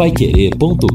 paiquerê.com.br 0.00 0.88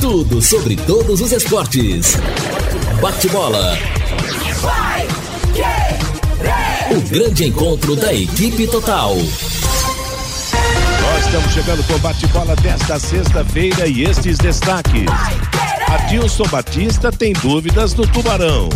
Tudo 0.00 0.42
sobre 0.42 0.74
todos 0.74 1.20
os 1.20 1.30
esportes. 1.30 2.16
Bate-bola. 3.00 3.78
O 6.90 7.00
grande 7.08 7.44
encontro 7.44 7.94
da 7.94 8.12
equipe 8.12 8.66
total. 8.66 9.14
Nós 9.14 11.24
estamos 11.24 11.52
chegando 11.52 11.86
com 11.86 11.92
o 11.92 11.98
bate-bola 12.00 12.56
desta 12.56 12.98
sexta-feira 12.98 13.86
e 13.86 14.02
estes 14.02 14.38
destaques. 14.38 15.06
Adilson 15.86 16.48
Batista 16.50 17.12
tem 17.12 17.32
dúvidas 17.32 17.94
do 17.94 18.04
Tubarão. 18.08 18.68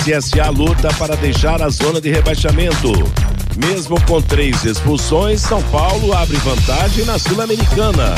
CSA 0.00 0.48
luta 0.48 0.88
para 0.94 1.14
deixar 1.14 1.60
a 1.60 1.68
zona 1.68 2.00
de 2.00 2.10
rebaixamento. 2.10 2.90
Mesmo 3.56 4.00
com 4.06 4.22
três 4.22 4.64
expulsões, 4.64 5.42
São 5.42 5.62
Paulo 5.64 6.14
abre 6.14 6.38
vantagem 6.38 7.04
na 7.04 7.18
Sul-Americana. 7.18 8.14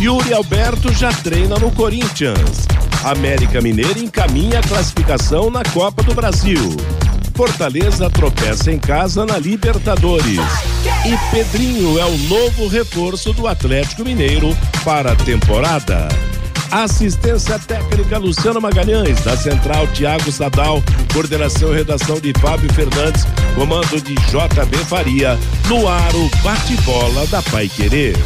Yuri 0.00 0.32
Alberto 0.32 0.90
já 0.92 1.12
treina 1.12 1.56
no 1.58 1.70
Corinthians. 1.70 2.66
América 3.04 3.60
Mineira 3.60 3.98
encaminha 3.98 4.60
a 4.60 4.62
classificação 4.62 5.50
na 5.50 5.62
Copa 5.64 6.02
do 6.02 6.14
Brasil. 6.14 6.76
Fortaleza 7.34 8.08
tropeça 8.08 8.72
em 8.72 8.78
casa 8.78 9.26
na 9.26 9.36
Libertadores. 9.36 10.40
E 11.04 11.30
Pedrinho 11.30 11.98
é 11.98 12.06
o 12.06 12.16
novo 12.16 12.68
reforço 12.68 13.34
do 13.34 13.46
Atlético 13.46 14.02
Mineiro 14.02 14.56
para 14.82 15.12
a 15.12 15.16
temporada. 15.16 16.08
Assistência 16.72 17.58
técnica 17.58 18.16
Luciano 18.16 18.58
Magalhães, 18.58 19.20
da 19.20 19.36
Central 19.36 19.86
Tiago 19.88 20.32
Sadal, 20.32 20.82
coordenação 21.12 21.70
e 21.70 21.76
redação 21.76 22.18
de 22.18 22.32
Fábio 22.40 22.72
Fernandes, 22.72 23.26
comando 23.54 24.00
de 24.00 24.14
JB 24.14 24.78
Faria, 24.88 25.38
no 25.68 25.86
ar 25.86 26.14
o 26.14 26.30
bate-bola 26.42 27.26
da 27.26 27.42
Pai 27.42 27.68
Querer. 27.68 28.16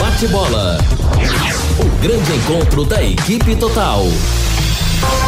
Bate-bola. 0.00 0.78
O 1.78 2.02
grande 2.02 2.32
encontro 2.32 2.84
da 2.84 3.00
equipe 3.04 3.54
total. 3.54 4.08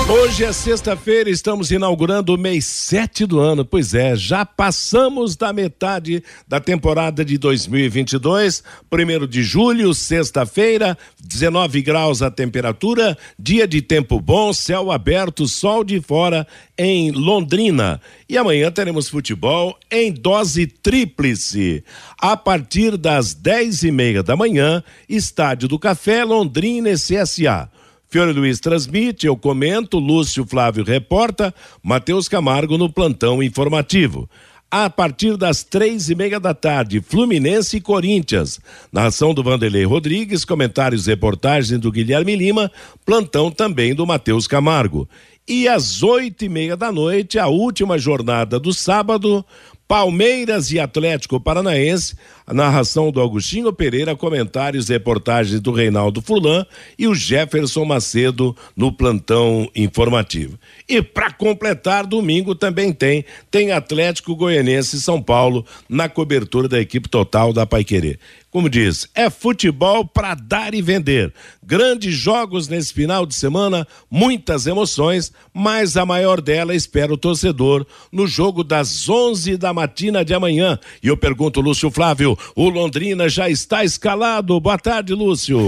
Hoje 0.08 0.44
é 0.44 0.52
sexta-feira, 0.52 1.30
estamos 1.30 1.70
inaugurando 1.70 2.34
o 2.34 2.38
mês 2.38 2.64
7 2.66 3.24
do 3.24 3.38
ano. 3.38 3.64
Pois 3.64 3.94
é, 3.94 4.14
já 4.14 4.44
passamos 4.44 5.36
da 5.36 5.52
metade 5.52 6.22
da 6.46 6.60
temporada 6.60 7.24
de 7.24 7.38
2022. 7.38 8.62
Primeiro 8.90 9.26
de 9.26 9.42
julho, 9.42 9.94
sexta-feira, 9.94 10.98
19 11.22 11.80
graus 11.82 12.20
a 12.20 12.30
temperatura, 12.30 13.16
dia 13.38 13.66
de 13.66 13.80
tempo 13.80 14.20
bom, 14.20 14.52
céu 14.52 14.90
aberto, 14.90 15.46
sol 15.46 15.82
de 15.84 16.00
fora 16.00 16.46
em 16.76 17.10
Londrina. 17.10 18.00
E 18.28 18.36
amanhã 18.36 18.70
teremos 18.70 19.08
futebol 19.08 19.78
em 19.90 20.12
dose 20.12 20.66
tríplice. 20.66 21.84
A 22.18 22.36
partir 22.36 22.96
das 22.96 23.34
10 23.34 23.84
e 23.84 23.90
meia 23.90 24.22
da 24.22 24.36
manhã, 24.36 24.82
Estádio 25.08 25.68
do 25.68 25.78
Café, 25.78 26.24
Londrina 26.24 26.90
CSA. 26.92 27.70
Fiore 28.12 28.34
Luiz 28.34 28.60
transmite, 28.60 29.26
eu 29.26 29.34
comento, 29.34 29.98
Lúcio 29.98 30.44
Flávio 30.46 30.84
reporta, 30.84 31.54
Matheus 31.82 32.28
Camargo 32.28 32.76
no 32.76 32.92
plantão 32.92 33.42
informativo. 33.42 34.28
A 34.70 34.90
partir 34.90 35.34
das 35.38 35.64
três 35.64 36.10
e 36.10 36.14
meia 36.14 36.38
da 36.38 36.52
tarde, 36.52 37.00
Fluminense 37.00 37.78
e 37.78 37.80
Corinthians. 37.80 38.60
Narração 38.92 39.32
do 39.32 39.42
Vanderlei 39.42 39.86
Rodrigues, 39.86 40.44
comentários 40.44 41.06
e 41.06 41.10
reportagens 41.10 41.80
do 41.80 41.90
Guilherme 41.90 42.36
Lima, 42.36 42.70
plantão 43.02 43.50
também 43.50 43.94
do 43.94 44.06
Matheus 44.06 44.46
Camargo. 44.46 45.08
E 45.48 45.66
às 45.66 46.02
oito 46.02 46.44
e 46.44 46.50
meia 46.50 46.76
da 46.76 46.92
noite, 46.92 47.38
a 47.38 47.48
última 47.48 47.96
jornada 47.96 48.60
do 48.60 48.74
sábado, 48.74 49.42
Palmeiras 49.88 50.70
e 50.70 50.78
Atlético 50.78 51.40
Paranaense, 51.40 52.14
narração 52.52 53.10
do 53.10 53.20
Agostinho 53.20 53.72
Pereira, 53.72 54.16
comentários 54.16 54.88
e 54.88 54.92
reportagens 54.92 55.60
do 55.60 55.72
Reinaldo 55.72 56.20
Fulan 56.20 56.66
e 56.98 57.06
o 57.06 57.14
Jefferson 57.14 57.84
Macedo 57.84 58.56
no 58.76 58.92
plantão 58.92 59.70
informativo. 59.74 60.58
E 60.88 61.02
para 61.02 61.32
completar, 61.32 62.06
domingo 62.06 62.54
também 62.54 62.92
tem, 62.92 63.24
tem 63.50 63.72
Atlético 63.72 64.36
Goianense 64.36 64.96
e 64.96 65.00
São 65.00 65.20
Paulo 65.22 65.64
na 65.88 66.08
cobertura 66.08 66.68
da 66.68 66.80
equipe 66.80 67.08
total 67.08 67.52
da 67.52 67.66
Paiquerê 67.66 68.18
como 68.52 68.68
diz, 68.68 69.08
é 69.14 69.30
futebol 69.30 70.04
para 70.06 70.34
dar 70.34 70.74
e 70.74 70.82
vender. 70.82 71.32
Grandes 71.64 72.14
jogos 72.14 72.68
nesse 72.68 72.92
final 72.92 73.24
de 73.24 73.34
semana, 73.34 73.88
muitas 74.10 74.66
emoções, 74.66 75.32
mas 75.54 75.96
a 75.96 76.04
maior 76.04 76.38
dela 76.38 76.74
espera 76.74 77.14
o 77.14 77.16
torcedor 77.16 77.86
no 78.12 78.26
jogo 78.26 78.62
das 78.62 79.08
11 79.08 79.56
da 79.56 79.72
matina 79.72 80.22
de 80.22 80.34
amanhã. 80.34 80.78
E 81.02 81.08
eu 81.08 81.16
pergunto, 81.16 81.62
Lúcio 81.62 81.90
Flávio, 81.90 82.36
o 82.54 82.68
Londrina 82.68 83.28
já 83.28 83.48
está 83.48 83.84
escalado. 83.84 84.58
Boa 84.60 84.78
tarde, 84.78 85.14
Lúcio. 85.14 85.58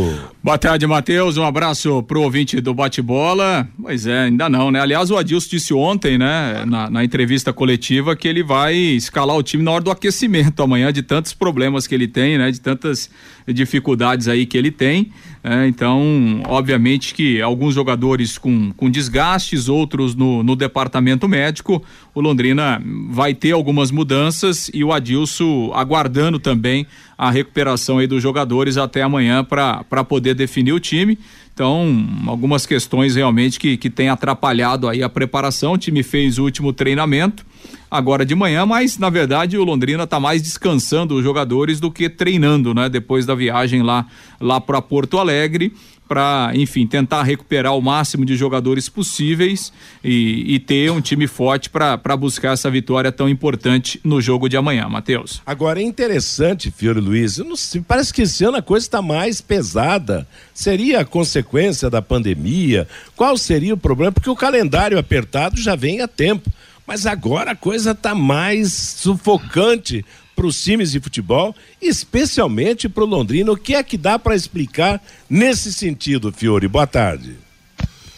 Boa 0.43 0.59
tarde, 0.59 0.87
Matheus. 0.87 1.37
Um 1.37 1.45
abraço 1.45 2.03
pro 2.03 2.23
ouvinte 2.23 2.61
do 2.61 2.75
bate-bola. 2.75 3.69
Pois 3.81 4.07
é, 4.07 4.25
ainda 4.25 4.49
não, 4.49 4.71
né? 4.71 4.81
Aliás, 4.81 5.11
o 5.11 5.17
Adilson 5.17 5.49
disse 5.51 5.75
ontem, 5.75 6.19
né, 6.19 6.65
na, 6.67 6.91
na 6.91 7.05
entrevista 7.05 7.53
coletiva, 7.53 8.17
que 8.17 8.29
ele 8.29 8.43
vai 8.43 8.75
escalar 8.75 9.37
o 9.37 9.43
time 9.43 9.63
na 9.63 9.71
hora 9.71 9.85
do 9.85 9.91
aquecimento 9.91 10.63
amanhã, 10.63 10.93
de 10.93 11.03
tantos 11.03 11.33
problemas 11.33 11.87
que 11.87 11.95
ele 11.95 12.09
tem, 12.09 12.39
né? 12.39 12.51
De 12.51 12.61
tantas 12.61 13.11
dificuldades 13.47 14.29
aí 14.29 14.47
que 14.47 14.57
ele 14.57 14.71
tem. 14.71 15.11
É, 15.47 15.69
então, 15.69 16.43
obviamente 16.49 17.13
que 17.13 17.43
alguns 17.43 17.75
jogadores 17.75 18.39
com, 18.39 18.73
com 18.73 18.91
desgastes, 18.91 19.69
outros 19.69 20.15
no, 20.15 20.43
no 20.43 20.57
departamento 20.57 21.29
médico. 21.29 21.85
O 22.15 22.21
Londrina 22.23 22.83
vai 23.11 23.35
ter 23.35 23.53
algumas 23.53 23.91
mudanças 23.91 24.71
e 24.73 24.83
o 24.83 24.91
Adilson 24.91 25.71
aguardando 25.75 26.39
também 26.39 26.87
a 27.17 27.31
recuperação 27.31 27.99
aí 27.99 28.07
dos 28.07 28.23
jogadores 28.23 28.77
até 28.77 29.03
amanhã 29.03 29.45
para 29.45 30.05
poder 30.05 30.35
definir 30.35 30.73
o 30.73 30.81
time. 30.81 31.19
Então, 31.53 32.05
algumas 32.27 32.67
questões 32.67 33.15
realmente 33.15 33.61
que, 33.61 33.77
que 33.77 33.89
tem 33.89 34.09
atrapalhado 34.09 34.89
aí 34.89 35.03
a 35.03 35.09
preparação. 35.09 35.75
O 35.75 35.79
time 35.79 36.03
fez 36.03 36.37
o 36.39 36.43
último 36.43 36.73
treinamento 36.73 37.47
agora 37.89 38.27
de 38.27 38.35
manhã, 38.35 38.67
mas 38.67 38.99
na 38.99 39.09
verdade 39.09 39.57
o 39.57 39.63
Londrina 39.63 40.03
está 40.03 40.19
mais 40.19 40.43
descansando 40.43 41.15
os 41.15 41.23
jogadores 41.23 41.79
do 41.79 41.93
que 41.93 42.09
treinando, 42.09 42.75
né? 42.75 42.89
Depois 42.89 43.25
da 43.25 43.37
viagem 43.37 43.83
lá, 43.83 44.05
lá 44.41 44.61
para 44.61 44.83
Porto 44.83 45.17
Alegre 45.17 45.73
para, 46.15 46.53
enfim, 46.55 46.87
tentar 46.87 47.25
recuperar 47.25 47.77
o 47.77 47.83
máximo 47.83 48.25
de 48.25 48.37
jogadores 48.37 48.89
possíveis 48.89 49.73
e, 50.05 50.55
e 50.55 50.61
ter 50.61 50.93
um 50.93 51.01
time 51.01 51.27
forte 51.27 51.69
para 51.69 52.17
buscar 52.17 52.53
essa 52.53 52.71
vitória 52.71 53.11
tão 53.11 53.29
importante 53.29 54.01
no 54.05 54.21
jogo 54.21 54.49
de 54.49 54.57
amanhã, 54.57 54.89
Matheus. 54.89 55.43
Agora 55.45 55.81
é 55.81 55.83
interessante, 55.83 56.71
Fiore 56.71 57.01
Luiz, 57.01 57.41
sei, 57.57 57.81
parece 57.81 58.15
que 58.15 58.23
esse 58.23 58.45
ano 58.45 58.59
a 58.59 58.63
coisa 58.63 58.87
está 58.87 59.03
mais 59.03 59.41
pesada. 59.41 60.25
Seria 60.55 61.01
a 61.01 61.05
consequência 61.05 61.91
da 61.91 62.01
pandemia? 62.01 62.87
Qual 63.17 63.37
seria 63.37 63.75
o 63.75 63.77
problema? 63.77 64.13
Porque 64.13 64.31
o 64.31 64.37
calendário 64.37 65.01
apertado 65.01 65.61
já 65.61 65.75
vem 65.75 66.01
há 66.01 66.07
tempo. 66.07 66.49
Mas 66.87 67.07
agora 67.07 67.53
a 67.53 67.57
coisa 67.57 67.91
está 67.91 68.15
mais 68.15 68.73
sufocante 68.73 70.05
para 70.35 70.47
os 70.47 70.63
times 70.63 70.93
de 70.93 71.01
futebol, 71.01 71.55
especialmente 71.81 72.89
para 72.89 73.05
o 73.05 73.07
Londrina. 73.07 73.53
O 73.53 73.57
que 73.57 73.75
é 73.75 73.83
que 73.83 73.97
dá 73.97 74.19
para 74.19 74.35
explicar 74.35 75.01
nesse 75.29 75.73
sentido, 75.73 76.33
Fiore? 76.33 76.69
Boa 76.69 76.87
tarde. 76.87 77.37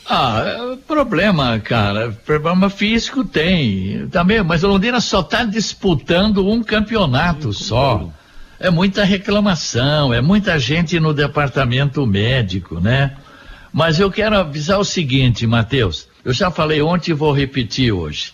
Ah, 0.08 0.76
problema, 0.86 1.58
cara. 1.58 2.12
Problema 2.24 2.70
físico 2.70 3.24
tem. 3.24 4.06
Também, 4.08 4.42
mas 4.42 4.62
o 4.62 4.68
Londrina 4.68 5.00
só 5.00 5.20
está 5.20 5.44
disputando 5.44 6.48
um 6.48 6.62
campeonato 6.62 7.52
só. 7.52 8.08
É 8.58 8.70
muita 8.70 9.04
reclamação, 9.04 10.14
é 10.14 10.20
muita 10.20 10.58
gente 10.58 10.98
no 10.98 11.12
departamento 11.12 12.06
médico, 12.06 12.80
né? 12.80 13.16
Mas 13.72 14.00
eu 14.00 14.10
quero 14.10 14.38
avisar 14.38 14.78
o 14.78 14.84
seguinte, 14.84 15.46
Matheus. 15.46 16.08
Eu 16.24 16.32
já 16.32 16.50
falei 16.50 16.80
ontem 16.80 17.10
e 17.10 17.14
vou 17.14 17.32
repetir 17.32 17.92
hoje. 17.92 18.32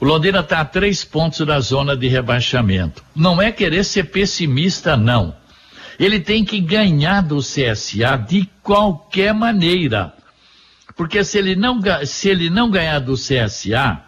O 0.00 0.04
Londrina 0.04 0.40
está 0.40 0.60
a 0.60 0.64
três 0.64 1.04
pontos 1.04 1.44
da 1.46 1.58
zona 1.60 1.96
de 1.96 2.08
rebaixamento. 2.08 3.02
Não 3.14 3.40
é 3.40 3.50
querer 3.50 3.84
ser 3.84 4.04
pessimista, 4.04 4.96
não. 4.96 5.34
Ele 5.98 6.20
tem 6.20 6.44
que 6.44 6.60
ganhar 6.60 7.22
do 7.22 7.38
CSA 7.38 8.16
de 8.16 8.48
qualquer 8.62 9.34
maneira. 9.34 10.12
Porque 10.96 11.24
se 11.24 11.38
ele 11.38 11.56
não, 11.56 11.80
se 12.04 12.28
ele 12.28 12.50
não 12.50 12.70
ganhar 12.70 13.00
do 13.00 13.14
CSA, 13.14 14.00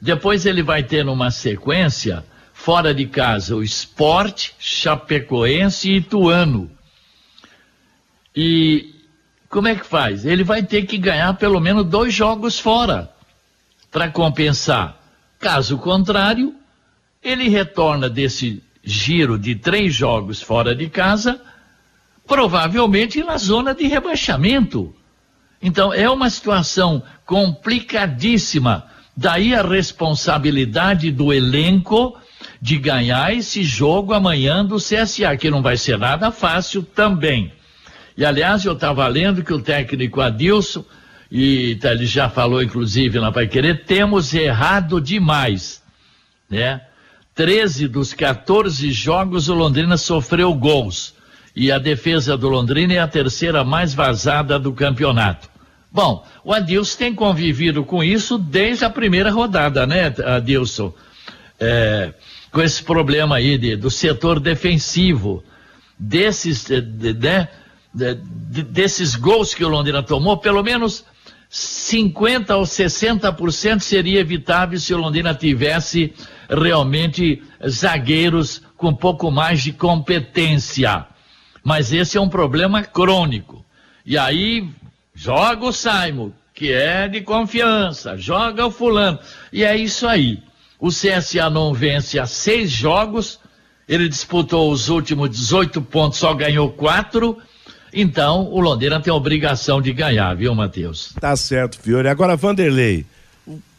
depois 0.00 0.46
ele 0.46 0.62
vai 0.62 0.82
ter 0.82 1.04
numa 1.04 1.30
sequência, 1.30 2.24
fora 2.52 2.94
de 2.94 3.06
casa, 3.06 3.56
o 3.56 3.62
Esporte, 3.62 4.54
Chapecoense 4.58 5.90
e 5.90 5.96
Ituano. 5.96 6.70
E 8.34 8.94
como 9.48 9.68
é 9.68 9.74
que 9.74 9.86
faz? 9.86 10.24
Ele 10.24 10.42
vai 10.42 10.62
ter 10.62 10.84
que 10.86 10.98
ganhar 10.98 11.34
pelo 11.34 11.60
menos 11.60 11.86
dois 11.86 12.12
jogos 12.12 12.58
fora 12.58 13.10
para 13.90 14.10
compensar. 14.10 15.03
Caso 15.44 15.76
contrário, 15.76 16.54
ele 17.22 17.50
retorna 17.50 18.08
desse 18.08 18.62
giro 18.82 19.38
de 19.38 19.54
três 19.54 19.94
jogos 19.94 20.40
fora 20.40 20.74
de 20.74 20.88
casa, 20.88 21.38
provavelmente 22.26 23.22
na 23.22 23.36
zona 23.36 23.74
de 23.74 23.86
rebaixamento. 23.86 24.96
Então, 25.60 25.92
é 25.92 26.08
uma 26.08 26.30
situação 26.30 27.02
complicadíssima 27.26 28.88
Daí 29.14 29.54
a 29.54 29.62
responsabilidade 29.62 31.12
do 31.12 31.30
elenco 31.30 32.18
de 32.60 32.78
ganhar 32.78 33.32
esse 33.32 33.62
jogo 33.62 34.14
amanhã 34.14 34.64
do 34.64 34.76
CSA, 34.76 35.36
que 35.36 35.50
não 35.50 35.60
vai 35.60 35.76
ser 35.76 35.98
nada 35.98 36.32
fácil 36.32 36.82
também. 36.82 37.52
E 38.16 38.24
aliás, 38.24 38.64
eu 38.64 38.72
estava 38.72 39.06
lendo 39.06 39.44
que 39.44 39.52
o 39.52 39.60
técnico 39.60 40.22
Adilson, 40.22 40.84
e 41.36 41.74
tá, 41.74 41.90
ele 41.90 42.06
já 42.06 42.30
falou 42.30 42.62
inclusive 42.62 43.18
na 43.18 43.28
Vai 43.28 43.48
Querer, 43.48 43.84
temos 43.84 44.32
errado 44.32 45.00
demais, 45.00 45.82
né? 46.48 46.80
13 47.34 47.88
dos 47.88 48.14
14 48.14 48.92
jogos 48.92 49.48
o 49.48 49.54
Londrina 49.54 49.96
sofreu 49.96 50.54
gols. 50.54 51.12
E 51.56 51.72
a 51.72 51.78
defesa 51.78 52.36
do 52.36 52.48
Londrina 52.48 52.94
é 52.94 52.98
a 53.00 53.08
terceira 53.08 53.64
mais 53.64 53.92
vazada 53.92 54.60
do 54.60 54.72
campeonato. 54.72 55.50
Bom, 55.90 56.24
o 56.44 56.52
Adilson 56.52 56.98
tem 56.98 57.12
convivido 57.12 57.84
com 57.84 58.04
isso 58.04 58.38
desde 58.38 58.84
a 58.84 58.90
primeira 58.90 59.32
rodada, 59.32 59.84
né, 59.88 60.14
Adilson? 60.24 60.94
É, 61.58 62.14
com 62.52 62.62
esse 62.62 62.80
problema 62.80 63.36
aí 63.36 63.58
de, 63.58 63.74
do 63.74 63.90
setor 63.90 64.38
defensivo, 64.38 65.42
desses, 65.98 66.64
de, 66.64 66.80
de, 66.80 67.12
de, 67.92 68.62
desses 68.62 69.16
gols 69.16 69.52
que 69.52 69.64
o 69.64 69.68
Londrina 69.68 70.00
tomou, 70.00 70.36
pelo 70.36 70.62
menos 70.62 71.04
50 71.56 72.56
ou 72.56 72.64
60% 72.64 73.78
seria 73.78 74.18
evitável 74.18 74.76
se 74.76 74.92
o 74.92 74.98
Londrina 74.98 75.32
tivesse 75.32 76.12
realmente 76.50 77.40
zagueiros 77.64 78.60
com 78.76 78.88
um 78.88 78.94
pouco 78.94 79.30
mais 79.30 79.62
de 79.62 79.72
competência. 79.72 81.06
Mas 81.62 81.92
esse 81.92 82.18
é 82.18 82.20
um 82.20 82.28
problema 82.28 82.82
crônico. 82.82 83.64
E 84.04 84.18
aí 84.18 84.68
joga 85.14 85.66
o 85.66 85.72
Simon, 85.72 86.32
que 86.52 86.72
é 86.72 87.06
de 87.06 87.20
confiança, 87.20 88.18
joga 88.18 88.66
o 88.66 88.70
fulano. 88.72 89.20
E 89.52 89.62
é 89.62 89.76
isso 89.76 90.08
aí. 90.08 90.42
O 90.80 90.88
CSA 90.88 91.48
não 91.50 91.72
vence 91.72 92.18
há 92.18 92.26
seis 92.26 92.68
jogos, 92.68 93.38
ele 93.88 94.08
disputou 94.08 94.72
os 94.72 94.88
últimos 94.88 95.30
18 95.30 95.80
pontos, 95.82 96.18
só 96.18 96.34
ganhou 96.34 96.68
quatro. 96.72 97.38
Então, 97.94 98.48
o 98.50 98.60
Londrina 98.60 99.00
tem 99.00 99.12
a 99.12 99.16
obrigação 99.16 99.80
de 99.80 99.92
ganhar, 99.92 100.34
viu, 100.34 100.52
Matheus? 100.52 101.14
Tá 101.20 101.36
certo, 101.36 101.78
Fiore. 101.78 102.08
Agora, 102.08 102.34
Vanderlei, 102.34 103.06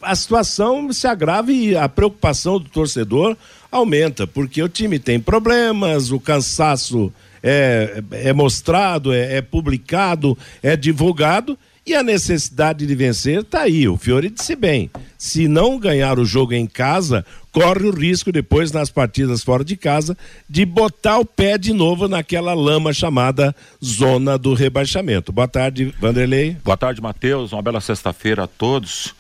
a 0.02 0.16
situação 0.16 0.92
se 0.94 1.06
agrava 1.06 1.52
e 1.52 1.76
a 1.76 1.90
preocupação 1.90 2.58
do 2.58 2.70
torcedor 2.70 3.36
aumenta, 3.70 4.26
porque 4.26 4.64
o 4.64 4.70
time 4.70 5.00
tem 5.00 5.20
problemas, 5.20 6.12
o 6.12 6.20
cansaço 6.20 7.12
é, 7.44 8.02
é 8.12 8.32
mostrado, 8.32 9.14
é, 9.14 9.38
é 9.38 9.42
publicado, 9.42 10.38
é 10.64 10.78
divulgado 10.78 11.58
e 11.86 11.94
a 11.94 12.02
necessidade 12.02 12.88
de 12.88 12.96
vencer 12.96 13.42
está 13.42 13.62
aí. 13.62 13.88
O 13.88 13.98
Fiore 13.98 14.30
disse 14.30 14.56
bem: 14.56 14.90
se 15.18 15.48
não 15.48 15.78
ganhar 15.78 16.18
o 16.18 16.26
jogo 16.26 16.54
em 16.54 16.66
casa, 16.66 17.26
corre 17.52 17.86
o 17.86 17.92
risco 17.92 18.32
depois 18.32 18.72
nas 18.72 18.90
partidas 18.90 19.44
fora 19.44 19.64
de 19.64 19.78
casa 19.78 20.18
de 20.50 20.66
botar 20.66 21.20
o 21.20 21.26
pé 21.26 21.58
de 21.58 21.72
novo 21.74 22.08
naquela 22.08 22.54
lama 22.54 22.94
chamada 22.94 23.56
zona 23.84 24.38
do 24.38 24.54
rebaixamento. 24.54 25.32
Boa 25.32 25.48
tarde, 25.48 25.94
Vanderlei. 26.00 26.58
Boa 26.64 26.78
tarde, 26.78 27.02
Matheus. 27.02 27.54
Uma 27.54 27.62
bela 27.62 27.80
sexta-feira 27.80 28.44
a 28.44 28.48
todos. 28.48 29.14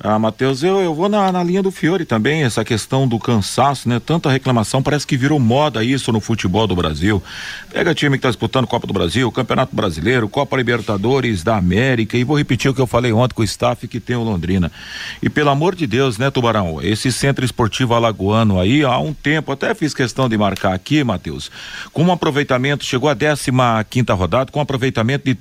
Ah, 0.00 0.18
Matheus, 0.18 0.62
eu, 0.62 0.80
eu 0.80 0.94
vou 0.94 1.08
na, 1.08 1.32
na 1.32 1.42
linha 1.42 1.62
do 1.62 1.70
Fiore 1.70 2.04
também, 2.04 2.44
essa 2.44 2.64
questão 2.64 3.06
do 3.08 3.18
cansaço, 3.18 3.88
né? 3.88 4.00
Tanta 4.04 4.30
reclamação, 4.30 4.82
parece 4.82 5.06
que 5.06 5.16
virou 5.16 5.40
moda 5.40 5.82
isso 5.82 6.12
no 6.12 6.20
futebol 6.20 6.66
do 6.66 6.76
Brasil. 6.76 7.22
Pega 7.72 7.94
time 7.94 8.16
que 8.16 8.18
está 8.18 8.28
disputando 8.28 8.66
Copa 8.66 8.86
do 8.86 8.92
Brasil, 8.92 9.30
Campeonato 9.32 9.74
Brasileiro, 9.74 10.28
Copa 10.28 10.56
Libertadores 10.56 11.42
da 11.42 11.56
América, 11.56 12.16
e 12.16 12.22
vou 12.22 12.38
repetir 12.38 12.70
o 12.70 12.74
que 12.74 12.80
eu 12.80 12.86
falei 12.86 13.12
ontem 13.12 13.34
com 13.34 13.42
o 13.42 13.44
staff 13.44 13.88
que 13.88 13.98
tem 13.98 14.14
o 14.14 14.22
Londrina. 14.22 14.70
E 15.20 15.28
pelo 15.28 15.50
amor 15.50 15.74
de 15.74 15.86
Deus, 15.86 16.16
né, 16.16 16.30
Tubarão? 16.30 16.80
Esse 16.82 17.10
centro 17.10 17.44
esportivo 17.44 17.94
alagoano 17.94 18.60
aí, 18.60 18.84
há 18.84 18.98
um 18.98 19.12
tempo, 19.12 19.50
até 19.50 19.74
fiz 19.74 19.92
questão 19.92 20.28
de 20.28 20.38
marcar 20.38 20.74
aqui, 20.74 21.02
Matheus, 21.02 21.50
com 21.92 22.04
um 22.04 22.12
aproveitamento, 22.12 22.84
chegou 22.84 23.10
a 23.10 23.16
15 23.16 23.50
quinta 23.90 24.14
rodada, 24.14 24.52
com 24.52 24.58
um 24.58 24.62
aproveitamento 24.62 25.24
de 25.24 25.34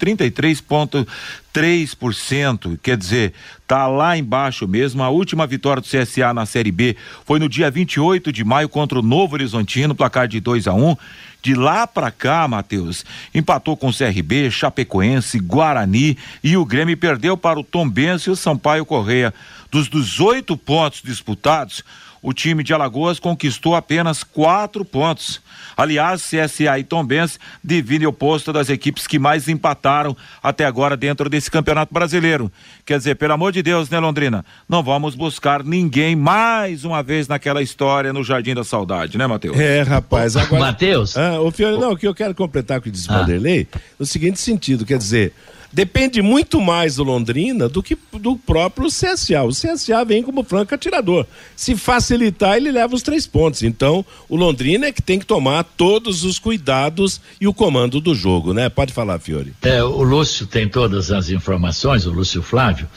33,3%. 1.58 2.78
Quer 2.82 2.96
dizer, 2.96 3.34
tá 3.66 3.88
lá 3.88 4.16
embaixo 4.18 4.68
mesmo. 4.68 5.02
A 5.02 5.10
última 5.10 5.48
vitória 5.48 5.82
do 5.82 5.88
CSA 5.88 6.34
na 6.34 6.46
Série 6.46 6.72
B 6.72 6.96
foi 7.26 7.40
no 7.40 7.50
dia 7.50 7.72
28 7.72 8.32
de 8.32 8.44
maio 8.44 8.70
contra 8.70 9.00
o 9.00 9.02
Novo 9.02 9.34
Horizontino, 9.34 9.96
placar 9.96 10.28
de 10.28 10.40
2 10.40 10.68
a 10.68 10.74
1 10.74 10.90
um. 10.90 10.96
De 11.42 11.54
lá 11.54 11.88
para 11.88 12.12
cá, 12.12 12.48
Matheus, 12.48 13.06
empatou 13.34 13.78
com 13.78 13.90
o 13.90 13.94
CRB, 13.94 14.52
Chapecoense, 14.52 15.40
Guarani 15.40 16.18
e 16.44 16.58
o 16.58 16.66
Grêmio 16.66 16.98
perdeu 16.98 17.38
para 17.38 17.60
o 17.60 17.64
Tombense 17.64 18.30
e 18.30 18.34
o 18.34 18.36
Sampaio 18.36 18.86
Correia. 18.86 19.34
Dos 19.72 19.88
18 19.88 20.58
pontos 20.58 21.02
disputados, 21.04 21.84
o 22.22 22.34
time 22.34 22.64
de 22.64 22.74
Alagoas 22.74 23.20
conquistou 23.20 23.76
apenas 23.76 24.24
quatro 24.24 24.84
pontos. 24.84 25.42
Aliás, 25.78 26.24
CSA 26.24 26.80
e 26.80 26.84
Tombense 26.84 27.38
dividem 27.64 28.08
o 28.08 28.12
posto 28.12 28.52
das 28.52 28.68
equipes 28.68 29.06
que 29.06 29.20
mais 29.20 29.48
empataram 29.48 30.18
até 30.42 30.66
agora 30.66 30.98
dentro 30.98 31.30
desse 31.30 31.52
campeonato 31.52 31.94
brasileiro. 31.94 32.52
Quer 32.84 32.98
dizer, 32.98 33.16
pelo 33.16 33.34
amor 33.34 33.52
de 33.52 33.62
Deus, 33.62 33.88
né, 33.88 34.00
Londrina? 34.00 34.44
Não 34.68 34.82
vamos 34.82 35.14
buscar 35.14 35.64
ninguém 35.64 36.16
mais 36.16 36.84
uma 36.84 37.04
vez 37.04 37.28
naquela 37.28 37.62
história 37.62 38.12
no 38.12 38.24
Jardim 38.24 38.56
da 38.56 38.64
Saudade, 38.64 39.20
né, 39.20 39.28
Matheus? 39.28 39.56
É, 39.60 39.84
rapaz. 39.84 40.36
Agora... 40.36 40.66
Matheus? 40.66 41.16
Ah, 41.16 41.40
o 41.40 41.52
Fiore, 41.52 41.78
não, 41.78 41.92
o 41.92 41.98
que 41.98 42.08
eu 42.08 42.16
quero 42.16 42.34
completar 42.34 42.82
com 42.82 42.90
o 42.90 42.92
disse 42.92 43.08
ah. 43.12 43.20
Vanderlei, 43.20 43.68
no 44.00 44.06
seguinte 44.06 44.40
sentido, 44.40 44.84
quer 44.84 44.98
dizer, 44.98 45.32
depende 45.72 46.22
muito 46.22 46.60
mais 46.62 46.96
do 46.96 47.04
Londrina 47.04 47.68
do 47.68 47.84
que 47.84 47.98
do 48.14 48.36
próprio 48.36 48.88
CSA. 48.88 49.44
O 49.44 49.50
CSA 49.50 50.04
vem 50.06 50.24
como 50.24 50.44
franco 50.44 50.74
atirador. 50.74 51.26
Se 51.56 51.76
facilitar, 51.76 52.58
ele 52.58 52.72
leva 52.72 52.96
os 52.96 53.02
três 53.02 53.28
pontos. 53.28 53.64
Então, 53.64 54.06
o 54.30 54.36
Londrina 54.36 54.88
é 54.88 54.92
que 54.92 55.02
tem 55.02 55.20
que 55.20 55.26
tomar 55.26 55.64
todos 55.64 56.24
os 56.24 56.40
cuidados 56.40 57.22
e 57.40 57.48
o 57.48 57.54
comando 57.54 58.00
do 58.00 58.16
jogo, 58.16 58.54
né? 58.54 58.70
Pode 58.70 58.94
falar, 58.94 59.20
Fiore. 59.20 59.54
É, 59.62 59.84
o 59.84 60.04
Lúcio 60.04 60.46
tem 60.46 60.68
todas 60.68 61.12
as 61.12 61.30
informações, 61.30 62.06
o 62.06 62.12
Lúcio 62.12 62.42
Flávio, 62.42 62.88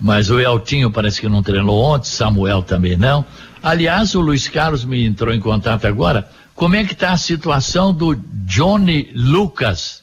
mas 0.00 0.30
o 0.30 0.40
Eltinho 0.40 0.90
parece 0.90 1.20
que 1.20 1.28
não 1.28 1.42
treinou 1.42 1.82
ontem, 1.82 2.08
Samuel 2.08 2.62
também 2.62 2.96
não. 2.96 3.24
Aliás, 3.62 4.14
o 4.14 4.20
Luiz 4.20 4.48
Carlos 4.48 4.84
me 4.84 5.04
entrou 5.04 5.34
em 5.34 5.40
contato 5.40 5.86
agora. 5.86 6.28
Como 6.54 6.74
é 6.74 6.84
que 6.84 6.92
está 6.92 7.12
a 7.12 7.16
situação 7.16 7.92
do 7.92 8.14
Johnny 8.44 9.10
Lucas? 9.14 9.99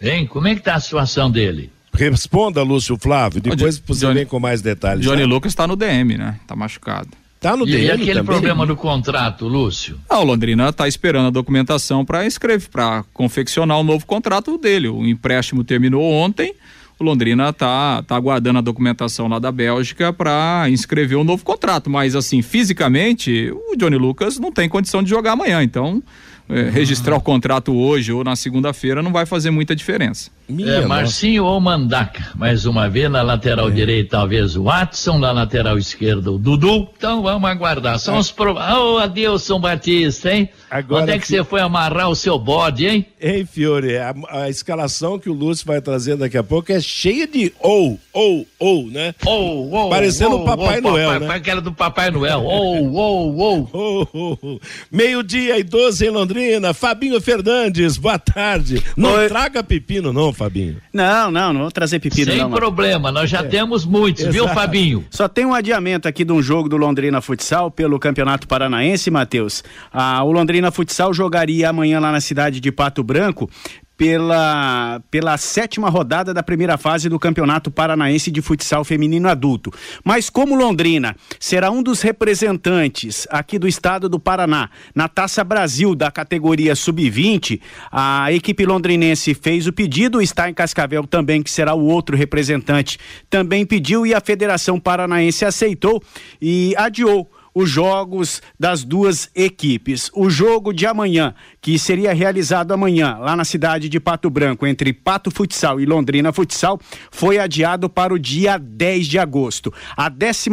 Hein? 0.00 0.26
Como 0.26 0.46
é 0.48 0.54
que 0.54 0.60
está 0.60 0.74
a 0.74 0.80
situação 0.80 1.30
dele? 1.30 1.70
Responda, 1.92 2.62
Lúcio 2.62 2.98
Flávio, 2.98 3.40
depois 3.40 3.78
você 3.78 4.06
Johnny, 4.06 4.14
vem 4.14 4.26
com 4.26 4.38
mais 4.38 4.60
detalhes. 4.60 5.04
Johnny 5.04 5.22
né? 5.22 5.26
Lucas 5.26 5.52
está 5.52 5.66
no 5.66 5.76
DM, 5.76 6.18
né? 6.18 6.38
Está 6.42 6.54
machucado. 6.54 7.08
Tá 7.40 7.56
no 7.56 7.66
e, 7.66 7.70
DM 7.70 7.84
e 7.84 7.90
aquele 7.90 8.14
também? 8.14 8.24
problema 8.24 8.66
do 8.66 8.76
contrato, 8.76 9.46
Lúcio? 9.46 9.98
Ah, 10.08 10.20
o 10.20 10.24
Londrina 10.24 10.68
está 10.68 10.86
esperando 10.86 11.26
a 11.26 11.30
documentação 11.30 12.04
para 12.04 12.26
escrever, 12.26 12.68
para 12.68 13.04
confeccionar 13.14 13.78
o 13.78 13.80
um 13.80 13.84
novo 13.84 14.04
contrato 14.04 14.58
dele. 14.58 14.88
O 14.88 15.06
empréstimo 15.06 15.64
terminou 15.64 16.02
ontem. 16.02 16.54
O 16.98 17.04
Londrina 17.04 17.50
está 17.50 18.02
tá 18.02 18.16
aguardando 18.16 18.58
a 18.58 18.62
documentação 18.62 19.28
lá 19.28 19.38
da 19.38 19.52
Bélgica 19.52 20.14
para 20.14 20.64
inscrever 20.70 21.18
um 21.18 21.24
novo 21.24 21.44
contrato. 21.44 21.90
Mas, 21.90 22.16
assim, 22.16 22.40
fisicamente, 22.40 23.52
o 23.70 23.76
Johnny 23.76 23.96
Lucas 23.96 24.38
não 24.38 24.50
tem 24.50 24.66
condição 24.66 25.02
de 25.02 25.10
jogar 25.10 25.32
amanhã. 25.32 25.62
Então, 25.62 26.02
registrar 26.48 27.16
o 27.16 27.20
contrato 27.20 27.74
hoje 27.74 28.12
ou 28.12 28.22
na 28.22 28.36
segunda-feira 28.36 29.02
não 29.02 29.12
vai 29.12 29.26
fazer 29.26 29.50
muita 29.50 29.74
diferença. 29.74 30.30
É, 30.48 30.86
Marcinho 30.86 31.44
ou 31.44 31.60
Mandaca, 31.60 32.30
mais 32.36 32.66
uma 32.66 32.88
vez 32.88 33.10
na 33.10 33.20
lateral 33.20 33.68
é. 33.68 33.72
direita, 33.72 34.10
talvez 34.10 34.54
o 34.54 34.62
Watson, 34.64 35.18
na 35.18 35.32
lateral 35.32 35.76
esquerda 35.76 36.30
o 36.30 36.38
Dudu. 36.38 36.88
Então 36.96 37.20
vamos 37.20 37.50
aguardar. 37.50 37.98
São 37.98 38.14
é. 38.14 38.18
os 38.20 38.30
pro... 38.30 38.54
Oh, 38.54 38.98
Adilson 38.98 39.58
Batista, 39.58 40.32
hein? 40.32 40.48
Agora, 40.70 41.02
Onde 41.02 41.12
é 41.12 41.18
que 41.18 41.26
você 41.26 41.42
foi 41.42 41.60
amarrar 41.60 42.08
o 42.08 42.14
seu 42.14 42.38
bode, 42.38 42.86
hein? 42.86 43.06
Hein, 43.20 43.44
Fiore? 43.44 43.96
A, 43.96 44.14
a, 44.30 44.48
escalação 44.48 45.18
que 45.18 45.28
o 45.28 45.32
Lúcio 45.32 45.66
vai 45.66 45.80
trazer 45.80 46.16
daqui 46.16 46.38
a 46.38 46.44
pouco 46.44 46.70
é 46.70 46.80
cheia 46.80 47.26
de 47.26 47.52
ou, 47.60 47.98
ou, 48.12 48.46
ou, 48.58 48.86
né? 48.86 49.14
Ou, 49.24 49.70
ou. 49.70 49.90
Parecendo 49.90 50.36
o 50.36 50.44
Papai 50.44 50.80
Noel, 50.80 51.12
papai, 51.12 51.28
né? 51.28 51.34
Aquela 51.34 51.60
do 51.60 51.72
Papai 51.72 52.10
Noel. 52.10 52.42
Ou, 52.46 52.92
ou, 52.92 53.68
ou. 53.72 54.60
Meio-dia 54.90 55.58
e 55.58 55.62
12 55.62 56.06
em 56.06 56.10
Londrina. 56.10 56.72
Fabinho 56.72 57.20
Fernandes, 57.20 57.96
boa 57.96 58.18
tarde. 58.18 58.82
Não 58.96 59.14
Oi. 59.14 59.28
traga 59.28 59.62
pepino, 59.62 60.12
não, 60.12 60.32
Fabinho. 60.36 60.76
Não, 60.92 61.30
não, 61.30 61.52
não 61.52 61.60
vou 61.62 61.70
trazer 61.70 61.98
pepino 61.98 62.30
Sem 62.30 62.40
não. 62.40 62.50
Problema, 62.50 63.10
nós 63.10 63.28
já 63.28 63.40
é. 63.40 63.42
temos 63.44 63.84
muitos, 63.84 64.22
Exato. 64.22 64.32
viu, 64.32 64.48
Fabinho? 64.48 65.04
Só 65.10 65.26
tem 65.26 65.44
um 65.44 65.54
adiamento 65.54 66.06
aqui 66.06 66.24
de 66.24 66.32
um 66.32 66.42
jogo 66.42 66.68
do 66.68 66.76
Londrina 66.76 67.20
Futsal 67.20 67.70
pelo 67.70 67.98
Campeonato 67.98 68.46
Paranaense, 68.46 69.10
Matheus. 69.10 69.64
Ah, 69.92 70.22
o 70.22 70.30
Londrina 70.30 70.70
Futsal 70.70 71.12
jogaria 71.12 71.70
amanhã 71.70 71.98
lá 71.98 72.12
na 72.12 72.20
cidade 72.20 72.60
de 72.60 72.70
Pato 72.70 73.02
Branco 73.02 73.50
pela, 73.96 75.00
pela 75.10 75.36
sétima 75.38 75.88
rodada 75.88 76.34
da 76.34 76.42
primeira 76.42 76.76
fase 76.76 77.08
do 77.08 77.18
Campeonato 77.18 77.70
Paranaense 77.70 78.30
de 78.30 78.42
Futsal 78.42 78.84
Feminino 78.84 79.28
Adulto. 79.28 79.72
Mas 80.04 80.28
como 80.28 80.54
Londrina 80.54 81.16
será 81.40 81.70
um 81.70 81.82
dos 81.82 82.02
representantes 82.02 83.26
aqui 83.30 83.58
do 83.58 83.66
estado 83.66 84.08
do 84.08 84.20
Paraná 84.20 84.70
na 84.94 85.08
Taça 85.08 85.42
Brasil 85.42 85.94
da 85.94 86.10
categoria 86.10 86.74
Sub-20, 86.74 87.60
a 87.90 88.32
equipe 88.32 88.66
londrinense 88.66 89.34
fez 89.34 89.66
o 89.66 89.72
pedido, 89.72 90.20
está 90.20 90.50
em 90.50 90.54
Cascavel 90.54 91.06
também, 91.06 91.42
que 91.42 91.50
será 91.50 91.74
o 91.74 91.86
outro 91.86 92.16
representante, 92.16 92.98
também 93.30 93.64
pediu 93.64 94.06
e 94.06 94.14
a 94.14 94.20
Federação 94.20 94.78
Paranaense 94.78 95.44
aceitou 95.44 96.02
e 96.40 96.74
adiou 96.76 97.30
os 97.56 97.70
jogos 97.70 98.42
das 98.60 98.84
duas 98.84 99.30
equipes. 99.34 100.10
O 100.14 100.28
jogo 100.28 100.74
de 100.74 100.84
amanhã, 100.84 101.34
que 101.58 101.78
seria 101.78 102.12
realizado 102.12 102.72
amanhã 102.72 103.16
lá 103.18 103.34
na 103.34 103.46
cidade 103.46 103.88
de 103.88 103.98
Pato 103.98 104.28
Branco, 104.28 104.66
entre 104.66 104.92
Pato 104.92 105.30
Futsal 105.30 105.80
e 105.80 105.86
Londrina 105.86 106.34
Futsal, 106.34 106.78
foi 107.10 107.38
adiado 107.38 107.88
para 107.88 108.12
o 108.12 108.18
dia 108.18 108.58
10 108.58 109.06
de 109.06 109.18
agosto. 109.18 109.72
A 109.96 110.10
14 110.10 110.50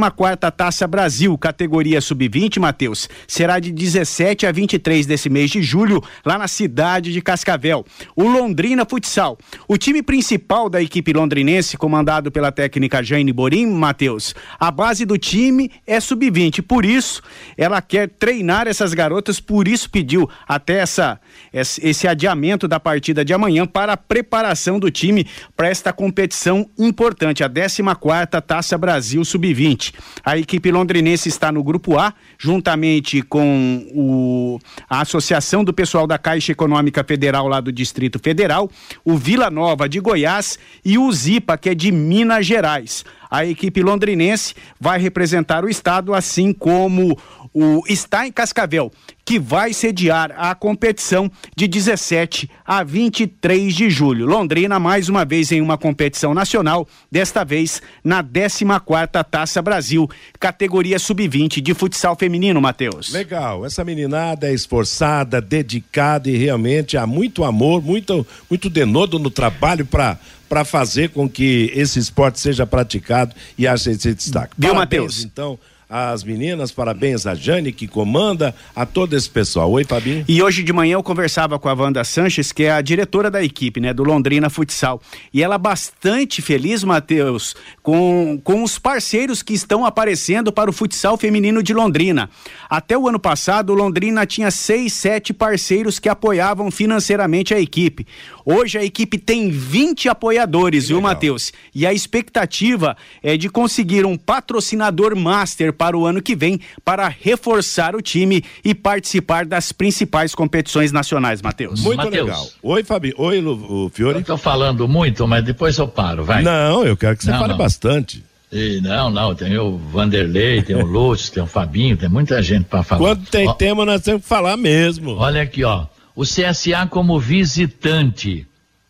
Taça 0.55 0.87
Brasil, 0.87 1.37
categoria 1.37 1.99
sub-20, 1.99 2.57
Matheus, 2.57 3.09
será 3.27 3.59
de 3.59 3.73
17 3.73 4.45
a 4.45 4.51
23 4.53 5.05
desse 5.05 5.29
mês 5.29 5.51
de 5.51 5.61
julho, 5.61 6.01
lá 6.25 6.37
na 6.37 6.47
cidade 6.47 7.11
de 7.11 7.21
Cascavel. 7.21 7.83
O 8.15 8.23
Londrina 8.29 8.85
Futsal, 8.85 9.37
o 9.67 9.77
time 9.77 10.01
principal 10.01 10.69
da 10.69 10.81
equipe 10.81 11.11
londrinense, 11.11 11.75
comandado 11.75 12.31
pela 12.31 12.49
técnica 12.49 13.03
Jane 13.03 13.33
Borim, 13.33 13.65
Matheus, 13.65 14.33
a 14.57 14.71
base 14.71 15.03
do 15.03 15.17
time 15.17 15.69
é 15.85 15.99
sub-20, 15.99 16.61
por 16.61 16.85
isso 16.85 16.92
isso 16.93 17.21
ela 17.57 17.81
quer 17.81 18.09
treinar 18.09 18.67
essas 18.67 18.93
garotas, 18.93 19.39
por 19.39 19.67
isso 19.67 19.89
pediu 19.89 20.29
até 20.47 20.79
essa, 20.79 21.19
esse 21.51 22.07
adiamento 22.07 22.67
da 22.67 22.79
partida 22.79 23.23
de 23.23 23.33
amanhã 23.33 23.65
para 23.65 23.93
a 23.93 23.97
preparação 23.97 24.79
do 24.79 24.89
time 24.89 25.27
para 25.55 25.67
esta 25.67 25.91
competição 25.91 26.69
importante, 26.77 27.43
a 27.43 27.49
14 27.49 28.41
Taça 28.45 28.77
Brasil 28.77 29.23
Sub-20. 29.23 29.93
A 30.23 30.37
equipe 30.37 30.71
londrinense 30.71 31.29
está 31.29 31.51
no 31.51 31.63
grupo 31.63 31.97
A, 31.97 32.13
juntamente 32.37 33.21
com 33.21 33.87
o, 33.93 34.59
a 34.89 35.01
Associação 35.01 35.63
do 35.63 35.73
Pessoal 35.73 36.05
da 36.05 36.17
Caixa 36.17 36.51
Econômica 36.51 37.03
Federal 37.03 37.47
lá 37.47 37.59
do 37.59 37.71
Distrito 37.71 38.19
Federal, 38.19 38.69
o 39.03 39.15
Vila 39.17 39.49
Nova 39.49 39.87
de 39.87 39.99
Goiás 39.99 40.57
e 40.83 40.97
o 40.97 41.11
Zipa, 41.11 41.57
que 41.57 41.69
é 41.69 41.75
de 41.75 41.91
Minas 41.91 42.45
Gerais 42.45 43.03
a 43.33 43.43
equipe 43.43 43.81
londrinense 43.81 44.53
vai 44.79 44.99
representar 44.99 45.65
o 45.65 45.69
estado, 45.69 46.13
assim 46.13 46.53
como 46.53 47.17
o 47.51 47.81
está 47.87 48.27
em 48.27 48.31
Cascavel, 48.31 48.91
que 49.25 49.39
vai 49.39 49.73
sediar 49.73 50.33
a 50.37 50.53
competição 50.53 51.31
de 51.55 51.67
17 51.67 52.49
a 52.65 52.83
23 52.83 53.73
de 53.73 53.89
julho. 53.89 54.25
Londrina 54.25 54.79
mais 54.79 55.09
uma 55.09 55.23
vez 55.25 55.51
em 55.51 55.61
uma 55.61 55.77
competição 55.77 56.33
nacional, 56.33 56.87
desta 57.11 57.43
vez 57.43 57.81
na 58.03 58.23
14ª 58.23 59.23
Taça 59.23 59.61
Brasil, 59.61 60.09
categoria 60.39 60.99
sub-20 60.99 61.61
de 61.61 61.73
futsal 61.73 62.15
feminino, 62.15 62.61
Matheus. 62.61 63.11
Legal, 63.11 63.65
essa 63.65 63.83
meninada 63.83 64.47
é 64.47 64.53
esforçada, 64.53 65.41
dedicada 65.41 66.29
e 66.29 66.37
realmente 66.37 66.97
há 66.97 67.07
muito 67.07 67.43
amor, 67.43 67.81
muito 67.81 68.25
muito 68.49 68.69
denodo 68.69 69.17
no 69.17 69.29
trabalho 69.31 69.85
para 69.85 70.19
para 70.53 70.63
fazer 70.63 71.09
com 71.09 71.27
que 71.27 71.71
esse 71.73 71.97
esporte 71.97 72.39
seja 72.39 72.63
praticado 72.67 73.33
e 73.57 73.67
haja 73.67 73.89
esse 73.89 74.13
destaque. 74.13 74.53
Viu, 74.55 74.75
Matheus? 74.75 75.23
Então, 75.23 75.57
as 75.93 76.23
meninas, 76.23 76.71
parabéns 76.71 77.27
a 77.27 77.35
Jane 77.35 77.71
que 77.71 77.87
comanda, 77.87 78.55
a 78.75 78.83
todo 78.83 79.15
esse 79.15 79.29
pessoal. 79.29 79.71
Oi, 79.71 79.83
Fabinho. 79.83 80.25
E 80.27 80.41
hoje 80.41 80.63
de 80.63 80.73
manhã 80.73 80.93
eu 80.95 81.03
conversava 81.03 81.59
com 81.59 81.69
a 81.69 81.73
Wanda 81.73 82.03
Sanches, 82.03 82.51
que 82.51 82.63
é 82.63 82.71
a 82.71 82.81
diretora 82.81 83.29
da 83.29 83.43
equipe, 83.43 83.79
né, 83.79 83.93
do 83.93 84.03
Londrina 84.03 84.49
Futsal. 84.49 84.99
E 85.31 85.43
ela 85.43 85.55
bastante 85.59 86.41
feliz, 86.41 86.83
Matheus, 86.83 87.55
com, 87.83 88.41
com 88.43 88.63
os 88.63 88.79
parceiros 88.79 89.43
que 89.43 89.53
estão 89.53 89.85
aparecendo 89.85 90.51
para 90.51 90.67
o 90.67 90.73
futsal 90.73 91.15
feminino 91.15 91.61
de 91.61 91.75
Londrina. 91.75 92.27
Até 92.67 92.97
o 92.97 93.07
ano 93.07 93.19
passado, 93.19 93.75
Londrina 93.75 94.25
tinha 94.25 94.49
seis, 94.49 94.93
sete 94.93 95.31
parceiros 95.31 95.99
que 95.99 96.09
apoiavam 96.09 96.71
financeiramente 96.71 97.53
a 97.53 97.59
equipe. 97.59 98.07
Hoje 98.43 98.79
a 98.79 98.83
equipe 98.83 99.19
tem 99.19 99.51
20 99.51 100.09
apoiadores, 100.09 100.87
viu, 100.87 100.99
Matheus? 100.99 101.53
E 101.73 101.85
a 101.85 101.93
expectativa 101.93 102.97
é 103.21 103.37
de 103.37 103.47
conseguir 103.47 104.07
um 104.07 104.17
patrocinador 104.17 105.15
master 105.15 105.71
para 105.83 105.97
o 105.97 106.05
ano 106.05 106.21
que 106.21 106.33
vem 106.33 106.61
para 106.85 107.09
reforçar 107.09 107.93
o 107.93 108.01
time 108.01 108.41
e 108.63 108.73
participar 108.73 109.45
das 109.45 109.73
principais 109.73 110.33
competições 110.33 110.93
nacionais, 110.93 111.41
Matheus. 111.41 111.81
Muito 111.81 111.97
Mateus. 111.97 112.25
legal. 112.25 112.47
Oi, 112.63 112.83
Fabi. 112.85 113.13
Oi, 113.17 113.41
Lu, 113.41 113.85
o 113.85 113.89
Fiore. 113.89 114.19
Eu 114.19 114.23
tô 114.23 114.37
falando 114.37 114.87
muito, 114.87 115.27
mas 115.27 115.43
depois 115.43 115.77
eu 115.77 115.85
paro, 115.85 116.23
vai. 116.23 116.41
Não, 116.41 116.85
eu 116.85 116.95
quero 116.95 117.17
que 117.17 117.25
você 117.25 117.31
não, 117.31 117.39
fale 117.39 117.51
não. 117.51 117.57
bastante. 117.57 118.23
E 118.49 118.79
não, 118.79 119.09
não, 119.09 119.35
tem 119.35 119.57
o 119.57 119.77
Vanderlei, 119.77 120.61
tem 120.61 120.77
o 120.77 120.85
Lúcio, 120.85 121.33
tem 121.33 121.43
o 121.43 121.47
Fabinho, 121.47 121.97
tem 121.97 122.07
muita 122.07 122.41
gente 122.41 122.63
para 122.63 122.81
falar. 122.81 123.01
Quando 123.01 123.25
tem 123.25 123.49
ó, 123.49 123.53
tema, 123.53 123.83
nós 123.83 124.01
temos 124.03 124.21
que 124.21 124.27
falar 124.29 124.55
mesmo. 124.55 125.17
Olha 125.17 125.41
aqui, 125.41 125.65
ó. 125.65 125.87
O 126.15 126.23
CSA 126.23 126.87
como 126.89 127.19
visitante. 127.19 128.47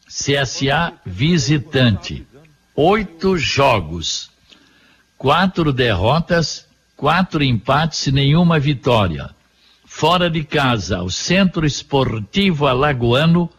CSA 0.08 0.94
visitante. 1.04 2.24
Oito 2.76 3.36
jogos. 3.36 4.30
Quatro 5.18 5.74
derrotas, 5.74 6.68
quatro 7.04 7.44
empates 7.44 8.08
e 8.08 8.14
nenhuma 8.14 8.58
vitória. 8.58 9.30
Fora 9.84 10.30
de 10.30 10.42
casa, 10.42 11.02
o 11.02 11.10
Centro 11.10 11.66
Esportivo 11.66 12.66
Alagoano 12.66 13.50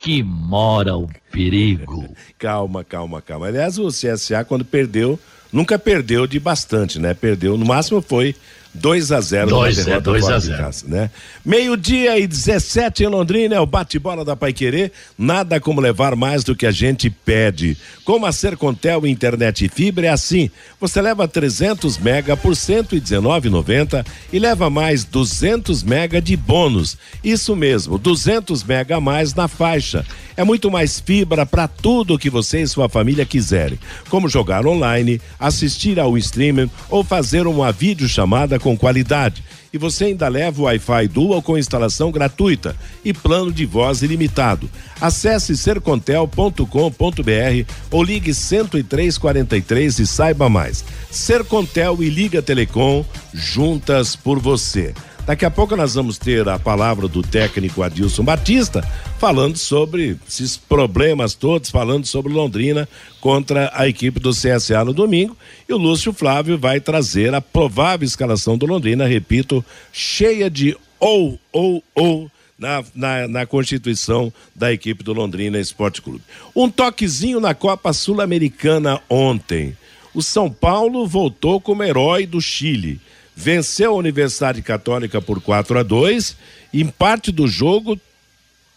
que 0.00 0.22
mora 0.22 0.96
o 0.96 1.06
perigo. 1.30 2.08
calma, 2.38 2.82
calma, 2.82 3.20
calma. 3.20 3.46
Aliás, 3.46 3.78
o 3.78 3.88
CSA, 3.88 4.44
quando 4.46 4.64
perdeu, 4.64 5.20
nunca 5.52 5.78
perdeu 5.78 6.26
de 6.26 6.40
bastante, 6.40 6.98
né? 6.98 7.12
Perdeu, 7.12 7.58
no 7.58 7.66
máximo 7.66 8.00
foi 8.00 8.34
2 8.72 9.12
a 9.12 9.20
0 9.20 9.50
2 9.50 9.76
derrota 9.76 9.96
é, 9.96 10.00
2 10.00 10.24
a 10.28 10.38
0 10.38 10.58
casa, 10.58 10.86
né? 10.86 11.10
Meio-dia 11.44 12.18
e 12.18 12.26
17 12.26 13.02
em 13.02 13.08
Londrina, 13.08 13.56
é 13.56 13.60
o 13.60 13.66
bate-bola 13.66 14.24
da 14.24 14.36
Paiquerê. 14.36 14.92
Nada 15.18 15.60
como 15.60 15.80
levar 15.80 16.14
mais 16.14 16.44
do 16.44 16.54
que 16.54 16.66
a 16.66 16.70
gente 16.70 17.10
pede. 17.10 17.76
Como 18.04 18.26
a 18.26 18.32
Sercontel 18.32 19.06
Internet 19.06 19.64
e 19.64 19.68
Fibra 19.68 20.06
é 20.06 20.10
assim. 20.10 20.50
Você 20.80 21.00
leva 21.02 21.26
300 21.26 21.98
mega 21.98 22.36
por 22.36 22.52
119,90 22.52 24.06
e 24.32 24.38
leva 24.38 24.70
mais 24.70 25.04
200 25.04 25.82
mega 25.82 26.20
de 26.20 26.36
bônus. 26.36 26.96
Isso 27.24 27.56
mesmo, 27.56 27.98
200 27.98 28.62
mega 28.62 28.96
a 28.96 29.00
mais 29.00 29.34
na 29.34 29.48
faixa. 29.48 30.06
É 30.40 30.44
muito 30.44 30.70
mais 30.70 30.98
fibra 30.98 31.44
para 31.44 31.68
tudo 31.68 32.18
que 32.18 32.30
você 32.30 32.62
e 32.62 32.66
sua 32.66 32.88
família 32.88 33.26
quiserem, 33.26 33.78
como 34.08 34.26
jogar 34.26 34.66
online, 34.66 35.20
assistir 35.38 36.00
ao 36.00 36.16
streaming 36.16 36.70
ou 36.88 37.04
fazer 37.04 37.46
uma 37.46 37.70
videochamada 37.70 38.58
com 38.58 38.74
qualidade. 38.74 39.44
E 39.70 39.76
você 39.76 40.06
ainda 40.06 40.28
leva 40.28 40.62
o 40.62 40.64
Wi-Fi 40.64 41.08
Dual 41.08 41.42
com 41.42 41.58
instalação 41.58 42.10
gratuita 42.10 42.74
e 43.04 43.12
plano 43.12 43.52
de 43.52 43.66
voz 43.66 44.00
ilimitado. 44.00 44.70
Acesse 44.98 45.54
sercontel.com.br 45.58 46.64
ou 47.90 48.02
ligue 48.02 48.32
10343 48.32 49.98
e 49.98 50.06
saiba 50.06 50.48
mais. 50.48 50.82
Sercontel 51.10 52.02
e 52.02 52.08
Liga 52.08 52.40
Telecom 52.40 53.04
juntas 53.34 54.16
por 54.16 54.38
você. 54.38 54.94
Daqui 55.30 55.44
a 55.44 55.50
pouco 55.50 55.76
nós 55.76 55.94
vamos 55.94 56.18
ter 56.18 56.48
a 56.48 56.58
palavra 56.58 57.06
do 57.06 57.22
técnico 57.22 57.82
Adilson 57.84 58.24
Batista, 58.24 58.82
falando 59.20 59.58
sobre 59.58 60.16
esses 60.26 60.56
problemas 60.56 61.34
todos, 61.34 61.68
falando 61.68 62.06
sobre 62.06 62.32
Londrina 62.32 62.88
contra 63.20 63.70
a 63.74 63.86
equipe 63.86 64.18
do 64.18 64.30
CSA 64.30 64.82
no 64.82 64.94
domingo. 64.94 65.36
E 65.68 65.74
o 65.74 65.76
Lúcio 65.76 66.10
Flávio 66.10 66.56
vai 66.56 66.80
trazer 66.80 67.34
a 67.34 67.40
provável 67.42 68.06
escalação 68.06 68.56
do 68.56 68.64
Londrina, 68.64 69.06
repito, 69.06 69.62
cheia 69.92 70.48
de 70.48 70.74
ou, 70.98 71.38
ou, 71.52 71.84
ou 71.94 72.30
na, 72.58 72.82
na, 72.94 73.28
na, 73.28 73.46
constituição 73.46 74.32
da 74.56 74.72
equipe 74.72 75.04
do 75.04 75.12
Londrina 75.12 75.58
Esporte 75.58 76.00
Clube. 76.00 76.24
Um 76.56 76.70
toquezinho 76.70 77.40
na 77.40 77.52
Copa 77.52 77.92
Sul-Americana 77.92 79.02
ontem. 79.06 79.76
O 80.14 80.22
São 80.22 80.50
Paulo 80.50 81.06
voltou 81.06 81.60
como 81.60 81.84
herói 81.84 82.24
do 82.24 82.40
Chile. 82.40 82.98
Venceu 83.36 83.92
a 83.92 83.96
Universidade 83.96 84.62
Católica 84.62 85.20
por 85.20 85.42
4 85.42 85.78
a 85.78 85.82
2. 85.82 86.36
Em 86.72 86.86
parte 86.86 87.30
do 87.30 87.46
jogo, 87.46 88.00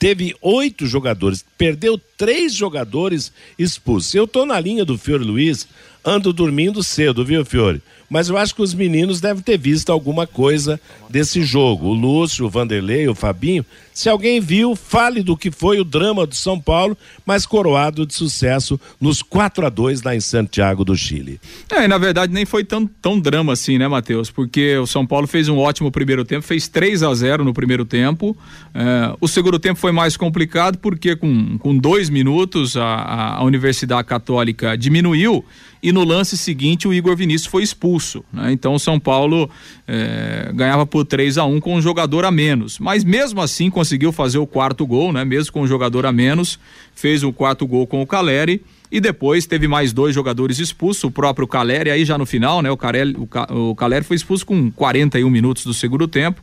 teve 0.04 0.36
oito 0.42 0.86
jogadores, 0.86 1.46
perdeu 1.58 1.98
três 2.18 2.54
jogadores 2.54 3.32
expulsos. 3.58 4.14
Eu 4.14 4.28
tô 4.28 4.46
na 4.46 4.60
linha 4.60 4.84
do 4.84 4.98
Fiore 4.98 5.24
Luiz, 5.24 5.66
ando 6.04 6.34
dormindo 6.34 6.84
cedo, 6.84 7.24
viu, 7.24 7.46
Fiore? 7.46 7.82
mas 8.14 8.30
eu 8.30 8.38
acho 8.38 8.54
que 8.54 8.62
os 8.62 8.76
meninos 8.76 9.20
devem 9.20 9.42
ter 9.42 9.58
visto 9.58 9.92
alguma 9.92 10.28
coisa 10.28 10.80
desse 11.10 11.42
jogo. 11.42 11.88
O 11.88 11.94
Lúcio, 11.94 12.46
o 12.46 12.50
Vanderlei, 12.50 13.08
o 13.08 13.16
Fabinho. 13.16 13.66
Se 13.94 14.10
alguém 14.10 14.40
viu, 14.40 14.76
fale 14.76 15.22
do 15.22 15.38
que 15.38 15.52
foi 15.52 15.80
o 15.80 15.84
drama 15.84 16.26
do 16.26 16.36
São 16.36 16.60
Paulo, 16.60 16.98
mas 17.26 17.46
coroado 17.46 18.06
de 18.06 18.14
sucesso 18.14 18.80
nos 19.00 19.22
4 19.22 19.66
a 19.66 19.70
2 19.70 20.02
lá 20.02 20.16
em 20.16 20.20
Santiago 20.20 20.84
do 20.84 20.96
Chile. 20.96 21.40
É, 21.70 21.86
e 21.86 21.88
na 21.88 21.98
verdade 21.98 22.34
nem 22.34 22.46
foi 22.46 22.64
tão, 22.64 22.86
tão 22.86 23.20
drama 23.20 23.54
assim, 23.54 23.78
né, 23.78 23.88
Matheus? 23.88 24.32
Porque 24.32 24.78
o 24.78 24.88
São 24.88 25.06
Paulo 25.06 25.28
fez 25.28 25.48
um 25.48 25.58
ótimo 25.58 25.92
primeiro 25.92 26.26
tempo, 26.26 26.42
fez 26.42 26.68
3 26.68 27.04
a 27.04 27.14
0 27.14 27.44
no 27.44 27.54
primeiro 27.54 27.86
tempo. 27.86 28.36
É, 28.74 29.16
o 29.22 29.28
segundo 29.28 29.60
tempo 29.60 29.80
foi 29.80 29.92
mais 29.92 30.18
complicado 30.18 30.78
porque 30.80 31.16
com, 31.16 31.58
com 31.58 31.78
dois 31.78 32.10
minutos 32.10 32.76
a, 32.76 33.38
a 33.38 33.44
Universidade 33.44 34.08
Católica 34.08 34.78
diminuiu 34.78 35.46
e 35.84 35.92
no 35.92 36.06
lance 36.06 36.38
seguinte 36.38 36.88
o 36.88 36.94
Igor 36.94 37.14
Vinícius 37.14 37.52
foi 37.52 37.62
expulso. 37.62 38.24
Né? 38.32 38.54
Então 38.54 38.74
o 38.74 38.80
São 38.80 38.98
Paulo 38.98 39.50
é, 39.86 40.50
ganhava 40.56 40.86
por 40.86 41.04
3 41.04 41.38
a 41.38 41.44
1 41.44 41.60
com 41.60 41.76
um 41.76 41.82
jogador 41.82 42.24
a 42.24 42.32
menos. 42.32 42.80
Mas 42.80 43.04
mesmo 43.04 43.42
assim 43.42 43.70
conseguiu 43.84 44.14
fazer 44.14 44.38
o 44.38 44.48
quarto 44.48 44.88
gol, 44.88 45.12
né? 45.12 45.26
mesmo 45.26 45.52
com 45.52 45.62
um 45.62 45.68
jogador 45.68 46.06
a 46.06 46.12
menos, 46.12 46.58
fez 46.96 47.24
o 47.24 47.34
quarto 47.34 47.66
gol 47.66 47.88
com 47.88 48.02
o 48.02 48.08
Caleri. 48.08 48.62
E 48.92 49.02
depois 49.02 49.48
teve 49.48 49.68
mais 49.68 49.92
dois 49.92 50.14
jogadores 50.14 50.60
expulsos, 50.60 51.04
o 51.04 51.10
próprio 51.10 51.48
Caleri, 51.48 51.90
aí 51.90 52.06
já 52.06 52.16
no 52.16 52.28
final, 52.28 52.62
né? 52.62 52.70
O, 52.70 52.78
Carelli, 52.78 53.16
o, 53.18 53.70
o 53.72 53.76
Caleri 53.76 54.06
foi 54.06 54.16
expulso 54.16 54.46
com 54.46 54.70
41 54.70 55.28
minutos 55.32 55.66
do 55.66 55.74
segundo 55.74 56.08
tempo 56.08 56.40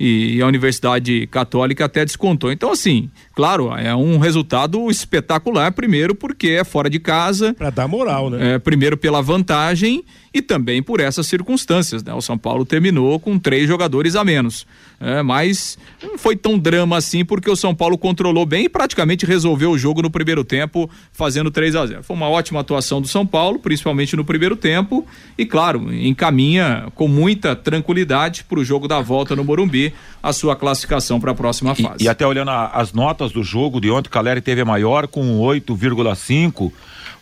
e, 0.00 0.36
e 0.36 0.42
a 0.42 0.46
Universidade 0.46 1.26
Católica 1.26 1.84
até 1.84 2.06
descontou. 2.06 2.50
Então, 2.50 2.72
assim, 2.72 3.10
claro, 3.34 3.70
é 3.76 3.94
um 3.94 4.16
resultado 4.16 4.90
espetacular, 4.90 5.72
primeiro 5.72 6.14
porque 6.14 6.48
é 6.48 6.64
fora 6.64 6.88
de 6.88 6.98
casa. 6.98 7.52
Para 7.52 7.68
dar 7.68 7.86
moral, 7.86 8.30
né? 8.30 8.54
É, 8.54 8.58
primeiro 8.58 8.96
pela 8.96 9.20
vantagem 9.20 10.02
e 10.32 10.40
também 10.40 10.82
por 10.82 11.00
essas 11.00 11.26
circunstâncias. 11.26 12.02
Né? 12.02 12.14
O 12.14 12.22
São 12.22 12.38
Paulo 12.38 12.64
terminou 12.64 13.20
com 13.20 13.38
três 13.38 13.68
jogadores 13.68 14.16
a 14.16 14.24
menos. 14.24 14.66
É, 14.98 15.22
mas 15.22 15.78
não 16.02 16.16
foi 16.16 16.36
tão 16.36 16.58
drama 16.58 16.96
assim, 16.96 17.24
porque 17.24 17.50
o 17.50 17.56
São 17.56 17.74
Paulo 17.74 17.98
controlou 17.98 18.46
bem 18.46 18.64
e 18.64 18.68
praticamente 18.68 19.26
resolveu 19.26 19.70
o 19.70 19.78
jogo 19.78 19.89
no 19.98 20.10
primeiro 20.10 20.44
tempo, 20.44 20.88
fazendo 21.12 21.50
3 21.50 21.76
a 21.76 21.86
0 21.86 22.02
Foi 22.02 22.16
uma 22.16 22.28
ótima 22.28 22.60
atuação 22.60 23.00
do 23.00 23.08
São 23.08 23.26
Paulo, 23.26 23.58
principalmente 23.58 24.16
no 24.16 24.24
primeiro 24.24 24.54
tempo, 24.54 25.06
e 25.36 25.44
claro, 25.44 25.92
encaminha 25.92 26.86
com 26.94 27.08
muita 27.08 27.56
tranquilidade 27.56 28.44
para 28.44 28.58
o 28.58 28.64
jogo 28.64 28.86
da 28.86 29.00
volta 29.00 29.34
no 29.34 29.44
Morumbi 29.44 29.92
a 30.22 30.32
sua 30.32 30.54
classificação 30.54 31.18
para 31.18 31.32
a 31.32 31.34
próxima 31.34 31.74
fase. 31.74 32.04
E, 32.04 32.04
e, 32.04 32.08
até 32.08 32.26
olhando 32.26 32.50
a, 32.50 32.68
as 32.68 32.92
notas 32.92 33.32
do 33.32 33.42
jogo 33.42 33.80
de 33.80 33.90
ontem, 33.90 34.08
o 34.08 34.10
Caleri 34.10 34.40
teve 34.40 34.60
a 34.60 34.64
maior 34.64 35.06
com 35.08 35.38
8,5 35.40 36.72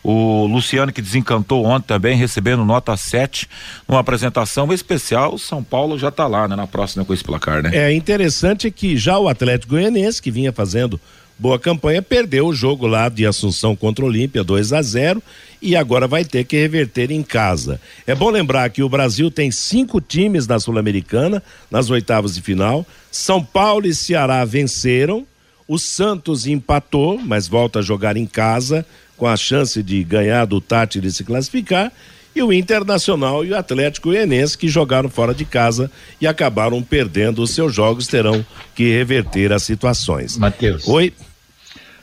o 0.03 0.45
Luciano 0.45 0.91
que 0.91 1.01
desencantou 1.01 1.65
ontem 1.65 1.87
também, 1.87 2.15
recebendo 2.15 2.63
nota 2.63 2.95
7, 2.95 3.49
numa 3.87 3.99
apresentação 3.99 4.71
especial. 4.73 5.37
São 5.37 5.63
Paulo 5.63 5.97
já 5.97 6.09
está 6.09 6.27
lá, 6.27 6.47
né, 6.47 6.55
na 6.55 6.67
próxima 6.67 7.03
com 7.03 7.13
esse 7.13 7.23
placar, 7.23 7.61
né? 7.61 7.71
É 7.73 7.93
interessante 7.93 8.71
que 8.71 8.97
já 8.97 9.17
o 9.17 9.27
Atlético 9.27 9.73
Goianiense, 9.73 10.21
que 10.21 10.31
vinha 10.31 10.53
fazendo 10.53 10.99
boa 11.39 11.57
campanha, 11.57 12.01
perdeu 12.01 12.47
o 12.47 12.53
jogo 12.53 12.85
lá 12.85 13.07
de 13.07 13.25
Assunção 13.25 13.75
contra 13.75 14.03
o 14.03 14.07
Olímpia, 14.07 14.43
2 14.43 14.73
a 14.73 14.81
0 14.81 15.23
e 15.61 15.75
agora 15.75 16.07
vai 16.07 16.23
ter 16.23 16.43
que 16.43 16.57
reverter 16.57 17.11
em 17.11 17.23
casa. 17.23 17.79
É 18.05 18.13
bom 18.13 18.29
lembrar 18.29 18.69
que 18.69 18.83
o 18.83 18.89
Brasil 18.89 19.31
tem 19.31 19.49
cinco 19.49 19.99
times 19.99 20.45
na 20.45 20.59
Sul-Americana, 20.59 21.41
nas 21.71 21.89
oitavas 21.89 22.35
de 22.35 22.41
final. 22.41 22.85
São 23.11 23.43
Paulo 23.43 23.87
e 23.87 23.95
Ceará 23.95 24.43
venceram. 24.45 25.25
O 25.67 25.77
Santos 25.77 26.45
empatou, 26.45 27.17
mas 27.17 27.47
volta 27.47 27.79
a 27.79 27.81
jogar 27.81 28.17
em 28.17 28.25
casa 28.25 28.85
com 29.15 29.27
a 29.27 29.35
chance 29.35 29.83
de 29.83 30.03
ganhar 30.03 30.45
do 30.45 30.61
Tati 30.61 31.01
de 31.01 31.11
se 31.11 31.25
classificar, 31.25 31.91
e 32.33 32.41
o 32.41 32.53
Internacional 32.53 33.43
e 33.43 33.51
o 33.51 33.57
Atlético 33.57 34.09
Goianiense 34.09 34.57
que 34.57 34.69
jogaram 34.69 35.09
fora 35.09 35.33
de 35.33 35.43
casa 35.43 35.91
e 36.21 36.25
acabaram 36.25 36.81
perdendo 36.81 37.41
os 37.41 37.51
seus 37.51 37.75
jogos, 37.75 38.07
terão 38.07 38.45
que 38.73 38.89
reverter 38.89 39.51
as 39.51 39.63
situações. 39.63 40.37
Matheus. 40.37 40.87
Oi. 40.87 41.13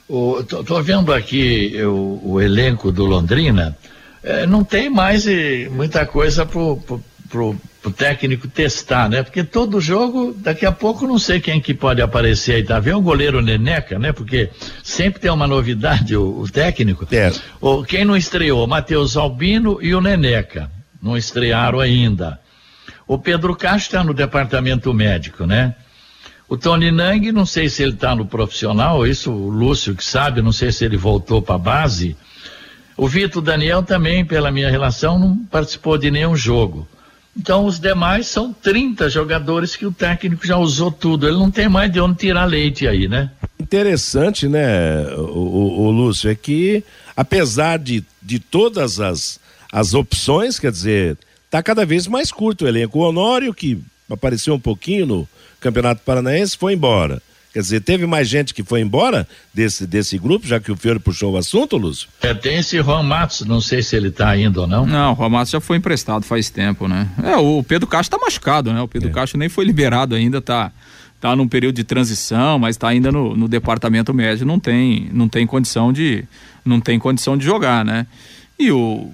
O, 0.08 0.42
tô, 0.44 0.82
vendo 0.82 1.12
aqui 1.12 1.74
o, 1.82 2.20
o, 2.22 2.40
elenco 2.40 2.92
do 2.92 3.04
Londrina, 3.04 3.76
é, 4.22 4.46
não 4.46 4.62
tem 4.62 4.88
mais 4.88 5.26
e, 5.26 5.68
muita 5.70 6.06
coisa 6.06 6.46
pro, 6.46 6.76
pro, 6.76 7.02
pro 7.28 7.56
o 7.86 7.90
técnico 7.90 8.48
testar, 8.48 9.08
né? 9.08 9.22
Porque 9.22 9.44
todo 9.44 9.80
jogo, 9.80 10.34
daqui 10.36 10.66
a 10.66 10.72
pouco 10.72 11.06
não 11.06 11.18
sei 11.18 11.38
quem 11.38 11.60
que 11.60 11.72
pode 11.72 12.02
aparecer 12.02 12.56
aí, 12.56 12.64
tá 12.64 12.80
vendo? 12.80 12.98
O 12.98 13.02
goleiro 13.02 13.40
Neneca, 13.40 13.98
né? 13.98 14.12
Porque 14.12 14.50
sempre 14.82 15.20
tem 15.20 15.30
uma 15.30 15.46
novidade 15.46 16.16
o, 16.16 16.40
o 16.40 16.48
técnico. 16.48 17.06
É. 17.12 17.32
O, 17.60 17.84
quem 17.84 18.04
não 18.04 18.16
estreou? 18.16 18.64
O 18.64 18.66
Matheus 18.66 19.16
Albino 19.16 19.78
e 19.80 19.94
o 19.94 20.00
Neneca. 20.00 20.68
Não 21.00 21.16
estrearam 21.16 21.78
ainda. 21.78 22.40
O 23.06 23.18
Pedro 23.18 23.54
Castro 23.54 23.96
está 23.98 24.04
no 24.04 24.12
departamento 24.12 24.92
médico, 24.92 25.46
né? 25.46 25.76
O 26.48 26.56
Tony 26.56 26.92
Nang, 26.92 27.32
não 27.32 27.44
sei 27.44 27.68
se 27.68 27.82
ele 27.82 27.92
está 27.92 28.14
no 28.14 28.24
profissional, 28.24 29.06
isso 29.06 29.32
o 29.32 29.48
Lúcio 29.48 29.96
que 29.96 30.04
sabe, 30.04 30.40
não 30.40 30.52
sei 30.52 30.70
se 30.70 30.84
ele 30.84 30.96
voltou 30.96 31.42
para 31.42 31.56
a 31.56 31.58
base. 31.58 32.16
O 32.96 33.08
Vitor 33.08 33.42
Daniel 33.42 33.82
também, 33.82 34.24
pela 34.24 34.50
minha 34.50 34.70
relação, 34.70 35.18
não 35.18 35.36
participou 35.36 35.98
de 35.98 36.10
nenhum 36.10 36.36
jogo. 36.36 36.86
Então, 37.36 37.66
os 37.66 37.78
demais 37.78 38.28
são 38.28 38.52
30 38.52 39.10
jogadores 39.10 39.76
que 39.76 39.84
o 39.84 39.92
técnico 39.92 40.46
já 40.46 40.56
usou 40.56 40.90
tudo. 40.90 41.28
Ele 41.28 41.36
não 41.36 41.50
tem 41.50 41.68
mais 41.68 41.92
de 41.92 42.00
onde 42.00 42.16
tirar 42.16 42.46
leite 42.46 42.88
aí, 42.88 43.06
né? 43.06 43.30
Interessante, 43.60 44.48
né, 44.48 45.06
o, 45.16 45.82
o, 45.82 45.90
Lúcio, 45.90 46.30
é 46.30 46.34
que 46.34 46.82
apesar 47.14 47.78
de, 47.78 48.02
de 48.22 48.38
todas 48.38 49.00
as, 49.00 49.38
as 49.70 49.92
opções, 49.92 50.58
quer 50.58 50.70
dizer, 50.70 51.18
tá 51.50 51.62
cada 51.62 51.84
vez 51.84 52.06
mais 52.06 52.30
curto 52.32 52.64
o 52.64 52.68
elenco. 52.68 53.00
O 53.00 53.02
Honório, 53.02 53.52
que 53.52 53.78
apareceu 54.08 54.54
um 54.54 54.60
pouquinho 54.60 55.04
no 55.04 55.28
Campeonato 55.60 56.02
Paranaense, 56.04 56.56
foi 56.56 56.74
embora. 56.74 57.20
Quer 57.52 57.60
dizer, 57.60 57.80
teve 57.80 58.06
mais 58.06 58.28
gente 58.28 58.52
que 58.52 58.62
foi 58.62 58.82
embora 58.82 59.26
desse, 59.54 59.86
desse 59.86 60.18
grupo, 60.18 60.46
já 60.46 60.60
que 60.60 60.70
o 60.70 60.76
Fiore 60.76 60.98
puxou 60.98 61.32
o 61.32 61.36
assunto, 61.38 61.78
Lúcio? 61.78 62.06
É, 62.20 62.34
tem 62.34 62.58
esse 62.58 62.76
Juan 62.82 63.02
Matos, 63.02 63.46
não 63.46 63.62
sei 63.62 63.82
se 63.82 63.96
ele 63.96 64.08
está 64.08 64.36
indo 64.36 64.60
ou 64.60 64.66
não. 64.66 64.84
Não, 64.84 65.14
o 65.14 65.16
Juan 65.16 65.30
Matos 65.30 65.52
já 65.52 65.60
foi 65.60 65.78
emprestado 65.78 66.22
faz 66.22 66.50
tempo, 66.50 66.86
né? 66.86 67.08
É, 67.24 67.34
o 67.36 67.62
Pedro 67.62 67.86
Castro 67.86 68.14
está 68.14 68.26
machucado, 68.26 68.74
né? 68.74 68.82
O 68.82 68.86
Pedro 68.86 69.08
é. 69.08 69.12
Castro 69.12 69.38
nem 69.38 69.48
foi 69.48 69.64
liberado 69.64 70.14
ainda, 70.14 70.42
tá 70.42 70.70
tá 71.18 71.34
num 71.34 71.48
período 71.48 71.76
de 71.76 71.84
transição, 71.84 72.58
mas 72.58 72.76
está 72.76 72.88
ainda 72.88 73.10
no, 73.10 73.34
no 73.34 73.48
departamento 73.48 74.12
médio, 74.12 74.44
não 74.44 74.60
tem, 74.60 75.08
não 75.10 75.28
tem 75.28 75.46
condição 75.46 75.90
de 75.92 76.24
não 76.62 76.78
tem 76.78 76.98
condição 76.98 77.38
de 77.38 77.44
jogar, 77.46 77.84
né? 77.84 78.06
E 78.58 78.70
o, 78.70 79.10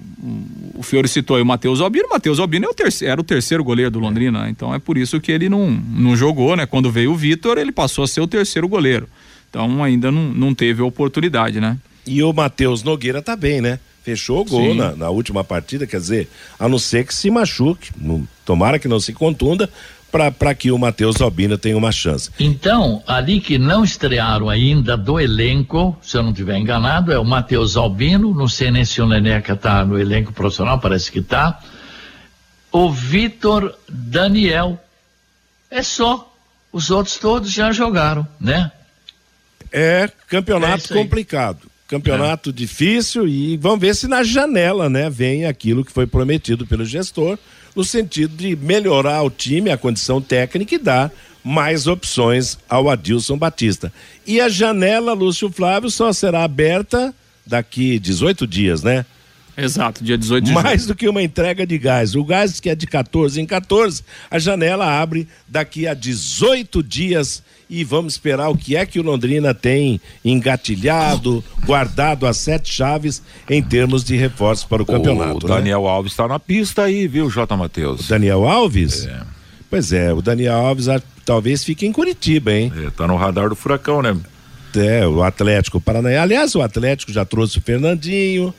o 0.73 0.83
Fiore 0.83 1.07
citou 1.07 1.35
aí 1.35 1.41
o 1.41 1.45
Matheus 1.45 1.81
Albino. 1.81 2.07
O 2.07 2.09
Matheus 2.11 2.39
Albino 2.39 2.65
é 2.65 2.69
o 2.69 2.73
terceiro, 2.73 3.11
era 3.11 3.21
o 3.21 3.23
terceiro 3.23 3.63
goleiro 3.63 3.91
do 3.91 3.99
Londrina, 3.99 4.43
né? 4.43 4.49
então 4.49 4.73
é 4.73 4.79
por 4.79 4.97
isso 4.97 5.19
que 5.19 5.31
ele 5.31 5.49
não, 5.49 5.69
não 5.69 6.15
jogou, 6.15 6.55
né? 6.55 6.65
Quando 6.65 6.89
veio 6.89 7.11
o 7.11 7.15
Vitor, 7.15 7.57
ele 7.57 7.71
passou 7.71 8.03
a 8.03 8.07
ser 8.07 8.21
o 8.21 8.27
terceiro 8.27 8.67
goleiro. 8.67 9.07
Então 9.49 9.83
ainda 9.83 10.11
não, 10.11 10.29
não 10.29 10.55
teve 10.55 10.81
oportunidade, 10.81 11.59
né? 11.59 11.77
E 12.07 12.23
o 12.23 12.33
Matheus 12.33 12.83
Nogueira 12.83 13.21
tá 13.21 13.35
bem, 13.35 13.61
né? 13.61 13.79
Fechou 14.03 14.41
o 14.41 14.45
gol 14.45 14.75
na, 14.75 14.95
na, 14.95 15.09
última 15.09 15.45
partida, 15.45 15.87
quer 15.87 15.97
dizer, 15.97 16.27
a 16.59 16.67
não 16.67 16.77
ser 16.77 17.05
que 17.05 17.15
se 17.15 17.31
machuque, 17.31 17.89
não, 17.95 18.27
tomara 18.43 18.77
que 18.77 18.87
não 18.87 18.99
se 18.99 19.13
contunda, 19.13 19.69
para 20.13 20.53
que 20.53 20.69
o 20.69 20.77
Matheus 20.77 21.19
Albino 21.19 21.57
tenha 21.57 21.75
uma 21.75 21.91
chance. 21.91 22.29
Então, 22.39 23.01
ali 23.07 23.41
que 23.41 23.57
não 23.57 23.83
estrearam 23.83 24.47
ainda 24.47 24.95
do 24.95 25.19
elenco, 25.19 25.97
se 26.03 26.15
eu 26.15 26.21
não 26.21 26.29
estiver 26.29 26.55
enganado, 26.55 27.11
é 27.11 27.17
o 27.17 27.25
Matheus 27.25 27.75
Albino, 27.75 28.31
não 28.31 28.47
sei 28.47 28.69
nem 28.69 28.85
se 28.85 29.01
o 29.01 29.07
Neneca 29.07 29.53
está 29.53 29.83
no 29.83 29.99
elenco 29.99 30.31
profissional, 30.31 30.79
parece 30.79 31.11
que 31.11 31.17
está. 31.17 31.59
O 32.71 32.91
Vitor 32.91 33.75
Daniel. 33.89 34.79
É 35.71 35.81
só. 35.81 36.31
Os 36.71 36.91
outros 36.91 37.17
todos 37.17 37.51
já 37.51 37.71
jogaram, 37.71 38.27
né? 38.39 38.71
É 39.71 40.07
campeonato 40.27 40.93
é 40.93 40.95
complicado. 40.95 41.67
Campeonato 41.87 42.51
é. 42.51 42.53
difícil 42.53 43.27
e 43.27 43.57
vamos 43.57 43.79
ver 43.79 43.95
se 43.95 44.07
na 44.07 44.23
janela, 44.23 44.89
né, 44.89 45.09
vem 45.09 45.45
aquilo 45.45 45.83
que 45.83 45.91
foi 45.91 46.05
prometido 46.05 46.67
pelo 46.67 46.85
gestor 46.85 47.37
no 47.75 47.83
sentido 47.83 48.35
de 48.35 48.55
melhorar 48.55 49.21
o 49.23 49.29
time, 49.29 49.71
a 49.71 49.77
condição 49.77 50.21
técnica 50.21 50.75
e 50.75 50.77
dar 50.77 51.11
mais 51.43 51.87
opções 51.87 52.57
ao 52.69 52.89
Adilson 52.89 53.37
Batista. 53.37 53.91
E 54.25 54.39
a 54.39 54.47
janela, 54.47 55.13
Lúcio 55.13 55.51
Flávio, 55.51 55.89
só 55.89 56.13
será 56.13 56.43
aberta 56.43 57.13
daqui 57.45 57.99
18 57.99 58.47
dias, 58.47 58.83
né? 58.83 59.05
Exato, 59.55 60.03
dia 60.03 60.17
18 60.17 60.45
de 60.45 60.51
Mais 60.51 60.81
julho. 60.81 60.87
do 60.93 60.97
que 60.97 61.07
uma 61.07 61.21
entrega 61.21 61.65
de 61.65 61.77
gás. 61.77 62.15
O 62.15 62.23
gás 62.23 62.59
que 62.59 62.69
é 62.69 62.75
de 62.75 62.87
14 62.87 63.39
em 63.39 63.45
14, 63.45 64.03
a 64.29 64.39
janela 64.39 64.85
abre 64.99 65.27
daqui 65.47 65.87
a 65.87 65.93
18 65.93 66.81
dias 66.81 67.43
e 67.69 67.83
vamos 67.83 68.13
esperar 68.13 68.49
o 68.49 68.57
que 68.57 68.75
é 68.75 68.85
que 68.85 68.99
o 68.99 69.03
Londrina 69.03 69.53
tem 69.53 69.99
engatilhado, 70.23 71.43
guardado 71.65 72.25
as 72.25 72.37
sete 72.37 72.73
chaves 72.73 73.21
em 73.49 73.61
termos 73.61 74.03
de 74.03 74.15
reforço 74.15 74.67
para 74.67 74.81
o 74.81 74.85
campeonato. 74.85 75.45
O 75.45 75.49
né? 75.49 75.55
Daniel 75.55 75.87
Alves 75.87 76.13
está 76.13 76.27
na 76.27 76.39
pista 76.39 76.83
aí, 76.83 77.07
viu, 77.07 77.29
J. 77.29 77.55
Matheus? 77.55 78.07
Daniel 78.07 78.47
Alves? 78.47 79.07
Pois 79.69 79.91
é, 79.91 80.13
o 80.13 80.21
Daniel 80.21 80.55
Alves 80.55 80.87
talvez 81.25 81.63
fique 81.63 81.85
em 81.85 81.91
Curitiba, 81.91 82.51
hein? 82.53 82.71
É, 82.75 82.89
tá 82.91 83.07
no 83.07 83.15
radar 83.15 83.49
do 83.49 83.55
furacão, 83.55 84.01
né? 84.01 84.15
É, 84.75 85.05
o 85.07 85.21
Atlético 85.23 85.79
Paranaense. 85.79 86.17
Aliás, 86.17 86.55
o 86.55 86.61
Atlético 86.61 87.11
já 87.11 87.23
trouxe 87.23 87.59
o 87.59 87.61
Fernandinho, 87.61 88.53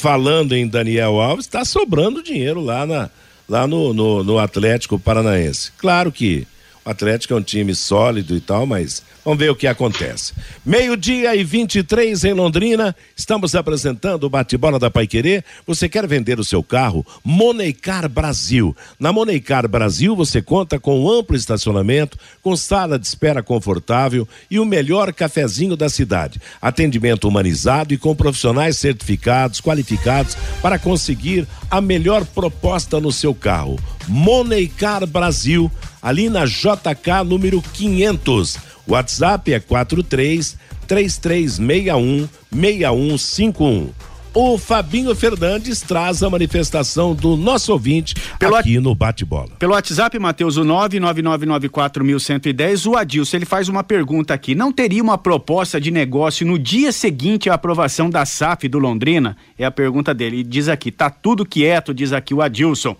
falando 0.00 0.54
em 0.54 0.66
Daniel 0.66 1.20
Alves, 1.20 1.46
tá 1.46 1.62
sobrando 1.62 2.22
dinheiro 2.22 2.60
lá, 2.60 2.86
na, 2.86 3.10
lá 3.46 3.66
no, 3.66 3.92
no, 3.92 4.24
no 4.24 4.38
Atlético 4.38 4.98
Paranaense. 4.98 5.72
Claro 5.76 6.10
que 6.10 6.46
o 6.82 6.88
Atlético 6.88 7.34
é 7.34 7.36
um 7.36 7.42
time 7.42 7.74
sólido 7.74 8.34
e 8.34 8.40
tal, 8.40 8.64
mas 8.64 9.02
vamos 9.24 9.38
ver 9.38 9.50
o 9.50 9.56
que 9.56 9.66
acontece. 9.66 10.32
Meio-dia 10.64 11.34
e 11.34 11.44
23 11.44 12.24
em 12.24 12.32
Londrina, 12.32 12.94
estamos 13.16 13.54
apresentando 13.54 14.24
o 14.24 14.30
bate-bola 14.30 14.78
da 14.78 14.90
Paiquerê. 14.90 15.42
Você 15.66 15.88
quer 15.88 16.06
vender 16.06 16.38
o 16.40 16.44
seu 16.44 16.62
carro? 16.62 17.04
Moneycar 17.24 18.08
Brasil. 18.08 18.76
Na 18.98 19.12
Moneycar 19.12 19.68
Brasil 19.68 20.14
você 20.16 20.40
conta 20.40 20.78
com 20.78 21.00
um 21.00 21.10
amplo 21.10 21.36
estacionamento, 21.36 22.18
com 22.42 22.56
sala 22.56 22.98
de 22.98 23.06
espera 23.06 23.42
confortável 23.42 24.26
e 24.50 24.58
o 24.58 24.64
melhor 24.64 25.12
cafezinho 25.12 25.76
da 25.76 25.88
cidade. 25.88 26.40
Atendimento 26.60 27.28
humanizado 27.28 27.94
e 27.94 27.98
com 27.98 28.14
profissionais 28.14 28.78
certificados, 28.78 29.60
qualificados 29.60 30.36
para 30.62 30.78
conseguir 30.78 31.46
a 31.70 31.80
melhor 31.80 32.24
proposta 32.24 33.00
no 33.00 33.12
seu 33.12 33.34
carro. 33.34 33.78
Moneycar 34.08 35.06
Brasil, 35.06 35.70
ali 36.02 36.28
na 36.28 36.44
JK 36.44 37.24
número 37.24 37.62
500. 37.62 38.69
WhatsApp 38.86 39.52
é 39.52 39.60
43 39.60 40.56
3361 40.86 42.28
6151. 42.52 44.10
O 44.32 44.56
Fabinho 44.56 45.12
Fernandes 45.12 45.80
traz 45.80 46.22
a 46.22 46.30
manifestação 46.30 47.16
do 47.16 47.36
nosso 47.36 47.72
ouvinte 47.72 48.14
Pelo 48.38 48.54
aqui 48.54 48.78
no 48.78 48.94
Bate-Bola. 48.94 49.48
Pelo 49.58 49.72
WhatsApp, 49.72 50.16
Matheus, 50.20 50.56
o 50.56 50.62
999941110, 50.62 52.88
o 52.88 52.96
Adilson, 52.96 53.38
ele 53.38 53.44
faz 53.44 53.68
uma 53.68 53.82
pergunta 53.82 54.32
aqui. 54.32 54.54
Não 54.54 54.72
teria 54.72 55.02
uma 55.02 55.18
proposta 55.18 55.80
de 55.80 55.90
negócio 55.90 56.46
no 56.46 56.60
dia 56.60 56.92
seguinte 56.92 57.50
à 57.50 57.54
aprovação 57.54 58.08
da 58.08 58.24
SAF 58.24 58.68
do 58.68 58.78
Londrina? 58.78 59.36
É 59.58 59.64
a 59.64 59.70
pergunta 59.70 60.14
dele. 60.14 60.36
E 60.38 60.44
diz 60.44 60.68
aqui, 60.68 60.92
tá 60.92 61.10
tudo 61.10 61.44
quieto, 61.44 61.92
diz 61.92 62.12
aqui 62.12 62.32
o 62.32 62.40
Adilson. 62.40 62.96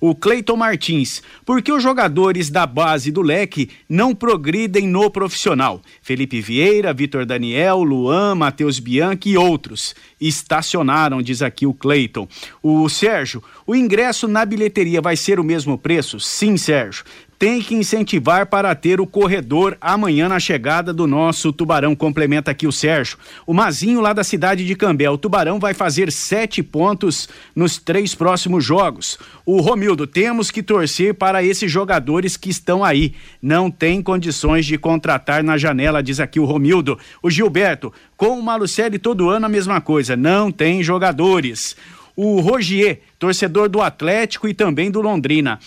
O 0.00 0.14
Cleiton 0.14 0.56
Martins, 0.56 1.22
por 1.44 1.60
que 1.60 1.70
os 1.70 1.82
jogadores 1.82 2.48
da 2.48 2.64
base 2.64 3.12
do 3.12 3.20
leque 3.20 3.68
não 3.86 4.14
progridem 4.14 4.86
no 4.88 5.10
profissional? 5.10 5.82
Felipe 6.00 6.40
Vieira, 6.40 6.94
Vitor 6.94 7.26
Daniel, 7.26 7.82
Luan, 7.82 8.34
Matheus 8.34 8.78
Bianchi 8.78 9.30
e 9.30 9.36
outros 9.36 9.94
estacionaram, 10.18 11.20
diz 11.20 11.42
aqui 11.42 11.66
o 11.66 11.74
Cleiton. 11.74 12.26
O 12.62 12.88
Sérgio, 12.88 13.42
o 13.66 13.74
ingresso 13.74 14.26
na 14.26 14.46
bilheteria 14.46 15.02
vai 15.02 15.16
ser 15.16 15.38
o 15.38 15.44
mesmo 15.44 15.76
preço? 15.76 16.18
Sim, 16.18 16.56
Sérgio 16.56 17.04
tem 17.40 17.62
que 17.62 17.74
incentivar 17.74 18.44
para 18.44 18.74
ter 18.74 19.00
o 19.00 19.06
corredor 19.06 19.74
amanhã 19.80 20.28
na 20.28 20.38
chegada 20.38 20.92
do 20.92 21.06
nosso 21.06 21.50
Tubarão. 21.54 21.96
Complementa 21.96 22.50
aqui 22.50 22.66
o 22.66 22.72
Sérgio. 22.72 23.16
O 23.46 23.54
Mazinho, 23.54 24.02
lá 24.02 24.12
da 24.12 24.22
cidade 24.22 24.66
de 24.66 24.76
Cambé. 24.76 25.08
O 25.08 25.16
Tubarão 25.16 25.58
vai 25.58 25.72
fazer 25.72 26.12
sete 26.12 26.62
pontos 26.62 27.30
nos 27.56 27.78
três 27.78 28.14
próximos 28.14 28.62
jogos. 28.62 29.18
O 29.46 29.62
Romildo, 29.62 30.06
temos 30.06 30.50
que 30.50 30.62
torcer 30.62 31.14
para 31.14 31.42
esses 31.42 31.72
jogadores 31.72 32.36
que 32.36 32.50
estão 32.50 32.84
aí. 32.84 33.14
Não 33.40 33.70
tem 33.70 34.02
condições 34.02 34.66
de 34.66 34.76
contratar 34.76 35.42
na 35.42 35.56
janela, 35.56 36.02
diz 36.02 36.20
aqui 36.20 36.38
o 36.38 36.44
Romildo. 36.44 36.98
O 37.22 37.30
Gilberto, 37.30 37.90
com 38.18 38.38
o 38.38 38.42
Malucelli 38.42 38.98
todo 38.98 39.30
ano 39.30 39.46
a 39.46 39.48
mesma 39.48 39.80
coisa. 39.80 40.14
Não 40.14 40.52
tem 40.52 40.82
jogadores. 40.82 41.74
O 42.14 42.40
Rogier, 42.40 43.00
torcedor 43.18 43.70
do 43.70 43.80
Atlético 43.80 44.46
e 44.46 44.52
também 44.52 44.90
do 44.90 45.00
Londrina. 45.00 45.58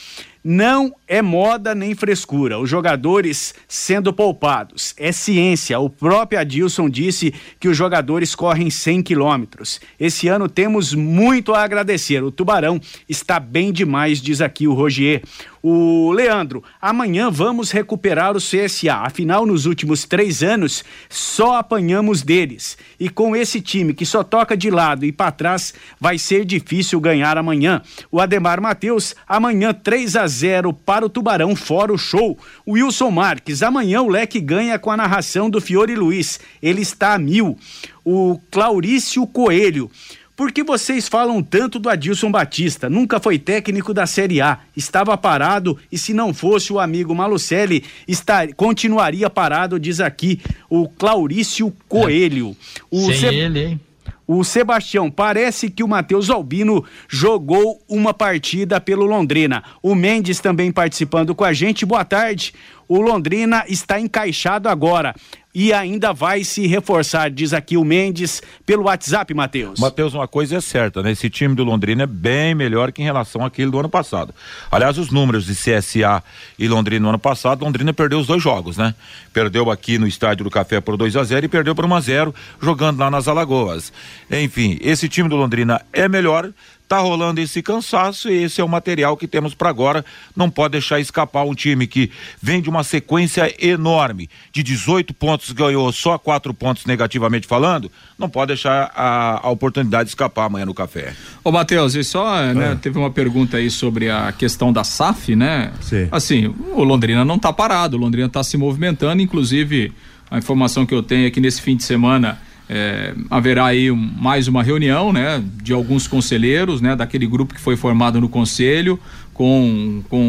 Não 0.43 0.93
é 1.07 1.21
moda 1.21 1.73
nem 1.73 1.95
frescura. 1.95 2.59
Os 2.59 2.69
jogadores 2.69 3.53
sendo 3.65 4.11
poupados. 4.11 4.93
É 4.97 5.11
ciência. 5.11 5.79
O 5.79 5.89
próprio 5.89 6.39
Adilson 6.39 6.89
disse 6.89 7.33
que 7.59 7.69
os 7.69 7.77
jogadores 7.77 8.35
correm 8.35 8.69
100 8.69 9.03
quilômetros. 9.03 9.79
Esse 9.97 10.27
ano 10.27 10.49
temos 10.49 10.93
muito 10.93 11.53
a 11.53 11.63
agradecer. 11.63 12.21
O 12.21 12.31
Tubarão 12.31 12.81
está 13.07 13.39
bem 13.39 13.71
demais, 13.71 14.21
diz 14.21 14.41
aqui 14.41 14.67
o 14.67 14.73
Rogier. 14.73 15.23
O 15.65 16.11
Leandro, 16.11 16.61
amanhã 16.81 17.31
vamos 17.31 17.71
recuperar 17.71 18.35
o 18.35 18.37
CSA. 18.37 18.95
Afinal, 18.95 19.45
nos 19.45 19.65
últimos 19.65 20.03
três 20.03 20.43
anos, 20.43 20.83
só 21.07 21.55
apanhamos 21.55 22.21
deles. 22.21 22.77
E 22.99 23.07
com 23.07 23.33
esse 23.33 23.61
time 23.61 23.93
que 23.93 24.05
só 24.05 24.25
toca 24.25 24.57
de 24.57 24.69
lado 24.69 25.05
e 25.05 25.11
para 25.13 25.31
trás, 25.31 25.73
vai 25.97 26.17
ser 26.17 26.43
difícil 26.43 26.99
ganhar 26.99 27.37
amanhã. 27.37 27.81
O 28.11 28.19
Ademar 28.19 28.59
Matheus, 28.59 29.15
amanhã 29.25 29.73
3 29.73 30.17
a 30.17 30.27
0 30.27 30.73
para 30.73 31.05
o 31.05 31.09
Tubarão, 31.09 31.55
fora 31.55 31.93
o 31.93 31.97
show. 31.97 32.37
O 32.65 32.73
Wilson 32.73 33.09
Marques, 33.09 33.63
amanhã 33.63 34.01
o 34.01 34.09
Leque 34.09 34.41
ganha 34.41 34.77
com 34.77 34.91
a 34.91 34.97
narração 34.97 35.49
do 35.49 35.61
Fiore 35.61 35.95
Luiz. 35.95 36.41
Ele 36.61 36.81
está 36.81 37.13
a 37.13 37.17
mil. 37.17 37.57
O 38.03 38.37
Claurício 38.51 39.25
Coelho. 39.25 39.89
Por 40.35 40.51
que 40.51 40.63
vocês 40.63 41.07
falam 41.07 41.43
tanto 41.43 41.77
do 41.77 41.87
Adilson 41.89 42.31
Batista? 42.31 42.89
Nunca 42.89 43.19
foi 43.19 43.37
técnico 43.37 43.93
da 43.93 44.07
Série 44.07 44.41
A, 44.41 44.59
estava 44.75 45.15
parado 45.15 45.77
e 45.91 45.97
se 45.97 46.11
não 46.11 46.33
fosse 46.33 46.73
o 46.73 46.79
amigo 46.79 47.13
Malucelli, 47.13 47.83
estar, 48.07 48.51
continuaria 48.55 49.29
parado, 49.29 49.79
diz 49.79 49.99
aqui 49.99 50.41
o 50.67 50.89
Claurício 50.89 51.71
Coelho. 51.87 52.57
O 52.89 53.05
Sem 53.11 53.13
Se- 53.19 53.25
ele, 53.27 53.59
hein? 53.63 53.79
o 54.25 54.43
Sebastião, 54.43 55.11
parece 55.11 55.69
que 55.69 55.83
o 55.83 55.87
Matheus 55.87 56.29
Albino 56.31 56.83
jogou 57.07 57.79
uma 57.87 58.11
partida 58.13 58.81
pelo 58.81 59.05
Londrina. 59.05 59.63
O 59.83 59.93
Mendes 59.93 60.39
também 60.39 60.71
participando 60.71 61.35
com 61.35 61.43
a 61.43 61.53
gente. 61.53 61.85
Boa 61.85 62.03
tarde. 62.05 62.53
O 62.87 63.01
Londrina 63.01 63.63
está 63.67 63.99
encaixado 63.99 64.69
agora 64.69 65.15
e 65.55 65.71
ainda 65.71 66.11
vai 66.13 66.43
se 66.43 66.65
reforçar, 66.65 67.29
diz 67.29 67.53
aqui 67.53 67.77
o 67.77 67.83
Mendes 67.83 68.41
pelo 68.65 68.83
WhatsApp, 68.85 69.33
Matheus. 69.33 69.79
Matheus, 69.79 70.13
uma 70.13 70.27
coisa 70.27 70.57
é 70.57 70.61
certa, 70.61 71.03
né? 71.03 71.11
Esse 71.11 71.29
time 71.29 71.53
do 71.53 71.63
Londrina 71.63 72.03
é 72.03 72.07
bem 72.07 72.55
melhor 72.55 72.91
que 72.91 73.01
em 73.01 73.05
relação 73.05 73.45
àquele 73.45 73.69
do 73.69 73.79
ano 73.79 73.89
passado. 73.89 74.33
Aliás, 74.71 74.97
os 74.97 75.11
números 75.11 75.45
de 75.45 75.53
CSA 75.53 76.23
e 76.57 76.67
Londrina 76.67 77.03
no 77.03 77.09
ano 77.09 77.19
passado, 77.19 77.63
Londrina 77.63 77.93
perdeu 77.93 78.19
os 78.19 78.25
dois 78.25 78.41
jogos, 78.41 78.77
né? 78.77 78.95
Perdeu 79.31 79.69
aqui 79.69 79.99
no 79.99 80.07
Estádio 80.07 80.43
do 80.43 80.49
Café 80.49 80.81
por 80.81 80.97
2 80.97 81.15
a 81.15 81.23
0 81.23 81.45
e 81.45 81.49
perdeu 81.49 81.75
por 81.75 81.85
1 81.85 81.95
a 81.95 82.01
0 82.01 82.35
jogando 82.59 82.99
lá 82.99 83.11
nas 83.11 83.27
Alagoas. 83.27 83.93
Enfim, 84.31 84.79
esse 84.81 85.07
time 85.07 85.29
do 85.29 85.35
Londrina 85.35 85.81
é 85.93 86.07
melhor. 86.09 86.51
Tá 86.93 86.99
rolando 86.99 87.41
esse 87.41 87.59
cansaço 87.63 88.29
e 88.29 88.43
esse 88.43 88.61
é 88.61 88.63
o 88.63 88.69
material 88.69 89.17
que 89.17 89.27
temos 89.27 89.55
para 89.55 89.67
agora. 89.67 90.05
Não 90.35 90.47
pode 90.47 90.73
deixar 90.73 90.99
escapar 90.99 91.43
um 91.43 91.55
time 91.55 91.87
que 91.87 92.11
vem 92.39 92.61
de 92.61 92.69
uma 92.69 92.83
sequência 92.83 93.51
enorme. 93.59 94.29
De 94.51 94.61
18 94.61 95.11
pontos 95.11 95.51
ganhou 95.53 95.91
só 95.91 96.19
quatro 96.19 96.53
pontos 96.53 96.85
negativamente 96.85 97.47
falando. 97.47 97.91
Não 98.15 98.29
pode 98.29 98.49
deixar 98.49 98.91
a, 98.95 99.47
a 99.47 99.49
oportunidade 99.49 100.03
de 100.03 100.09
escapar 100.09 100.45
amanhã 100.45 100.67
no 100.67 100.73
café. 100.75 101.15
Ô, 101.43 101.51
Matheus, 101.51 101.95
e 101.95 102.03
só, 102.03 102.53
né, 102.53 102.77
teve 102.79 102.99
uma 102.99 103.09
pergunta 103.09 103.57
aí 103.57 103.71
sobre 103.71 104.11
a 104.11 104.31
questão 104.31 104.71
da 104.71 104.83
SAF, 104.83 105.35
né? 105.35 105.71
Sim. 105.81 106.07
Assim, 106.11 106.53
o 106.73 106.83
Londrina 106.83 107.25
não 107.25 107.39
tá 107.39 107.51
parado, 107.51 107.97
o 107.97 107.99
Londrina 107.99 108.29
tá 108.29 108.43
se 108.43 108.55
movimentando, 108.55 109.19
inclusive 109.19 109.91
a 110.29 110.37
informação 110.37 110.85
que 110.85 110.93
eu 110.93 111.01
tenho 111.01 111.25
é 111.25 111.31
que 111.31 111.41
nesse 111.41 111.59
fim 111.59 111.75
de 111.75 111.83
semana 111.83 112.37
é, 112.75 113.13
haverá 113.29 113.65
aí 113.67 113.91
um- 113.91 113.95
mais 113.95 114.47
uma 114.47 114.63
reunião, 114.63 115.13
né, 115.13 115.43
de 115.61 115.71
alguns 115.73 116.07
conselheiros, 116.07 116.81
né, 116.81 116.95
daquele 116.95 117.27
grupo 117.27 117.53
que 117.53 117.61
foi 117.61 117.75
formado 117.77 118.19
no 118.19 118.27
conselho, 118.27 118.99
com, 119.33 120.03
com 120.09 120.19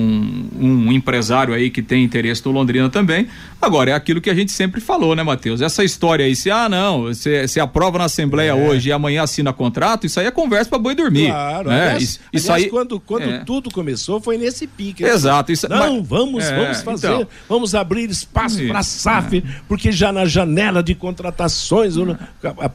um 0.58 0.90
empresário 0.92 1.52
aí 1.54 1.70
que 1.70 1.82
tem 1.82 2.02
interesse 2.02 2.44
no 2.44 2.52
Londrina 2.52 2.88
também. 2.88 3.26
Agora, 3.60 3.90
é 3.90 3.94
aquilo 3.94 4.20
que 4.20 4.28
a 4.30 4.34
gente 4.34 4.52
sempre 4.52 4.80
falou, 4.80 5.14
né, 5.14 5.22
Matheus? 5.22 5.60
Essa 5.60 5.82
história 5.84 6.24
aí, 6.26 6.34
se, 6.36 6.50
ah, 6.50 6.68
não, 6.68 7.02
você 7.02 7.46
você 7.46 7.60
aprova 7.60 7.98
na 7.98 8.04
Assembleia 8.04 8.54
hoje 8.54 8.88
e 8.88 8.92
amanhã 8.92 9.22
assina 9.22 9.52
contrato, 9.52 10.06
isso 10.06 10.18
aí 10.20 10.26
é 10.26 10.30
conversa 10.30 10.68
pra 10.70 10.78
boi 10.78 10.94
dormir. 10.94 11.28
Claro, 11.28 11.68
né? 11.68 11.82
aliás, 11.82 12.02
Isso, 12.02 12.20
isso 12.32 12.46
aliás, 12.52 12.64
aí. 12.64 12.70
quando, 12.70 13.00
quando 13.00 13.22
é. 13.30 13.38
tudo 13.44 13.70
começou 13.70 14.20
foi 14.20 14.36
nesse 14.38 14.66
pique. 14.66 15.04
Exato, 15.04 15.52
isso- 15.52 15.68
Não, 15.68 15.98
mas- 15.98 16.08
vamos, 16.08 16.44
é, 16.44 16.56
vamos 16.56 16.82
fazer, 16.82 17.06
então. 17.08 17.26
vamos 17.48 17.74
abrir 17.74 18.10
espaço 18.10 18.58
Isso, 18.60 18.68
para 18.68 18.78
a 18.80 18.82
SAF, 18.82 19.42
porque 19.68 19.90
já 19.92 20.12
na 20.12 20.24
janela 20.26 20.82
de 20.82 20.94
contratações 20.94 21.94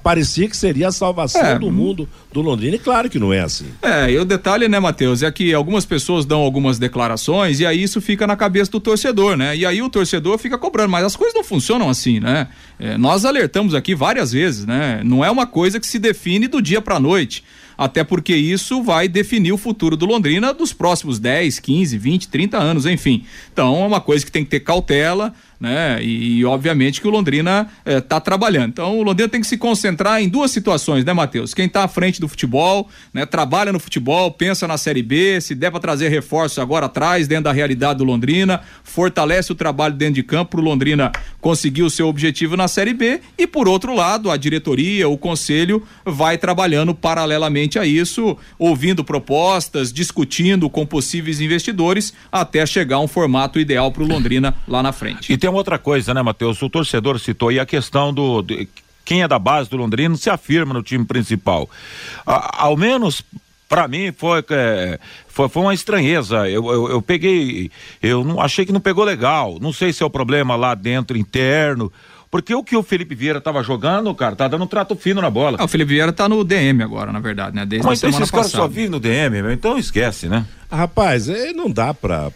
parecia 0.03 0.47
que 0.47 0.57
seria 0.57 0.87
a 0.87 0.91
salvação 0.91 1.41
É, 1.41 1.59
do 1.59 1.71
mundo 1.71 2.07
do 2.33 2.41
Londrina, 2.41 2.75
e 2.75 2.79
claro 2.79 3.09
que 3.09 3.19
não 3.19 3.31
é 3.33 3.39
assim. 3.41 3.65
É, 3.81 4.11
e 4.11 4.17
o 4.17 4.25
detalhe, 4.25 4.67
né, 4.67 4.79
Matheus, 4.79 5.23
é 5.23 5.31
que 5.31 5.53
algumas 5.53 5.85
pessoas 5.85 6.18
dão 6.25 6.39
algumas 6.39 6.79
declarações 6.79 7.60
e 7.60 7.65
aí 7.65 7.82
isso 7.82 8.01
fica 8.01 8.25
na 8.25 8.36
cabeça 8.36 8.71
do 8.71 8.79
torcedor, 8.79 9.36
né? 9.36 9.55
E 9.55 9.65
aí 9.65 9.82
o 9.82 9.89
torcedor 9.89 10.38
fica 10.38 10.58
cobrando, 10.58 10.89
mas 10.89 11.05
as 11.05 11.15
coisas 11.15 11.36
não 11.36 11.43
funcionam 11.43 11.89
assim, 11.89 12.19
né? 12.19 12.47
É, 12.79 12.97
nós 12.97 13.25
alertamos 13.25 13.73
aqui 13.73 13.95
várias 13.95 14.32
vezes, 14.32 14.65
né? 14.65 15.01
Não 15.03 15.23
é 15.23 15.29
uma 15.29 15.45
coisa 15.45 15.79
que 15.79 15.88
se 15.88 15.99
define 15.99 16.47
do 16.47 16.62
dia 16.62 16.82
para 16.82 16.99
noite 16.99 17.43
até 17.79 18.03
porque 18.03 18.35
isso 18.35 18.83
vai 18.83 19.07
definir 19.07 19.53
o 19.53 19.57
futuro 19.57 19.95
do 19.95 20.05
Londrina 20.05 20.53
dos 20.53 20.73
próximos 20.73 21.17
10, 21.17 21.59
15, 21.59 21.97
20, 21.97 22.27
30 22.27 22.57
anos, 22.57 22.85
enfim. 22.85 23.23
Então 23.53 23.81
é 23.81 23.87
uma 23.87 24.01
coisa 24.01 24.25
que 24.25 24.29
tem 24.29 24.43
que 24.43 24.49
ter 24.49 24.59
cautela, 24.59 25.33
né? 25.59 26.01
E, 26.01 26.39
e, 26.39 26.45
obviamente 26.45 27.01
que 27.01 27.07
o 27.07 27.11
Londrina 27.11 27.69
está 27.85 28.15
eh, 28.17 28.19
trabalhando. 28.19 28.69
Então 28.69 28.97
o 28.97 29.03
Londrina 29.03 29.27
tem 29.27 29.41
que 29.41 29.47
se 29.47 29.57
concentrar 29.57 30.21
em 30.21 30.29
duas 30.29 30.51
situações, 30.51 31.03
né, 31.03 31.11
Matheus? 31.11 31.53
Quem 31.53 31.65
está 31.65 31.83
à 31.83 31.87
frente 31.87 32.19
do 32.19 32.27
futebol, 32.27 32.89
né? 33.13 33.25
Trabalha 33.25 33.71
no 33.71 33.79
futebol, 33.79 34.31
pensa 34.31 34.67
na 34.67 34.77
Série 34.77 35.03
B, 35.03 35.39
se 35.41 35.53
der 35.53 35.69
para 35.69 35.79
trazer 35.79 36.09
reforços 36.09 36.59
agora 36.59 36.85
atrás, 36.85 37.27
dentro 37.27 37.45
da 37.45 37.51
realidade 37.51 37.99
do 37.99 38.05
Londrina, 38.05 38.61
fortalece 38.83 39.51
o 39.51 39.55
trabalho 39.55 39.95
dentro 39.95 40.15
de 40.15 40.23
campo 40.23 40.51
para 40.51 40.61
o 40.61 40.63
Londrina 40.63 41.11
conseguir 41.41 41.83
o 41.83 41.89
seu 41.89 42.07
objetivo 42.07 42.55
na 42.55 42.67
Série 42.67 42.93
B. 42.93 43.19
E 43.37 43.45
por 43.45 43.67
outro 43.67 43.93
lado, 43.93 44.31
a 44.31 44.37
diretoria, 44.37 45.09
o 45.09 45.17
conselho 45.17 45.83
vai 46.05 46.37
trabalhando 46.37 46.95
paralelamente 46.95 47.68
a 47.77 47.86
isso, 47.86 48.38
ouvindo 48.58 49.03
propostas, 49.03 49.91
discutindo 49.91 50.69
com 50.69 50.86
possíveis 50.86 51.41
investidores 51.41 52.13
até 52.32 52.65
chegar 52.65 52.95
a 52.95 53.01
um 53.01 53.08
formato 53.08 53.60
ideal 53.60 53.91
para 53.91 54.03
o 54.03 54.08
Londrina 54.08 54.55
lá 54.67 54.82
na 54.82 54.91
frente. 54.91 55.32
E 55.32 55.38
tem 55.38 55.49
uma 55.49 55.58
outra 55.58 55.77
coisa, 55.77 56.13
né, 56.13 56.21
Matheus? 56.21 56.62
O 56.62 56.69
torcedor 56.69 57.19
citou 57.19 57.49
aí 57.49 57.60
a 57.60 57.65
questão 57.65 58.13
do, 58.13 58.41
do 58.41 58.55
quem 59.05 59.23
é 59.23 59.27
da 59.27 59.39
base 59.39 59.69
do 59.69 59.75
Londrina 59.75 60.15
se 60.15 60.29
afirma 60.29 60.73
no 60.73 60.84
time 60.84 61.03
principal. 61.03 61.69
A, 62.25 62.65
ao 62.65 62.77
menos 62.77 63.23
para 63.67 63.88
mim 63.88 64.12
foi, 64.12 64.43
é, 64.49 64.99
foi, 65.27 65.49
foi 65.49 65.62
uma 65.62 65.73
estranheza. 65.73 66.49
Eu, 66.49 66.71
eu, 66.71 66.89
eu, 66.89 67.01
peguei, 67.01 67.71
eu 68.01 68.23
não 68.23 68.41
achei 68.41 68.65
que 68.65 68.71
não 68.71 68.79
pegou 68.79 69.03
legal. 69.03 69.58
Não 69.62 69.71
sei 69.71 69.93
se 69.93 70.01
é 70.01 70.05
o 70.05 70.10
problema 70.10 70.55
lá 70.55 70.73
dentro 70.75 71.17
interno 71.17 71.91
porque 72.31 72.53
o 72.53 72.63
que 72.63 72.75
o 72.75 72.83
Felipe 72.83 73.15
Vieira 73.15 73.39
estava 73.39 73.63
jogando, 73.63 74.13
cara, 74.13 74.35
tá 74.35 74.47
dando 74.47 74.63
um 74.63 74.67
trato 74.67 74.95
fino 74.95 75.19
na 75.19 75.29
bola. 75.29 75.57
Ah, 75.59 75.65
o 75.65 75.67
Felipe 75.67 75.93
Vieira 75.93 76.13
tá 76.13 76.29
no 76.29 76.43
DM 76.43 76.83
agora, 76.83 77.11
na 77.11 77.19
verdade, 77.19 77.55
né? 77.55 77.65
Desde 77.65 77.87
Mas 77.87 77.99
a 77.99 78.01
semana 78.01 78.17
esses 78.23 78.31
caras 78.31 78.51
só 78.51 78.67
vivem 78.67 78.89
no 78.89 78.99
DM, 78.99 79.51
então 79.51 79.77
esquece, 79.77 80.27
né? 80.27 80.45
Rapaz, 80.71 81.27
é, 81.27 81.51
não 81.51 81.71
dá 81.71 81.95
para 81.95 82.31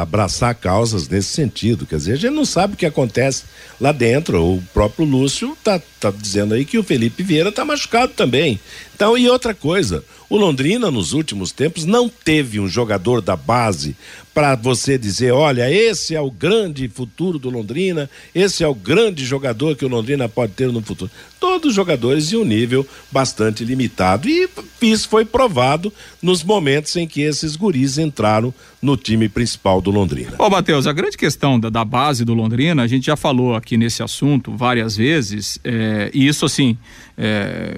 abraçar 0.00 0.54
causas 0.54 1.06
nesse 1.06 1.28
sentido. 1.28 1.84
Quer 1.84 1.96
dizer, 1.96 2.12
a 2.14 2.16
gente 2.16 2.34
não 2.34 2.46
sabe 2.46 2.72
o 2.72 2.76
que 2.76 2.86
acontece 2.86 3.44
lá 3.78 3.92
dentro. 3.92 4.42
O 4.42 4.62
próprio 4.72 5.04
Lúcio 5.04 5.54
tá, 5.62 5.78
tá 6.00 6.10
dizendo 6.10 6.54
aí 6.54 6.64
que 6.64 6.78
o 6.78 6.82
Felipe 6.82 7.22
Vieira 7.22 7.52
tá 7.52 7.62
machucado 7.62 8.14
também. 8.14 8.58
Então, 8.94 9.16
e 9.18 9.28
outra 9.28 9.52
coisa, 9.52 10.02
o 10.30 10.38
Londrina 10.38 10.90
nos 10.90 11.12
últimos 11.12 11.52
tempos 11.52 11.84
não 11.84 12.08
teve 12.08 12.58
um 12.58 12.66
jogador 12.66 13.20
da 13.20 13.36
base 13.36 13.94
para 14.32 14.54
você 14.54 14.96
dizer, 14.96 15.32
olha, 15.32 15.70
esse 15.70 16.14
é 16.14 16.20
o 16.20 16.30
grande 16.30 16.88
futuro 16.88 17.38
do 17.38 17.50
Londrina, 17.50 18.08
esse 18.34 18.62
é 18.62 18.68
o 18.68 18.74
grande 18.74 19.24
jogador 19.24 19.74
que 19.76 19.84
o 19.84 19.88
Londrina 19.88 20.28
pode 20.28 20.52
ter 20.52 20.70
no 20.70 20.80
futuro. 20.80 21.10
Todos 21.38 21.70
os 21.70 21.74
jogadores 21.74 22.28
de 22.28 22.36
um 22.36 22.44
nível 22.44 22.86
bastante 23.10 23.64
limitado 23.64 24.28
e 24.28 24.48
isso 24.82 25.08
foi 25.08 25.24
provado 25.24 25.92
nos 26.22 26.44
momentos 26.44 26.94
em 26.96 27.06
que 27.06 27.22
esses 27.22 27.56
guris 27.56 27.98
entraram 27.98 28.52
no 28.80 28.96
time 28.96 29.28
principal 29.28 29.80
do 29.80 29.90
Londrina. 29.90 30.32
Ô, 30.38 30.48
Matheus, 30.48 30.86
a 30.86 30.92
grande 30.92 31.16
questão 31.16 31.58
da, 31.58 31.68
da, 31.68 31.84
base 31.84 32.24
do 32.24 32.32
Londrina, 32.32 32.82
a 32.82 32.86
gente 32.86 33.06
já 33.06 33.16
falou 33.16 33.54
aqui 33.54 33.76
nesse 33.76 34.02
assunto 34.02 34.56
várias 34.56 34.96
vezes, 34.96 35.58
é, 35.64 36.10
e 36.14 36.26
isso 36.26 36.46
assim, 36.46 36.78
é, 37.16 37.76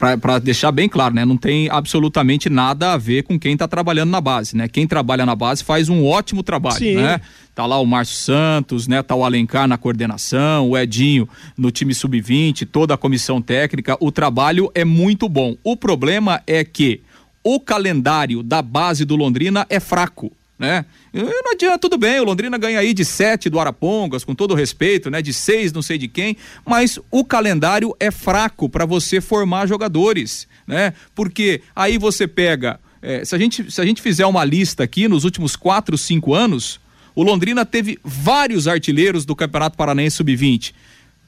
é, 0.00 0.16
para 0.16 0.40
deixar 0.40 0.72
bem 0.72 0.88
claro, 0.88 1.14
né? 1.14 1.24
Não 1.24 1.36
tem 1.36 1.68
absolutamente 1.70 2.48
nada 2.48 2.92
a 2.92 2.96
ver 2.96 3.22
com 3.22 3.38
quem 3.38 3.52
está 3.52 3.68
trabalhando 3.68 4.10
na 4.10 4.20
base, 4.20 4.56
né? 4.56 4.66
Quem 4.66 4.86
trabalha 4.86 5.24
na 5.24 5.36
base 5.36 5.57
faz 5.60 5.88
um 5.88 6.04
ótimo 6.04 6.42
trabalho, 6.42 6.76
Sim. 6.76 6.96
né? 6.96 7.20
Tá 7.54 7.66
lá 7.66 7.80
o 7.80 7.86
Márcio 7.86 8.16
Santos, 8.16 8.86
né? 8.86 9.02
Tá 9.02 9.14
o 9.14 9.24
Alencar 9.24 9.66
na 9.66 9.76
coordenação, 9.76 10.70
o 10.70 10.78
Edinho 10.78 11.28
no 11.56 11.70
time 11.70 11.92
sub-20, 11.92 12.68
toda 12.70 12.94
a 12.94 12.96
comissão 12.96 13.42
técnica. 13.42 13.96
O 14.00 14.12
trabalho 14.12 14.70
é 14.74 14.84
muito 14.84 15.28
bom. 15.28 15.56
O 15.64 15.76
problema 15.76 16.40
é 16.46 16.62
que 16.62 17.00
o 17.42 17.58
calendário 17.58 18.42
da 18.42 18.62
base 18.62 19.04
do 19.04 19.16
Londrina 19.16 19.66
é 19.68 19.80
fraco, 19.80 20.30
né? 20.58 20.84
Não 21.12 21.52
adianta, 21.52 21.78
tudo 21.78 21.96
bem, 21.96 22.20
o 22.20 22.24
Londrina 22.24 22.58
ganha 22.58 22.78
aí 22.78 22.92
de 22.92 23.04
sete 23.04 23.48
do 23.48 23.58
Arapongas, 23.58 24.22
com 24.22 24.34
todo 24.34 24.54
respeito, 24.54 25.10
né? 25.10 25.22
De 25.22 25.32
seis, 25.32 25.72
não 25.72 25.82
sei 25.82 25.98
de 25.98 26.08
quem, 26.08 26.36
mas 26.64 26.98
o 27.10 27.24
calendário 27.24 27.96
é 27.98 28.10
fraco 28.10 28.68
para 28.68 28.84
você 28.84 29.20
formar 29.20 29.66
jogadores, 29.66 30.46
né? 30.66 30.92
Porque 31.14 31.62
aí 31.74 31.96
você 31.96 32.28
pega, 32.28 32.78
é, 33.02 33.24
se, 33.24 33.34
a 33.34 33.38
gente, 33.38 33.70
se 33.70 33.80
a 33.80 33.84
gente 33.84 34.02
fizer 34.02 34.26
uma 34.26 34.44
lista 34.44 34.82
aqui 34.84 35.08
nos 35.08 35.24
últimos 35.24 35.56
quatro, 35.56 35.96
cinco 35.96 36.34
anos, 36.34 36.80
o 37.14 37.22
Londrina 37.22 37.64
teve 37.64 37.98
vários 38.04 38.68
artilheiros 38.68 39.24
do 39.24 39.34
Campeonato 39.34 39.76
Paranaense 39.76 40.16
Sub-20 40.16 40.72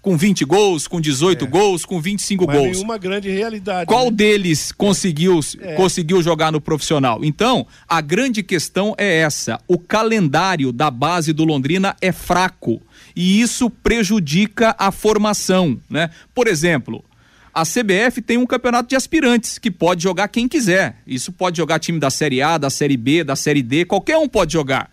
com 0.03 0.17
20 0.17 0.45
gols, 0.45 0.89
com 0.89 1.01
18 1.01 1.45
é. 1.45 1.49
gols, 1.49 1.85
com 1.85 2.01
25 2.01 2.47
Mas 2.47 2.57
gols. 2.57 2.81
uma 2.81 2.97
grande 2.97 3.31
realidade. 3.31 3.87
Qual 3.87 4.07
né? 4.07 4.13
deles 4.13 4.73
conseguiu, 4.73 5.41
é. 5.61 5.75
conseguiu 5.75 6.23
jogar 6.23 6.51
no 6.51 6.61
profissional? 6.61 7.25
Então, 7.25 7.67
a 7.89 8.01
grande 8.01 8.43
questão 8.43 8.95
é 8.97 9.19
essa: 9.19 9.61
o 9.69 9.79
calendário 9.79 10.73
da 10.73 10.91
base 10.91 11.33
do 11.33 11.45
Londrina 11.45 11.95
é 12.01 12.13
fraco 12.13 12.81
e 13.15 13.41
isso 13.41 13.69
prejudica 13.69 14.75
a 14.79 14.91
formação, 14.91 15.79
né? 15.89 16.11
Por 16.35 16.47
exemplo, 16.47 17.05
a 17.53 17.65
CBF 17.65 18.23
tem 18.23 18.37
um 18.37 18.47
campeonato 18.47 18.89
de 18.89 18.97
aspirantes 18.97 19.59
que 19.59 19.71
pode 19.71 20.03
jogar 20.03 20.29
quem 20.29 20.47
quiser. 20.47 20.97
Isso 21.07 21.33
pode 21.33 21.57
jogar 21.57 21.79
time 21.79 21.99
da 21.99 22.11
Série 22.11 22.41
A, 22.41 22.57
da 22.57 22.71
Série 22.71 22.97
B, 22.97 23.25
da 23.25 23.35
Série 23.35 23.63
D, 23.63 23.85
qualquer 23.85 24.17
um 24.19 24.29
pode 24.29 24.53
jogar. 24.53 24.91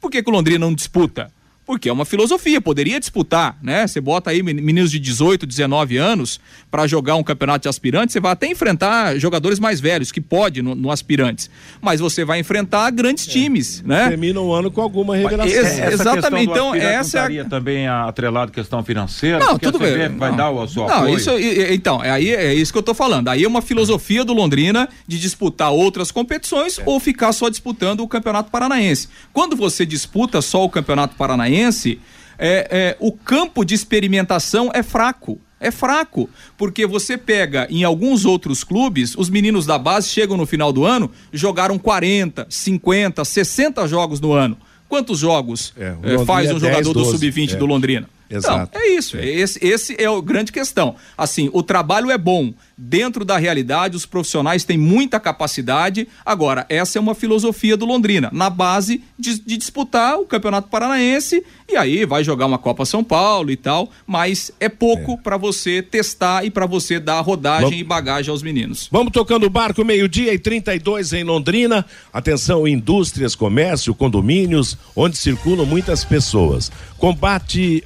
Por 0.00 0.10
que, 0.10 0.22
que 0.22 0.28
o 0.28 0.32
Londrina 0.32 0.58
não 0.58 0.74
disputa? 0.74 1.32
Porque 1.64 1.88
é 1.88 1.92
uma 1.92 2.04
filosofia, 2.04 2.60
poderia 2.60 2.98
disputar, 2.98 3.56
né? 3.62 3.86
Você 3.86 4.00
bota 4.00 4.30
aí 4.30 4.42
meninos 4.42 4.90
de 4.90 4.98
18, 4.98 5.46
19 5.46 5.96
anos 5.96 6.40
para 6.68 6.88
jogar 6.88 7.14
um 7.14 7.22
campeonato 7.22 7.62
de 7.62 7.68
aspirantes, 7.68 8.12
você 8.12 8.20
vai 8.20 8.32
até 8.32 8.48
enfrentar 8.48 9.16
jogadores 9.16 9.60
mais 9.60 9.78
velhos, 9.78 10.10
que 10.10 10.20
pode 10.20 10.60
no, 10.60 10.74
no 10.74 10.90
aspirantes, 10.90 11.48
mas 11.80 12.00
você 12.00 12.24
vai 12.24 12.40
enfrentar 12.40 12.90
grandes 12.90 13.28
é. 13.28 13.30
times, 13.30 13.80
né? 13.82 14.08
Termina 14.08 14.40
o 14.40 14.52
ano 14.52 14.72
com 14.72 14.80
alguma 14.80 15.14
revelação. 15.14 15.52
Esse, 15.52 15.80
é, 15.80 15.92
exatamente, 15.92 16.50
então 16.50 16.74
essa 16.74 17.30
é 17.30 17.40
a... 17.40 17.44
também 17.44 17.86
atrelado 17.86 18.50
questão 18.50 18.82
financeira, 18.82 19.38
não, 19.38 19.56
tudo 19.56 19.78
bem. 19.78 20.08
vai 20.16 20.30
não, 20.30 20.36
dar 20.36 20.50
o 20.50 20.66
seu 20.66 20.82
não, 20.88 20.96
apoio. 20.96 21.16
Isso, 21.16 21.30
então, 21.70 22.02
é 22.02 22.10
aí 22.10 22.30
é 22.30 22.52
isso 22.52 22.72
que 22.72 22.78
eu 22.78 22.82
tô 22.82 22.92
falando. 22.92 23.28
Aí 23.28 23.44
é 23.44 23.48
uma 23.48 23.62
filosofia 23.62 24.24
do 24.24 24.32
Londrina 24.32 24.88
de 25.06 25.18
disputar 25.18 25.70
outras 25.70 26.10
competições 26.10 26.80
é. 26.80 26.82
ou 26.84 26.98
ficar 26.98 27.32
só 27.32 27.48
disputando 27.48 28.00
o 28.00 28.08
Campeonato 28.08 28.50
Paranaense. 28.50 29.08
Quando 29.32 29.54
você 29.54 29.86
disputa 29.86 30.42
só 30.42 30.64
o 30.64 30.68
Campeonato 30.68 31.14
Paranaense 31.14 31.51
Paranaense, 31.52 32.00
é, 32.38 32.68
é, 32.70 32.96
o 32.98 33.12
campo 33.12 33.64
de 33.64 33.74
experimentação 33.74 34.70
é 34.74 34.82
fraco. 34.82 35.38
É 35.60 35.70
fraco, 35.70 36.28
porque 36.58 36.84
você 36.84 37.16
pega 37.16 37.68
em 37.70 37.84
alguns 37.84 38.24
outros 38.24 38.64
clubes, 38.64 39.14
os 39.16 39.30
meninos 39.30 39.64
da 39.64 39.78
base 39.78 40.08
chegam 40.08 40.36
no 40.36 40.44
final 40.44 40.72
do 40.72 40.84
ano, 40.84 41.08
jogaram 41.32 41.78
40, 41.78 42.48
50, 42.50 43.24
60 43.24 43.86
jogos 43.86 44.20
no 44.20 44.32
ano. 44.32 44.56
Quantos 44.88 45.20
jogos 45.20 45.72
é, 45.76 45.94
é 46.02 46.24
faz 46.24 46.50
um 46.50 46.58
jogador 46.58 46.92
10, 46.92 46.94
do 46.94 47.04
sub-20 47.04 47.56
do 47.56 47.64
Londrina? 47.64 48.08
Exato. 48.32 48.78
É 48.78 48.88
isso. 48.88 49.16
É. 49.16 49.26
Esse, 49.26 49.64
esse 49.64 49.96
é 49.98 50.06
a 50.06 50.20
grande 50.20 50.52
questão. 50.52 50.96
Assim, 51.16 51.50
o 51.52 51.62
trabalho 51.62 52.10
é 52.10 52.18
bom 52.18 52.52
dentro 52.76 53.24
da 53.24 53.36
realidade, 53.38 53.96
os 53.96 54.06
profissionais 54.06 54.64
têm 54.64 54.76
muita 54.76 55.20
capacidade. 55.20 56.08
Agora, 56.24 56.66
essa 56.68 56.98
é 56.98 57.00
uma 57.00 57.14
filosofia 57.14 57.76
do 57.76 57.86
Londrina, 57.86 58.28
na 58.32 58.50
base 58.50 59.04
de, 59.18 59.38
de 59.38 59.56
disputar 59.56 60.18
o 60.18 60.26
Campeonato 60.26 60.68
Paranaense 60.68 61.44
e 61.72 61.76
aí 61.76 62.04
vai 62.04 62.22
jogar 62.22 62.44
uma 62.44 62.58
Copa 62.58 62.84
São 62.84 63.02
Paulo 63.02 63.50
e 63.50 63.56
tal, 63.56 63.90
mas 64.06 64.52
é 64.60 64.68
pouco 64.68 65.12
é. 65.12 65.16
para 65.16 65.38
você 65.38 65.80
testar 65.80 66.44
e 66.44 66.50
para 66.50 66.66
você 66.66 67.00
dar 67.00 67.20
rodagem 67.20 67.64
Vamos... 67.64 67.80
e 67.80 67.84
bagagem 67.84 68.30
aos 68.30 68.42
meninos. 68.42 68.88
Vamos 68.92 69.12
tocando 69.12 69.46
o 69.46 69.50
barco 69.50 69.82
meio-dia 69.82 70.34
e 70.34 70.38
32 70.38 71.14
em 71.14 71.24
Londrina. 71.24 71.86
Atenção, 72.12 72.68
indústrias, 72.68 73.34
comércio, 73.34 73.94
condomínios, 73.94 74.76
onde 74.94 75.16
circulam 75.16 75.64
muitas 75.64 76.04
pessoas. 76.04 76.70
Combate 76.98 77.82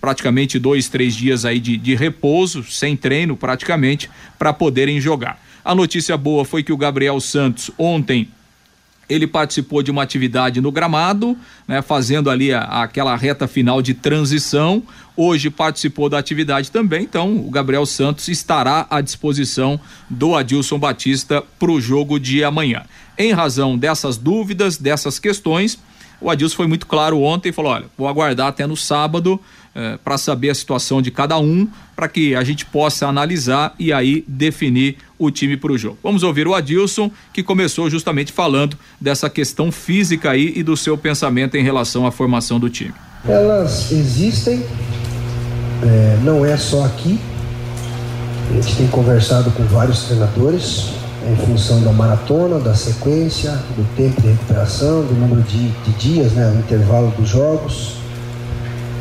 Praticamente 0.00 0.58
dois, 0.58 0.88
três 0.88 1.14
dias 1.14 1.44
aí 1.44 1.58
de, 1.58 1.76
de 1.76 1.94
repouso, 1.94 2.62
sem 2.64 2.96
treino 2.96 3.36
praticamente, 3.36 4.10
para 4.38 4.52
poderem 4.52 5.00
jogar. 5.00 5.40
A 5.64 5.74
notícia 5.74 6.16
boa 6.16 6.44
foi 6.44 6.62
que 6.62 6.72
o 6.72 6.76
Gabriel 6.76 7.20
Santos 7.20 7.70
ontem 7.78 8.28
ele 9.08 9.26
participou 9.26 9.82
de 9.82 9.90
uma 9.90 10.02
atividade 10.02 10.60
no 10.60 10.72
gramado, 10.72 11.36
né, 11.68 11.82
fazendo 11.82 12.30
ali 12.30 12.52
a, 12.52 12.60
aquela 12.82 13.14
reta 13.16 13.46
final 13.46 13.82
de 13.82 13.94
transição. 13.94 14.82
Hoje 15.16 15.50
participou 15.50 16.08
da 16.08 16.18
atividade 16.18 16.70
também, 16.70 17.02
então 17.02 17.36
o 17.36 17.50
Gabriel 17.50 17.84
Santos 17.84 18.28
estará 18.28 18.86
à 18.88 19.00
disposição 19.00 19.78
do 20.08 20.34
Adilson 20.34 20.78
Batista 20.78 21.42
para 21.58 21.70
o 21.70 21.80
jogo 21.80 22.18
de 22.18 22.42
amanhã. 22.42 22.84
Em 23.18 23.32
razão 23.32 23.76
dessas 23.76 24.16
dúvidas, 24.16 24.78
dessas 24.78 25.18
questões, 25.18 25.78
o 26.18 26.30
Adilson 26.30 26.56
foi 26.56 26.66
muito 26.66 26.86
claro 26.86 27.20
ontem 27.20 27.50
e 27.50 27.52
falou: 27.52 27.72
olha, 27.72 27.86
vou 27.98 28.08
aguardar 28.08 28.46
até 28.46 28.66
no 28.66 28.76
sábado 28.76 29.38
eh, 29.74 29.98
para 30.04 30.18
saber 30.18 30.50
a 30.50 30.54
situação 30.54 31.00
de 31.00 31.10
cada 31.10 31.38
um, 31.38 31.66
para 31.96 32.06
que 32.06 32.34
a 32.34 32.44
gente 32.44 32.66
possa 32.66 33.06
analisar 33.06 33.74
e 33.78 33.90
aí 33.90 34.22
definir 34.28 34.98
o 35.18 35.30
time 35.30 35.56
para 35.56 35.72
o 35.72 35.78
jogo. 35.78 35.96
Vamos 36.02 36.22
ouvir 36.22 36.46
o 36.46 36.54
Adilson, 36.54 37.10
que 37.32 37.42
começou 37.42 37.88
justamente 37.88 38.32
falando 38.32 38.76
dessa 39.00 39.30
questão 39.30 39.72
física 39.72 40.32
aí 40.32 40.52
e 40.54 40.62
do 40.62 40.76
seu 40.76 40.98
pensamento 40.98 41.56
em 41.56 41.62
relação 41.62 42.06
à 42.06 42.12
formação 42.12 42.60
do 42.60 42.68
time. 42.68 42.92
Elas 43.26 43.90
existem, 43.90 44.62
é, 45.82 46.18
não 46.22 46.44
é 46.44 46.58
só 46.58 46.84
aqui. 46.84 47.18
A 48.50 48.60
gente 48.60 48.76
tem 48.76 48.88
conversado 48.88 49.50
com 49.52 49.62
vários 49.64 50.02
treinadores 50.02 50.90
em 51.26 51.46
função 51.46 51.82
da 51.82 51.92
maratona, 51.92 52.58
da 52.58 52.74
sequência, 52.74 53.52
do 53.74 53.96
tempo 53.96 54.20
de 54.20 54.28
recuperação, 54.28 55.02
do 55.02 55.14
número 55.14 55.40
de, 55.40 55.70
de 55.70 55.92
dias, 55.92 56.32
né, 56.32 56.52
o 56.54 56.58
intervalo 56.58 57.10
dos 57.16 57.26
jogos 57.26 58.01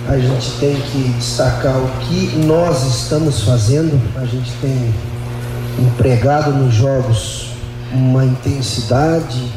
a 0.08 0.18
gente 0.18 0.52
tem 0.60 0.76
que 0.76 1.10
destacar 1.18 1.78
o 1.78 1.88
que 2.02 2.36
nós 2.46 2.84
estamos 2.84 3.44
fazendo. 3.44 4.00
A 4.16 4.26
gente 4.26 4.52
tem 4.62 4.94
empregado 5.80 6.52
nos 6.52 6.74
jogos 6.74 7.52
uma 7.94 8.26
intensidade, 8.26 9.52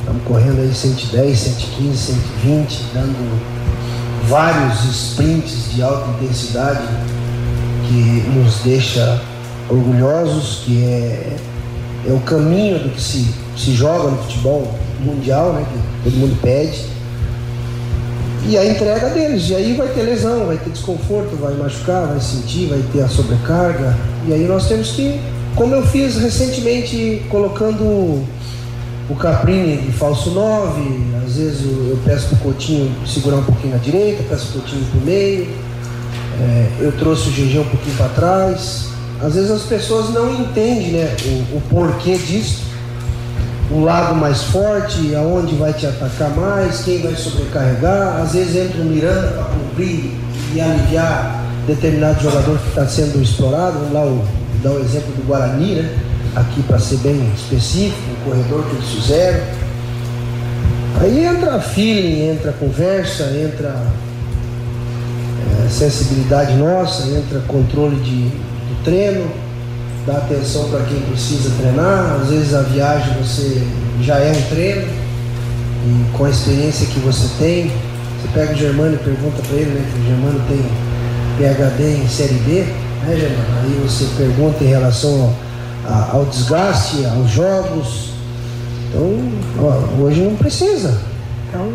estamos 0.00 0.22
correndo 0.24 0.60
aí 0.60 0.72
110, 0.72 1.38
115, 1.38 1.96
120, 1.96 2.84
dando 2.94 3.42
vários 4.28 4.84
sprints 4.84 5.72
de 5.74 5.82
alta 5.82 6.10
intensidade 6.10 6.86
que 7.88 8.24
nos 8.30 8.60
deixa 8.60 9.20
orgulhosos, 9.68 10.62
que 10.64 10.84
é, 10.84 11.36
é 12.06 12.12
o 12.12 12.20
caminho 12.20 12.78
do 12.78 12.90
que 12.90 13.00
se, 13.00 13.34
se 13.56 13.74
joga 13.74 14.10
no 14.10 14.18
futebol 14.18 14.78
mundial, 15.00 15.52
né, 15.54 15.66
que 15.70 16.10
todo 16.10 16.18
mundo 16.18 16.38
pede 16.40 16.91
e 18.46 18.58
a 18.58 18.64
entrega 18.64 19.08
deles. 19.10 19.48
E 19.50 19.54
aí 19.54 19.74
vai 19.74 19.88
ter 19.88 20.02
lesão, 20.02 20.46
vai 20.46 20.56
ter 20.56 20.70
desconforto, 20.70 21.36
vai 21.36 21.54
machucar, 21.54 22.06
vai 22.06 22.20
sentir, 22.20 22.66
vai 22.66 22.82
ter 22.92 23.02
a 23.02 23.08
sobrecarga. 23.08 23.96
E 24.26 24.32
aí 24.32 24.46
nós 24.46 24.66
temos 24.66 24.92
que, 24.92 25.20
como 25.54 25.74
eu 25.74 25.86
fiz 25.86 26.16
recentemente, 26.16 27.24
colocando 27.28 28.24
o 29.08 29.16
Caprini 29.16 29.78
de 29.78 29.92
falso 29.92 30.30
9, 30.30 30.80
às 31.24 31.36
vezes 31.36 31.62
eu, 31.64 31.98
peço 32.04 32.28
para 32.28 32.36
o 32.36 32.40
Coutinho 32.40 32.90
segurar 33.06 33.36
um 33.36 33.44
pouquinho 33.44 33.74
na 33.74 33.78
direita, 33.78 34.24
peço 34.28 34.48
o 34.50 34.60
Coutinho 34.60 34.84
para 34.86 35.00
o 35.00 35.04
meio, 35.04 35.48
é, 36.40 36.68
eu 36.80 36.92
trouxe 36.92 37.28
o 37.28 37.32
GG 37.32 37.58
um 37.58 37.64
pouquinho 37.64 37.96
para 37.96 38.08
trás. 38.08 38.88
Às 39.20 39.34
vezes 39.34 39.50
as 39.52 39.62
pessoas 39.62 40.10
não 40.10 40.32
entendem 40.34 40.92
né, 40.92 41.14
o, 41.24 41.58
o 41.58 41.62
porquê 41.70 42.16
disso 42.16 42.71
um 43.72 43.84
lado 43.84 44.14
mais 44.14 44.42
forte, 44.44 45.14
aonde 45.14 45.54
vai 45.56 45.72
te 45.72 45.86
atacar 45.86 46.30
mais, 46.30 46.82
quem 46.84 47.00
vai 47.02 47.14
sobrecarregar. 47.14 48.20
Às 48.20 48.32
vezes 48.32 48.56
entra 48.56 48.82
um 48.82 48.84
Miranda 48.84 49.28
para 49.28 49.44
cumprir 49.44 50.12
e 50.54 50.60
aliviar 50.60 51.42
determinado 51.66 52.22
jogador 52.22 52.58
que 52.58 52.68
está 52.68 52.86
sendo 52.86 53.22
explorado. 53.22 53.78
Vamos 53.78 53.92
lá 53.92 54.04
o, 54.04 54.24
dar 54.62 54.70
o 54.72 54.80
exemplo 54.80 55.12
do 55.14 55.26
Guarani, 55.26 55.76
né? 55.76 55.98
aqui 56.36 56.62
para 56.62 56.78
ser 56.78 56.96
bem 56.98 57.30
específico, 57.34 57.98
o 58.20 58.30
corredor 58.30 58.64
que 58.64 58.76
eles 58.76 58.88
fizeram. 58.88 59.40
Aí 61.00 61.24
entra 61.24 61.60
feeling, 61.60 62.30
entra 62.30 62.52
conversa, 62.52 63.24
entra 63.24 63.74
é, 65.64 65.68
sensibilidade 65.68 66.54
nossa, 66.54 67.08
entra 67.08 67.40
controle 67.48 67.96
de, 67.96 68.28
do 68.28 68.84
treino 68.84 69.26
dar 70.06 70.18
atenção 70.18 70.68
para 70.68 70.84
quem 70.84 71.00
precisa 71.00 71.50
treinar. 71.58 72.20
Às 72.20 72.28
vezes 72.28 72.54
a 72.54 72.62
viagem 72.62 73.14
você 73.18 73.62
já 74.00 74.18
é 74.18 74.32
um 74.32 74.42
treino 74.48 74.88
e 75.84 76.16
com 76.16 76.24
a 76.24 76.30
experiência 76.30 76.86
que 76.86 77.00
você 77.00 77.28
tem, 77.38 77.68
você 77.68 78.28
pega 78.34 78.52
o 78.52 78.56
Germano 78.56 78.94
e 78.94 78.98
pergunta 78.98 79.42
para 79.42 79.56
ele, 79.56 79.70
né? 79.70 79.90
Que 79.92 80.00
o 80.00 80.04
Germano 80.04 80.40
tem 80.48 80.62
PhD 81.38 82.02
em 82.02 82.08
Série 82.08 82.34
B, 82.34 82.64
né, 83.06 83.16
Germano? 83.16 83.60
Aí 83.62 83.80
você 83.82 84.06
pergunta 84.16 84.62
em 84.62 84.68
relação 84.68 85.34
ao, 85.84 85.92
a, 85.92 86.10
ao 86.12 86.24
desgaste, 86.26 87.04
aos 87.06 87.30
jogos. 87.30 88.12
Então, 88.88 89.18
ó, 89.58 90.02
hoje 90.02 90.20
não 90.20 90.36
precisa. 90.36 91.00
Então, 91.48 91.68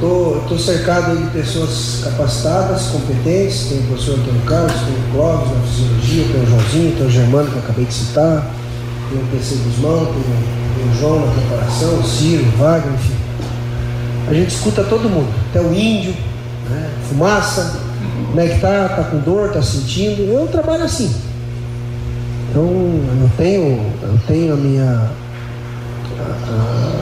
eu 0.00 0.44
tô 0.48 0.58
cercado 0.58 1.16
de 1.16 1.30
pessoas 1.30 2.00
capacitadas, 2.04 2.86
competentes, 2.88 3.68
tem 3.68 3.78
o 3.80 3.82
professor 3.84 4.18
Antônio 4.18 4.42
Carlos, 4.42 4.72
tem 4.72 4.94
o 4.94 5.12
Clóvis 5.12 5.50
na 5.50 5.62
fisiologia, 5.62 6.24
tem 6.32 6.42
o 6.42 6.46
Joãozinho, 6.46 6.96
tem 6.96 7.06
o 7.06 7.10
Germano 7.10 7.50
que 7.50 7.56
eu 7.56 7.62
acabei 7.62 7.84
de 7.84 7.94
citar, 7.94 8.50
tem 9.10 9.18
o 9.18 9.26
PC 9.26 9.56
Guzmão, 9.56 10.06
tem 10.06 10.58
tem 10.78 10.88
o 10.88 10.94
João 10.94 11.26
na 11.26 11.32
preparação, 11.32 11.98
o 11.98 12.04
Ciro, 12.04 12.44
o 12.44 12.58
Wagner, 12.58 12.94
enfim. 12.94 13.14
A 14.28 14.34
gente 14.34 14.50
escuta 14.50 14.84
todo 14.84 15.08
mundo, 15.08 15.28
até 15.50 15.60
o 15.60 15.74
índio, 15.74 16.14
né? 16.70 16.90
fumaça, 17.08 17.80
como 18.28 18.40
é 18.40 18.48
que 18.48 18.60
tá, 18.60 18.88
tá 18.90 19.04
com 19.04 19.18
dor, 19.18 19.50
tá 19.50 19.62
sentindo. 19.62 20.22
Eu 20.22 20.46
trabalho 20.46 20.84
assim. 20.84 21.12
Então 22.50 22.64
eu 22.64 23.30
tenho, 23.36 23.80
eu 24.02 24.18
tenho 24.26 24.54
a 24.54 24.56
minha. 24.56 25.10
A, 26.18 26.52
a, 26.52 26.97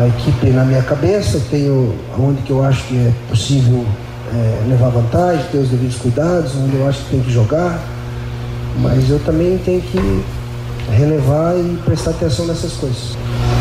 a 0.00 0.08
equipe 0.08 0.50
na 0.50 0.64
minha 0.64 0.82
cabeça, 0.82 1.38
tenho 1.50 1.94
onde 2.18 2.40
que 2.42 2.50
eu 2.50 2.64
acho 2.64 2.82
que 2.84 2.96
é 2.96 3.12
possível 3.28 3.84
é, 4.32 4.68
levar 4.68 4.88
vantagem, 4.88 5.44
ter 5.52 5.58
os 5.58 5.68
devidos 5.68 5.96
cuidados, 5.96 6.52
onde 6.56 6.74
eu 6.76 6.88
acho 6.88 7.00
que 7.00 7.10
tem 7.10 7.20
que 7.20 7.30
jogar, 7.30 7.78
mas 8.78 9.10
eu 9.10 9.18
também 9.18 9.58
tenho 9.58 9.82
que 9.82 10.24
relevar 10.90 11.54
e 11.54 11.78
prestar 11.84 12.12
atenção 12.12 12.46
nessas 12.46 12.72
coisas. 12.72 13.14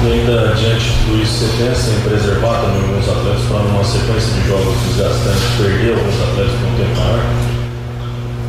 E 0.06 0.12
ainda 0.14 0.56
diante 0.56 0.86
do 1.08 1.22
isso, 1.22 1.40
você 1.40 1.64
pensa 1.64 1.92
em 1.92 2.10
preservar 2.10 2.62
também 2.62 2.82
alguns 2.84 3.10
atletas 3.10 3.42
para 3.50 3.60
numa 3.60 3.84
sequência 3.84 4.34
de 4.34 4.48
jogos 4.48 4.76
desgastantes 4.88 5.44
perder 5.58 5.92
alguns 5.92 6.22
atletas 6.22 6.52
por 6.54 6.68
um 6.68 6.76
tempo 6.78 7.00
maior? 7.02 7.24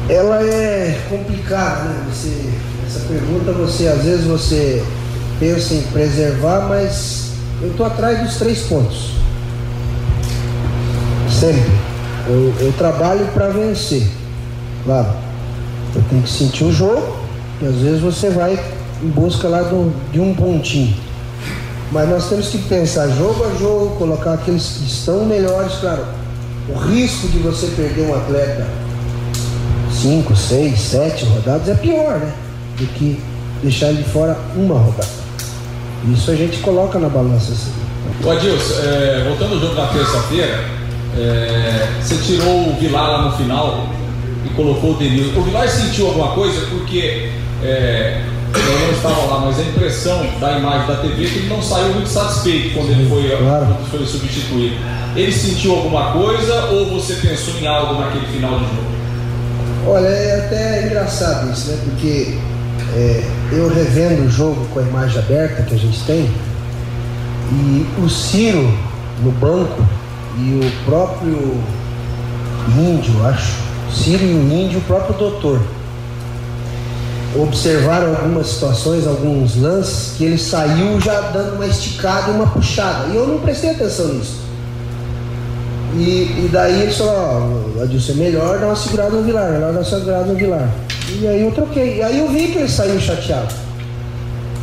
Ela 0.09 0.43
é 0.45 1.01
complicada, 1.09 1.89
né? 1.89 2.07
Você, 2.13 2.51
essa 2.87 3.01
pergunta, 3.01 3.51
você 3.53 3.89
às 3.89 4.05
vezes 4.05 4.27
você 4.27 4.85
pensa 5.41 5.75
em 5.75 5.83
preservar, 5.83 6.69
mas 6.69 7.30
eu 7.61 7.71
estou 7.71 7.87
atrás 7.87 8.21
dos 8.23 8.37
três 8.37 8.63
pontos. 8.63 9.13
Sempre. 11.31 11.71
Eu, 12.27 12.55
eu 12.61 12.73
trabalho 12.73 13.27
para 13.35 13.49
vencer. 13.49 14.07
Claro. 14.85 15.09
Eu 15.95 16.03
tenho 16.09 16.23
que 16.23 16.31
sentir 16.31 16.65
o 16.65 16.73
jogo 16.73 17.17
e 17.61 17.67
às 17.67 17.77
vezes 17.77 18.01
você 18.01 18.31
vai 18.31 18.59
em 19.03 19.09
busca 19.09 19.49
lá 19.49 19.63
do, 19.63 19.93
de 20.13 20.21
um 20.21 20.35
pontinho. 20.35 20.95
Mas 21.93 22.09
nós 22.09 22.29
temos 22.29 22.49
que 22.49 22.59
pensar 22.59 23.09
jogo 23.09 23.45
a 23.45 23.59
jogo, 23.59 23.97
colocar 23.97 24.35
aqueles 24.35 24.79
que 24.79 24.85
estão 24.85 25.25
melhores, 25.25 25.75
claro. 25.81 26.05
O 26.69 26.79
risco 26.79 27.27
de 27.29 27.39
você 27.39 27.67
perder 27.69 28.03
um 28.03 28.15
atleta 28.15 28.67
cinco, 29.93 30.37
seis, 30.37 30.81
sete 30.81 31.25
rodadas 31.25 31.69
é 31.69 31.75
pior, 31.75 32.19
né? 32.19 32.33
Do 32.79 32.87
que 32.87 33.21
deixar 33.63 33.89
ele 33.89 34.05
fora 34.05 34.39
uma 34.57 34.79
rodada. 34.79 35.20
Isso 36.09 36.31
a 36.31 36.35
gente 36.35 36.59
coloca 36.59 36.99
na 36.99 37.09
balança 37.09 37.53
assim. 37.53 37.73
O 38.25 38.31
Adilson, 38.31 38.75
é, 38.83 39.25
voltando 39.29 39.55
ao 39.55 39.61
jogo 39.61 39.75
da 39.75 39.87
terça-feira, 39.87 40.65
é, 41.19 41.89
você 42.01 42.17
tirou 42.17 42.69
o 42.69 42.77
Vilar 42.79 43.11
lá 43.11 43.23
no 43.23 43.33
final 43.37 43.89
e 44.45 44.49
colocou 44.51 44.93
o 44.93 44.95
Denilson. 44.95 45.39
O 45.39 45.43
Vilar 45.43 45.69
sentiu 45.69 46.07
alguma 46.07 46.29
coisa 46.29 46.67
porque 46.71 47.31
é, 47.63 48.23
eu 48.55 48.87
não 48.87 48.93
estava 48.93 49.27
lá, 49.27 49.41
mas 49.47 49.59
a 49.59 49.63
impressão 49.63 50.27
da 50.41 50.59
imagem 50.59 50.87
da 50.87 50.97
TV 50.97 51.25
é 51.25 51.29
que 51.29 51.39
ele 51.39 51.49
não 51.49 51.63
saiu 51.63 51.95
muito 51.95 52.09
satisfeito 52.09 52.75
quando 52.75 52.91
ele 52.91 53.09
foi, 53.09 53.37
claro. 53.37 53.67
quando 53.67 53.91
foi 53.91 54.07
substituído. 54.07 54.77
Ele 55.15 55.33
sentiu 55.33 55.77
alguma 55.77 56.13
coisa 56.13 56.67
ou 56.67 56.87
você 56.91 57.15
pensou 57.15 57.55
em 57.61 57.67
algo 57.67 58.01
naquele 58.01 58.27
final 58.27 58.59
de 58.59 58.65
jogo? 58.65 58.91
Olha, 59.87 60.07
é 60.07 60.47
até 60.47 60.87
engraçado 60.87 61.53
isso, 61.53 61.71
né? 61.71 61.79
Porque 61.85 62.39
é, 62.95 63.25
eu 63.53 63.69
revendo 63.69 64.23
o 64.23 64.31
jogo 64.31 64.67
com 64.73 64.81
a 64.81 64.83
imagem 64.83 65.19
aberta 65.19 65.63
que 65.63 65.75
a 65.75 65.79
gente 65.79 66.01
tem, 66.05 66.31
e 67.53 67.87
o 68.01 68.09
Ciro 68.09 68.73
no 69.23 69.33
banco 69.33 69.85
e 70.39 70.61
o 70.65 70.85
próprio 70.85 71.57
Índio, 72.77 73.27
acho, 73.27 73.57
Ciro 73.93 74.25
e 74.25 74.35
o 74.35 74.53
Índio, 74.53 74.79
o 74.79 74.83
próprio 74.83 75.15
doutor, 75.17 75.61
observaram 77.35 78.09
algumas 78.11 78.49
situações, 78.49 79.07
alguns 79.07 79.57
lances, 79.57 80.15
que 80.17 80.25
ele 80.25 80.39
saiu 80.39 81.01
já 81.01 81.21
dando 81.33 81.57
uma 81.57 81.67
esticada 81.67 82.31
e 82.31 82.35
uma 82.35 82.47
puxada. 82.47 83.09
E 83.09 83.17
eu 83.17 83.27
não 83.27 83.39
prestei 83.39 83.71
atenção 83.71 84.09
nisso. 84.09 84.41
E, 85.97 86.45
e 86.45 86.51
daí 86.53 86.83
ele 86.83 86.93
falou, 86.93 87.73
ó, 87.79 87.83
Adilson, 87.83 88.13
é 88.13 88.15
melhor 88.17 88.59
dar 88.59 88.67
uma 88.67 88.77
segurada 88.77 89.11
no 89.11 89.23
Vilar, 89.23 89.51
melhor 89.51 89.73
dar 89.73 89.79
uma 89.81 89.85
segurada 89.85 90.25
no 90.25 90.35
Vilar. 90.35 90.69
E 91.21 91.29
aí 91.29 91.43
eu 91.43 91.53
troquei. 91.53 91.99
E 91.99 92.03
aí 92.03 92.19
eu 92.19 92.29
vi 92.29 92.49
que 92.49 92.59
ele 92.59 92.69
saiu 92.69 92.99
chateado. 92.99 93.53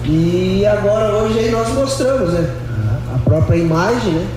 E 0.04 0.66
agora 0.66 1.14
hoje 1.14 1.38
aí 1.38 1.52
nós 1.52 1.70
mostramos, 1.70 2.34
né? 2.34 2.50
A 3.14 3.20
própria 3.20 3.58
imagem, 3.58 4.14
né? 4.14 4.28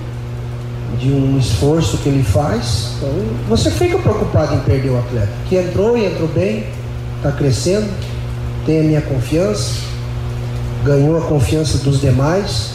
De 0.99 1.09
um 1.09 1.39
esforço 1.39 1.97
que 1.97 2.09
ele 2.09 2.23
faz. 2.23 2.91
Então 2.97 3.09
você 3.49 3.71
fica 3.71 3.97
preocupado 3.97 4.53
em 4.53 4.59
perder 4.59 4.89
o 4.89 4.99
atleta. 4.99 5.29
Que 5.49 5.55
entrou 5.55 5.97
e 5.97 6.05
entrou 6.05 6.27
bem, 6.27 6.67
está 7.17 7.31
crescendo, 7.31 7.89
tem 8.67 8.81
a 8.81 8.83
minha 8.83 9.01
confiança, 9.01 9.81
ganhou 10.85 11.17
a 11.17 11.21
confiança 11.21 11.79
dos 11.79 12.01
demais. 12.01 12.73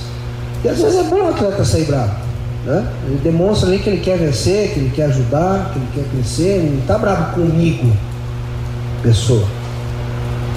E 0.65 0.69
às 0.69 0.83
vezes 0.83 0.99
é 0.99 1.05
bom 1.05 1.23
o 1.23 1.29
atleta 1.29 1.65
sair 1.65 1.85
bravo. 1.85 2.17
Né? 2.65 2.85
Ele 3.07 3.21
demonstra 3.23 3.69
ali 3.69 3.79
que 3.79 3.89
ele 3.89 4.01
quer 4.01 4.19
vencer, 4.19 4.73
que 4.73 4.81
ele 4.81 4.93
quer 4.93 5.05
ajudar, 5.05 5.71
que 5.73 5.79
ele 5.79 5.89
quer 5.95 6.05
crescer, 6.11 6.49
ele 6.49 6.71
não 6.71 6.81
está 6.81 6.99
bravo 6.99 7.35
comigo, 7.35 7.93
pessoa. 9.03 9.45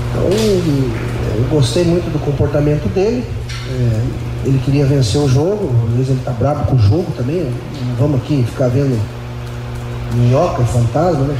Então, 0.09 0.29
eu 1.37 1.43
gostei 1.49 1.83
muito 1.83 2.11
do 2.11 2.19
comportamento 2.19 2.87
dele. 2.93 3.23
É, 3.69 4.47
ele 4.47 4.59
queria 4.63 4.85
vencer 4.85 5.19
o 5.21 5.27
jogo, 5.27 5.69
às 5.87 5.93
vezes 5.95 6.09
ele 6.09 6.19
está 6.19 6.31
bravo 6.31 6.65
com 6.65 6.75
o 6.75 6.79
jogo 6.79 7.07
também. 7.15 7.43
Não 7.43 7.95
vamos 7.99 8.21
aqui 8.21 8.43
ficar 8.43 8.67
vendo 8.67 8.99
minhoca, 10.13 10.63
fantasma, 10.63 11.25
né? 11.25 11.35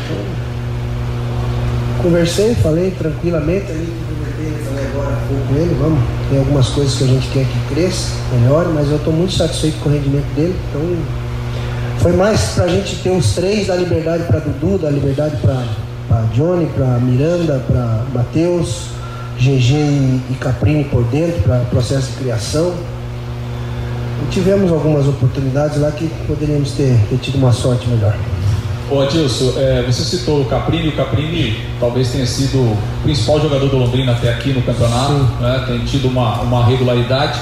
Conversei, 2.01 2.55
falei 2.55 2.91
tranquilamente 2.91 3.71
ali 3.71 4.09
agora 4.91 5.15
com 5.47 5.55
ele, 5.55 5.77
vamos. 5.79 5.99
Tem 6.29 6.39
algumas 6.39 6.69
coisas 6.69 6.95
que 6.95 7.03
a 7.03 7.07
gente 7.07 7.27
quer 7.29 7.45
que 7.45 7.73
cresça, 7.73 8.13
melhore, 8.33 8.69
mas 8.73 8.89
eu 8.89 8.97
estou 8.97 9.13
muito 9.13 9.33
satisfeito 9.33 9.79
com 9.79 9.89
o 9.89 9.91
rendimento 9.91 10.35
dele. 10.35 10.55
Então, 10.69 10.81
foi 11.99 12.13
mais 12.13 12.41
para 12.51 12.65
a 12.65 12.67
gente 12.67 12.95
ter 12.97 13.09
os 13.09 13.33
três 13.33 13.67
da 13.67 13.75
liberdade 13.75 14.23
para 14.23 14.39
Dudu, 14.39 14.77
da 14.77 14.89
liberdade 14.89 15.37
para 15.37 15.63
Johnny, 16.33 16.65
para 16.67 16.99
Miranda, 16.99 17.63
para 17.67 18.03
Matheus, 18.13 18.89
GG 19.37 19.73
e, 19.73 20.21
e 20.31 20.35
Caprini 20.39 20.83
por 20.85 21.03
dentro, 21.05 21.41
para 21.41 21.59
processo 21.69 22.11
de 22.11 22.17
criação. 22.17 22.73
E 24.23 24.31
tivemos 24.31 24.71
algumas 24.71 25.07
oportunidades 25.07 25.79
lá 25.79 25.91
que 25.91 26.09
poderíamos 26.27 26.71
ter, 26.71 26.99
ter 27.09 27.17
tido 27.17 27.37
uma 27.37 27.51
sorte 27.51 27.87
melhor. 27.87 28.15
Ô 28.91 29.01
Adilson, 29.01 29.53
é, 29.57 29.83
você 29.83 30.03
citou 30.03 30.41
o 30.41 30.45
Caprini, 30.45 30.87
o 30.87 30.91
Caprini 30.93 31.55
talvez 31.79 32.11
tenha 32.11 32.25
sido 32.25 32.57
o 32.57 32.77
principal 33.03 33.39
jogador 33.39 33.69
do 33.69 33.77
Londrina 33.77 34.13
até 34.13 34.33
aqui 34.33 34.51
no 34.51 34.63
campeonato, 34.63 35.13
né, 35.39 35.63
tem 35.67 35.85
tido 35.85 36.07
uma, 36.07 36.41
uma 36.41 36.65
regularidade. 36.65 37.39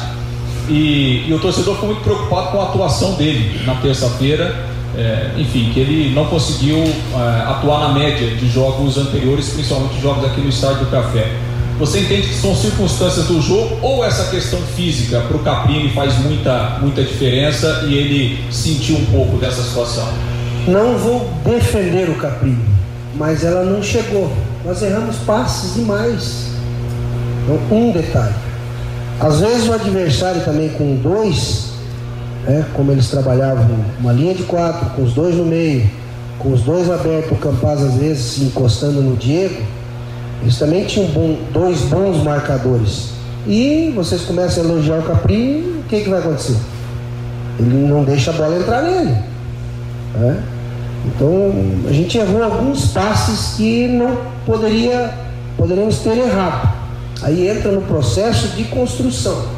E, 0.68 1.26
e, 1.26 1.34
o 1.34 1.40
torcedor 1.40 1.76
ficou 1.76 1.88
muito 1.88 2.04
preocupado 2.04 2.52
com 2.52 2.60
a 2.60 2.66
atuação 2.66 3.14
dele 3.14 3.62
na 3.66 3.76
terça-feira, 3.76 4.54
é, 4.98 5.30
enfim, 5.38 5.70
que 5.72 5.80
ele 5.80 6.14
não 6.16 6.26
conseguiu 6.26 6.78
é, 6.78 7.52
atuar 7.52 7.88
na 7.88 7.94
média 7.94 8.36
de 8.36 8.48
jogos 8.50 8.98
anteriores, 8.98 9.50
principalmente 9.50 10.02
jogos 10.02 10.26
aqui 10.26 10.42
no 10.42 10.50
Estádio 10.50 10.86
do 10.86 10.92
Café. 10.92 11.32
Você 11.78 12.00
entende 12.00 12.30
que 12.30 12.34
são 12.34 12.56
circunstâncias 12.56 13.28
do 13.28 13.40
jogo 13.40 13.78
ou 13.84 14.04
essa 14.04 14.32
questão 14.32 14.60
física 14.76 15.22
para 15.22 15.38
o 15.38 15.40
Caprini 15.40 15.92
faz 15.94 16.18
muita, 16.18 16.80
muita 16.82 17.04
diferença 17.04 17.84
e 17.88 17.94
ele 17.94 18.44
sentiu 18.52 18.96
um 18.98 19.06
pouco 19.06 19.38
dessa 19.38 19.62
situação? 19.62 20.08
Não 20.68 20.98
vou 20.98 21.30
defender 21.46 22.10
o 22.10 22.16
Capri, 22.16 22.58
mas 23.14 23.44
ela 23.44 23.64
não 23.64 23.84
chegou. 23.84 24.32
Nós 24.66 24.82
erramos 24.82 25.18
passes 25.18 25.76
demais. 25.76 26.48
Então, 27.44 27.78
um 27.78 27.92
detalhe. 27.92 28.34
Às 29.20 29.40
vezes 29.40 29.68
o 29.68 29.74
adversário 29.74 30.42
também 30.42 30.70
com 30.70 30.96
dois, 30.96 31.74
né, 32.48 32.66
como 32.74 32.92
eles 32.92 33.10
trabalhavam 33.10 33.68
uma 34.00 34.14
linha 34.14 34.34
de 34.34 34.44
quatro, 34.44 34.90
com 34.92 35.04
os 35.04 35.14
dois 35.14 35.36
no 35.36 35.46
meio, 35.46 35.90
com 36.40 36.54
os 36.54 36.62
dois 36.62 36.90
abertos, 36.90 37.32
o 37.32 37.36
Campaz 37.36 37.82
às 37.82 37.96
vezes 37.96 38.42
encostando 38.42 39.02
no 39.02 39.16
Diego, 39.16 39.62
eles 40.42 40.58
também 40.58 40.86
tinham 40.86 41.08
bom, 41.10 41.38
dois 41.52 41.82
bons 41.82 42.24
marcadores. 42.24 43.10
E 43.46 43.92
vocês 43.96 44.22
começam 44.22 44.64
a 44.64 44.68
elogiar 44.68 45.00
o 45.00 45.04
Capri, 45.04 45.80
o 45.80 45.84
que, 45.90 46.02
que 46.02 46.10
vai 46.10 46.20
acontecer? 46.20 46.58
Ele 47.60 47.88
não 47.88 48.04
deixa 48.04 48.32
a 48.32 48.34
bola 48.34 48.58
entrar 48.58 48.82
nele. 48.84 49.16
Né? 50.16 50.44
Então 51.06 51.54
a 51.88 51.92
gente 51.92 52.18
errou 52.18 52.44
alguns 52.44 52.88
passes 52.88 53.56
que 53.56 53.88
não 53.88 54.18
poderia, 54.46 55.12
poderíamos 55.58 56.00
ter 56.00 56.18
errado. 56.18 56.76
Aí 57.24 57.48
entra 57.48 57.72
no 57.72 57.82
processo 57.82 58.50
de 58.50 58.66
construção. 58.66 59.57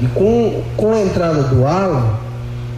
E 0.00 0.06
com, 0.08 0.62
com 0.76 0.92
a 0.92 1.02
entrada 1.02 1.42
do 1.44 1.66
Alan, 1.66 2.18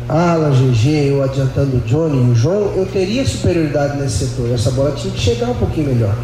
Alan, 0.08 0.50
GG, 0.50 1.10
eu 1.10 1.22
adiantando 1.22 1.76
o 1.76 1.80
Johnny 1.80 2.16
e 2.16 2.30
o 2.30 2.34
João, 2.34 2.72
eu 2.76 2.86
teria 2.86 3.26
superioridade 3.26 3.98
nesse 3.98 4.26
setor. 4.26 4.50
Essa 4.52 4.70
bola 4.70 4.92
tinha 4.92 5.12
que 5.12 5.20
chegar 5.20 5.50
um 5.50 5.54
pouquinho 5.54 5.88
melhor. 5.88 6.14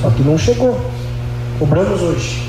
Só 0.00 0.10
que 0.10 0.22
não 0.22 0.38
chegou. 0.38 0.78
Cobramos 1.58 2.00
hoje. 2.00 2.46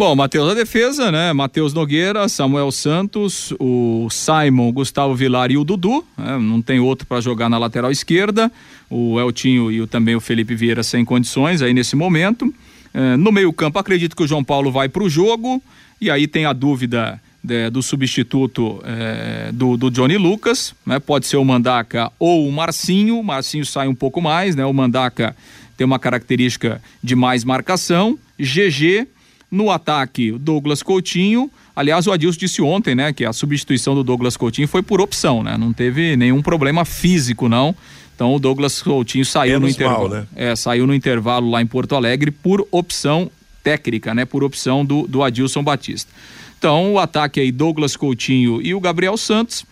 Bom, 0.00 0.16
Matheus 0.16 0.48
a 0.48 0.54
defesa, 0.54 1.12
né? 1.12 1.30
Matheus 1.34 1.74
Nogueira, 1.74 2.26
Samuel 2.26 2.72
Santos, 2.72 3.52
o 3.60 4.08
Simon, 4.10 4.72
Gustavo 4.72 5.14
Vilar 5.14 5.50
e 5.50 5.58
o 5.58 5.62
Dudu. 5.62 6.02
Né? 6.16 6.38
Não 6.38 6.62
tem 6.62 6.80
outro 6.80 7.06
para 7.06 7.20
jogar 7.20 7.50
na 7.50 7.58
lateral 7.58 7.90
esquerda. 7.90 8.50
O 8.88 9.20
Eltinho 9.20 9.70
e 9.70 9.78
o, 9.82 9.86
também 9.86 10.16
o 10.16 10.20
Felipe 10.20 10.54
Vieira 10.54 10.82
sem 10.82 11.04
condições 11.04 11.60
aí 11.60 11.74
nesse 11.74 11.96
momento. 11.96 12.50
É, 12.94 13.14
no 13.18 13.30
meio-campo, 13.30 13.78
acredito 13.78 14.16
que 14.16 14.22
o 14.22 14.26
João 14.26 14.42
Paulo 14.42 14.72
vai 14.72 14.88
para 14.88 15.02
o 15.02 15.10
jogo. 15.10 15.62
E 16.00 16.10
aí 16.10 16.26
tem 16.26 16.46
a 16.46 16.54
dúvida 16.54 17.20
de, 17.44 17.68
do 17.68 17.82
substituto 17.82 18.80
é, 18.86 19.50
do, 19.52 19.76
do, 19.76 19.90
Johnny 19.90 20.16
Lucas, 20.16 20.74
né? 20.86 20.98
Pode 20.98 21.26
ser 21.26 21.36
o 21.36 21.44
Mandaca 21.44 22.10
ou 22.18 22.48
o 22.48 22.50
Marcinho. 22.50 23.18
O 23.18 23.22
Marcinho 23.22 23.66
sai 23.66 23.86
um 23.86 23.94
pouco 23.94 24.22
mais, 24.22 24.56
né? 24.56 24.64
O 24.64 24.72
Mandaca 24.72 25.36
tem 25.76 25.84
uma 25.84 25.98
característica 25.98 26.80
de 27.04 27.14
mais 27.14 27.44
marcação. 27.44 28.18
GG 28.38 29.06
no 29.50 29.70
ataque, 29.70 30.32
Douglas 30.32 30.82
Coutinho. 30.82 31.50
Aliás, 31.74 32.06
o 32.06 32.12
Adilson 32.12 32.38
disse 32.38 32.62
ontem, 32.62 32.94
né, 32.94 33.12
que 33.12 33.24
a 33.24 33.32
substituição 33.32 33.94
do 33.94 34.04
Douglas 34.04 34.36
Coutinho 34.36 34.68
foi 34.68 34.82
por 34.82 35.00
opção, 35.00 35.42
né? 35.42 35.56
Não 35.58 35.72
teve 35.72 36.16
nenhum 36.16 36.40
problema 36.40 36.84
físico, 36.84 37.48
não. 37.48 37.74
Então 38.14 38.34
o 38.34 38.38
Douglas 38.38 38.82
Coutinho 38.82 39.24
saiu 39.24 39.54
Menos 39.54 39.62
no 39.62 39.70
intervalo. 39.70 40.08
Mal, 40.10 40.18
né? 40.18 40.26
É, 40.36 40.54
saiu 40.54 40.86
no 40.86 40.94
intervalo 40.94 41.50
lá 41.50 41.62
em 41.62 41.66
Porto 41.66 41.96
Alegre 41.96 42.30
por 42.30 42.66
opção 42.70 43.30
técnica, 43.64 44.14
né? 44.14 44.24
Por 44.24 44.44
opção 44.44 44.84
do, 44.84 45.06
do 45.06 45.22
Adilson 45.22 45.62
Batista. 45.62 46.12
Então 46.58 46.92
o 46.92 46.98
ataque 46.98 47.40
aí, 47.40 47.50
Douglas 47.50 47.96
Coutinho 47.96 48.60
e 48.60 48.74
o 48.74 48.80
Gabriel 48.80 49.16
Santos. 49.16 49.64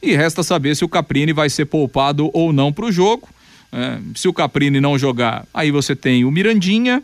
E 0.00 0.14
resta 0.14 0.42
saber 0.42 0.76
se 0.76 0.84
o 0.84 0.88
Caprini 0.88 1.32
vai 1.32 1.50
ser 1.50 1.64
poupado 1.64 2.30
ou 2.32 2.52
não 2.52 2.72
para 2.72 2.84
o 2.84 2.92
jogo. 2.92 3.28
É, 3.72 3.98
se 4.14 4.28
o 4.28 4.32
Caprini 4.32 4.80
não 4.80 4.96
jogar, 4.96 5.44
aí 5.52 5.72
você 5.72 5.96
tem 5.96 6.24
o 6.24 6.30
Mirandinha, 6.30 7.02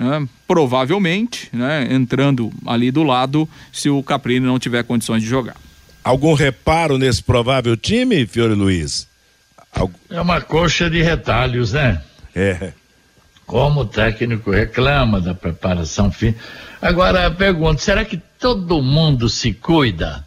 né, 0.00 0.26
provavelmente, 0.48 1.50
né, 1.52 1.86
entrando 1.90 2.50
ali 2.66 2.90
do 2.90 3.02
lado, 3.02 3.48
se 3.70 3.90
o 3.90 4.02
Caprini 4.02 4.46
não 4.46 4.58
tiver 4.58 4.82
condições 4.82 5.22
de 5.22 5.28
jogar. 5.28 5.56
Algum 6.02 6.32
reparo 6.32 6.96
nesse 6.96 7.22
provável 7.22 7.76
time, 7.76 8.26
Fiore 8.26 8.54
Luiz? 8.54 9.06
É 10.08 10.20
uma 10.20 10.40
coxa 10.40 10.88
de 10.88 11.02
retalhos, 11.02 11.74
né? 11.74 12.02
É. 12.34 12.72
Como 13.46 13.80
o 13.80 13.86
técnico 13.86 14.50
reclama 14.50 15.20
da 15.20 15.34
preparação 15.34 16.10
física. 16.10 16.40
Agora, 16.80 17.24
eu 17.24 17.34
pergunto, 17.34 17.82
será 17.82 18.04
que 18.04 18.16
todo 18.38 18.82
mundo 18.82 19.28
se 19.28 19.52
cuida? 19.52 20.26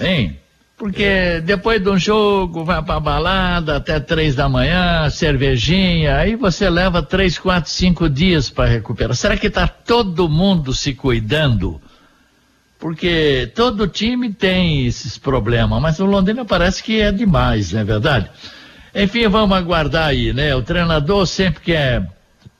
Hein? 0.00 0.38
Porque 0.78 1.42
depois 1.44 1.82
de 1.82 1.90
um 1.90 1.98
jogo, 1.98 2.64
vai 2.64 2.80
pra 2.80 3.00
balada 3.00 3.76
até 3.76 3.98
três 3.98 4.36
da 4.36 4.48
manhã, 4.48 5.10
cervejinha, 5.10 6.16
aí 6.16 6.36
você 6.36 6.70
leva 6.70 7.02
três, 7.02 7.36
quatro, 7.36 7.68
cinco 7.68 8.08
dias 8.08 8.48
para 8.48 8.70
recuperar. 8.70 9.16
Será 9.16 9.36
que 9.36 9.50
tá 9.50 9.66
todo 9.66 10.28
mundo 10.28 10.72
se 10.72 10.94
cuidando? 10.94 11.80
Porque 12.78 13.50
todo 13.56 13.88
time 13.88 14.32
tem 14.32 14.86
esses 14.86 15.18
problemas, 15.18 15.82
mas 15.82 15.98
o 15.98 16.06
Londrina 16.06 16.44
parece 16.44 16.80
que 16.80 17.00
é 17.00 17.10
demais, 17.10 17.72
não 17.72 17.80
é 17.80 17.84
verdade? 17.84 18.30
Enfim, 18.94 19.26
vamos 19.26 19.58
aguardar 19.58 20.06
aí, 20.06 20.32
né? 20.32 20.54
O 20.54 20.62
treinador 20.62 21.26
sempre 21.26 21.60
quer 21.60 22.08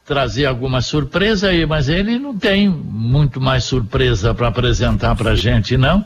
trazer 0.04 0.46
alguma 0.46 0.80
surpresa 0.80 1.50
aí, 1.50 1.64
mas 1.64 1.88
ele 1.88 2.18
não 2.18 2.36
tem 2.36 2.68
muito 2.68 3.40
mais 3.40 3.62
surpresa 3.62 4.34
para 4.34 4.48
apresentar 4.48 5.14
pra 5.14 5.36
gente, 5.36 5.76
não. 5.76 6.04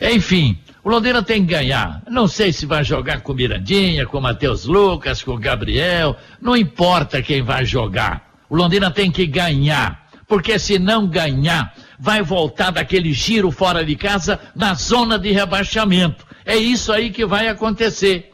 Enfim, 0.00 0.56
o 0.88 0.90
Londrina 0.90 1.22
tem 1.22 1.44
que 1.44 1.52
ganhar. 1.52 2.02
Não 2.08 2.26
sei 2.26 2.50
se 2.50 2.64
vai 2.64 2.82
jogar 2.82 3.20
com 3.20 3.34
Mirandinha, 3.34 4.06
com 4.06 4.22
Matheus 4.22 4.64
Lucas, 4.64 5.22
com 5.22 5.36
Gabriel. 5.36 6.16
Não 6.40 6.56
importa 6.56 7.20
quem 7.20 7.42
vai 7.42 7.66
jogar. 7.66 8.26
O 8.48 8.56
Londrina 8.56 8.90
tem 8.90 9.10
que 9.10 9.26
ganhar. 9.26 10.08
Porque 10.26 10.58
se 10.58 10.78
não 10.78 11.06
ganhar, 11.06 11.74
vai 11.98 12.22
voltar 12.22 12.70
daquele 12.70 13.12
giro 13.12 13.50
fora 13.50 13.84
de 13.84 13.94
casa 13.96 14.40
na 14.56 14.72
zona 14.72 15.18
de 15.18 15.30
rebaixamento. 15.30 16.26
É 16.42 16.56
isso 16.56 16.90
aí 16.90 17.10
que 17.10 17.26
vai 17.26 17.48
acontecer 17.48 18.30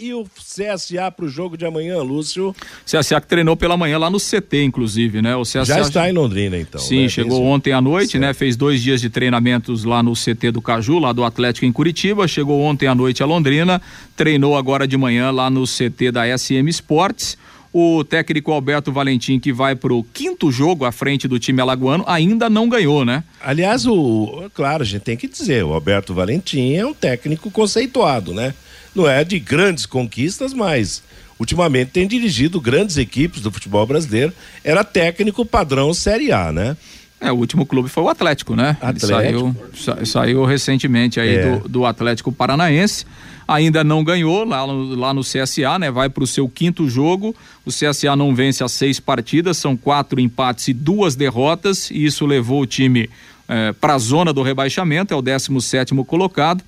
e 0.00 0.14
o 0.14 0.24
CSA 0.36 1.10
para 1.10 1.24
o 1.24 1.28
jogo 1.28 1.56
de 1.56 1.66
amanhã, 1.66 2.00
Lúcio? 2.02 2.54
CSA 2.86 3.20
que 3.20 3.26
treinou 3.26 3.56
pela 3.56 3.76
manhã 3.76 3.98
lá 3.98 4.08
no 4.08 4.18
CT, 4.18 4.62
inclusive, 4.62 5.20
né? 5.20 5.34
O 5.34 5.42
CSA 5.42 5.64
já 5.64 5.80
está 5.80 6.08
em 6.08 6.12
Londrina, 6.12 6.56
então. 6.56 6.80
Sim, 6.80 7.02
né? 7.02 7.08
chegou 7.08 7.42
ontem 7.44 7.72
à 7.72 7.80
noite, 7.80 8.12
certo. 8.12 8.22
né? 8.22 8.32
Fez 8.32 8.54
dois 8.54 8.80
dias 8.80 9.00
de 9.00 9.10
treinamentos 9.10 9.82
lá 9.82 10.00
no 10.00 10.12
CT 10.12 10.52
do 10.52 10.62
Caju, 10.62 11.00
lá 11.00 11.12
do 11.12 11.24
Atlético 11.24 11.66
em 11.66 11.72
Curitiba. 11.72 12.28
Chegou 12.28 12.60
ontem 12.60 12.86
à 12.86 12.94
noite 12.94 13.24
a 13.24 13.26
Londrina, 13.26 13.82
treinou 14.14 14.56
agora 14.56 14.86
de 14.86 14.96
manhã 14.96 15.32
lá 15.32 15.50
no 15.50 15.64
CT 15.64 16.12
da 16.12 16.38
SM 16.38 16.68
Sports. 16.68 17.36
O 17.72 18.04
técnico 18.04 18.52
Alberto 18.52 18.92
Valentim, 18.92 19.40
que 19.40 19.52
vai 19.52 19.74
para 19.74 19.92
o 19.92 20.04
quinto 20.04 20.50
jogo 20.52 20.84
à 20.84 20.92
frente 20.92 21.26
do 21.26 21.40
time 21.40 21.60
alagoano, 21.60 22.04
ainda 22.06 22.48
não 22.48 22.68
ganhou, 22.68 23.04
né? 23.04 23.24
Aliás, 23.40 23.84
o 23.84 24.48
claro, 24.54 24.84
a 24.84 24.86
gente 24.86 25.02
tem 25.02 25.16
que 25.16 25.26
dizer, 25.26 25.64
o 25.64 25.72
Alberto 25.74 26.14
Valentim 26.14 26.72
é 26.74 26.86
um 26.86 26.94
técnico 26.94 27.50
conceituado, 27.50 28.32
né? 28.32 28.54
Não 28.98 29.08
é 29.08 29.22
de 29.24 29.38
grandes 29.38 29.86
conquistas, 29.86 30.52
mas 30.52 31.02
ultimamente 31.38 31.92
tem 31.92 32.06
dirigido 32.06 32.60
grandes 32.60 32.96
equipes 32.96 33.40
do 33.40 33.50
futebol 33.50 33.86
brasileiro. 33.86 34.32
Era 34.64 34.82
técnico 34.82 35.44
padrão 35.46 35.94
Série 35.94 36.32
A, 36.32 36.52
né? 36.52 36.76
É, 37.20 37.32
o 37.32 37.36
último 37.36 37.66
clube 37.66 37.88
foi 37.88 38.02
o 38.02 38.08
Atlético, 38.08 38.54
né? 38.54 38.76
Atlético. 38.80 39.06
Saiu, 39.06 39.56
sa, 39.74 40.04
saiu 40.04 40.44
recentemente 40.44 41.18
aí 41.18 41.36
é. 41.36 41.50
do, 41.50 41.68
do, 41.68 41.86
Atlético 41.86 42.30
Paranaense. 42.30 43.04
Ainda 43.46 43.82
não 43.82 44.04
ganhou 44.04 44.44
lá 44.44 44.66
no, 44.66 44.94
lá 44.94 45.14
no 45.14 45.22
CSA, 45.22 45.78
né? 45.80 45.90
Vai 45.90 46.08
para 46.08 46.22
o 46.22 46.26
seu 46.26 46.48
quinto 46.48 46.88
jogo. 46.88 47.34
O 47.64 47.70
CSA 47.70 48.14
não 48.14 48.34
vence 48.34 48.62
as 48.62 48.72
seis 48.72 49.00
partidas, 49.00 49.56
são 49.56 49.76
quatro 49.76 50.20
empates 50.20 50.68
e 50.68 50.72
duas 50.72 51.16
derrotas. 51.16 51.90
E 51.90 52.04
isso 52.04 52.24
levou 52.24 52.62
o 52.62 52.66
time 52.66 53.10
eh, 53.48 53.74
para 53.80 53.94
a 53.94 53.98
zona 53.98 54.32
do 54.32 54.42
rebaixamento, 54.42 55.12
é 55.12 55.16
o 55.16 55.22
17 55.22 55.60
sétimo 55.60 56.04
colocado 56.04 56.62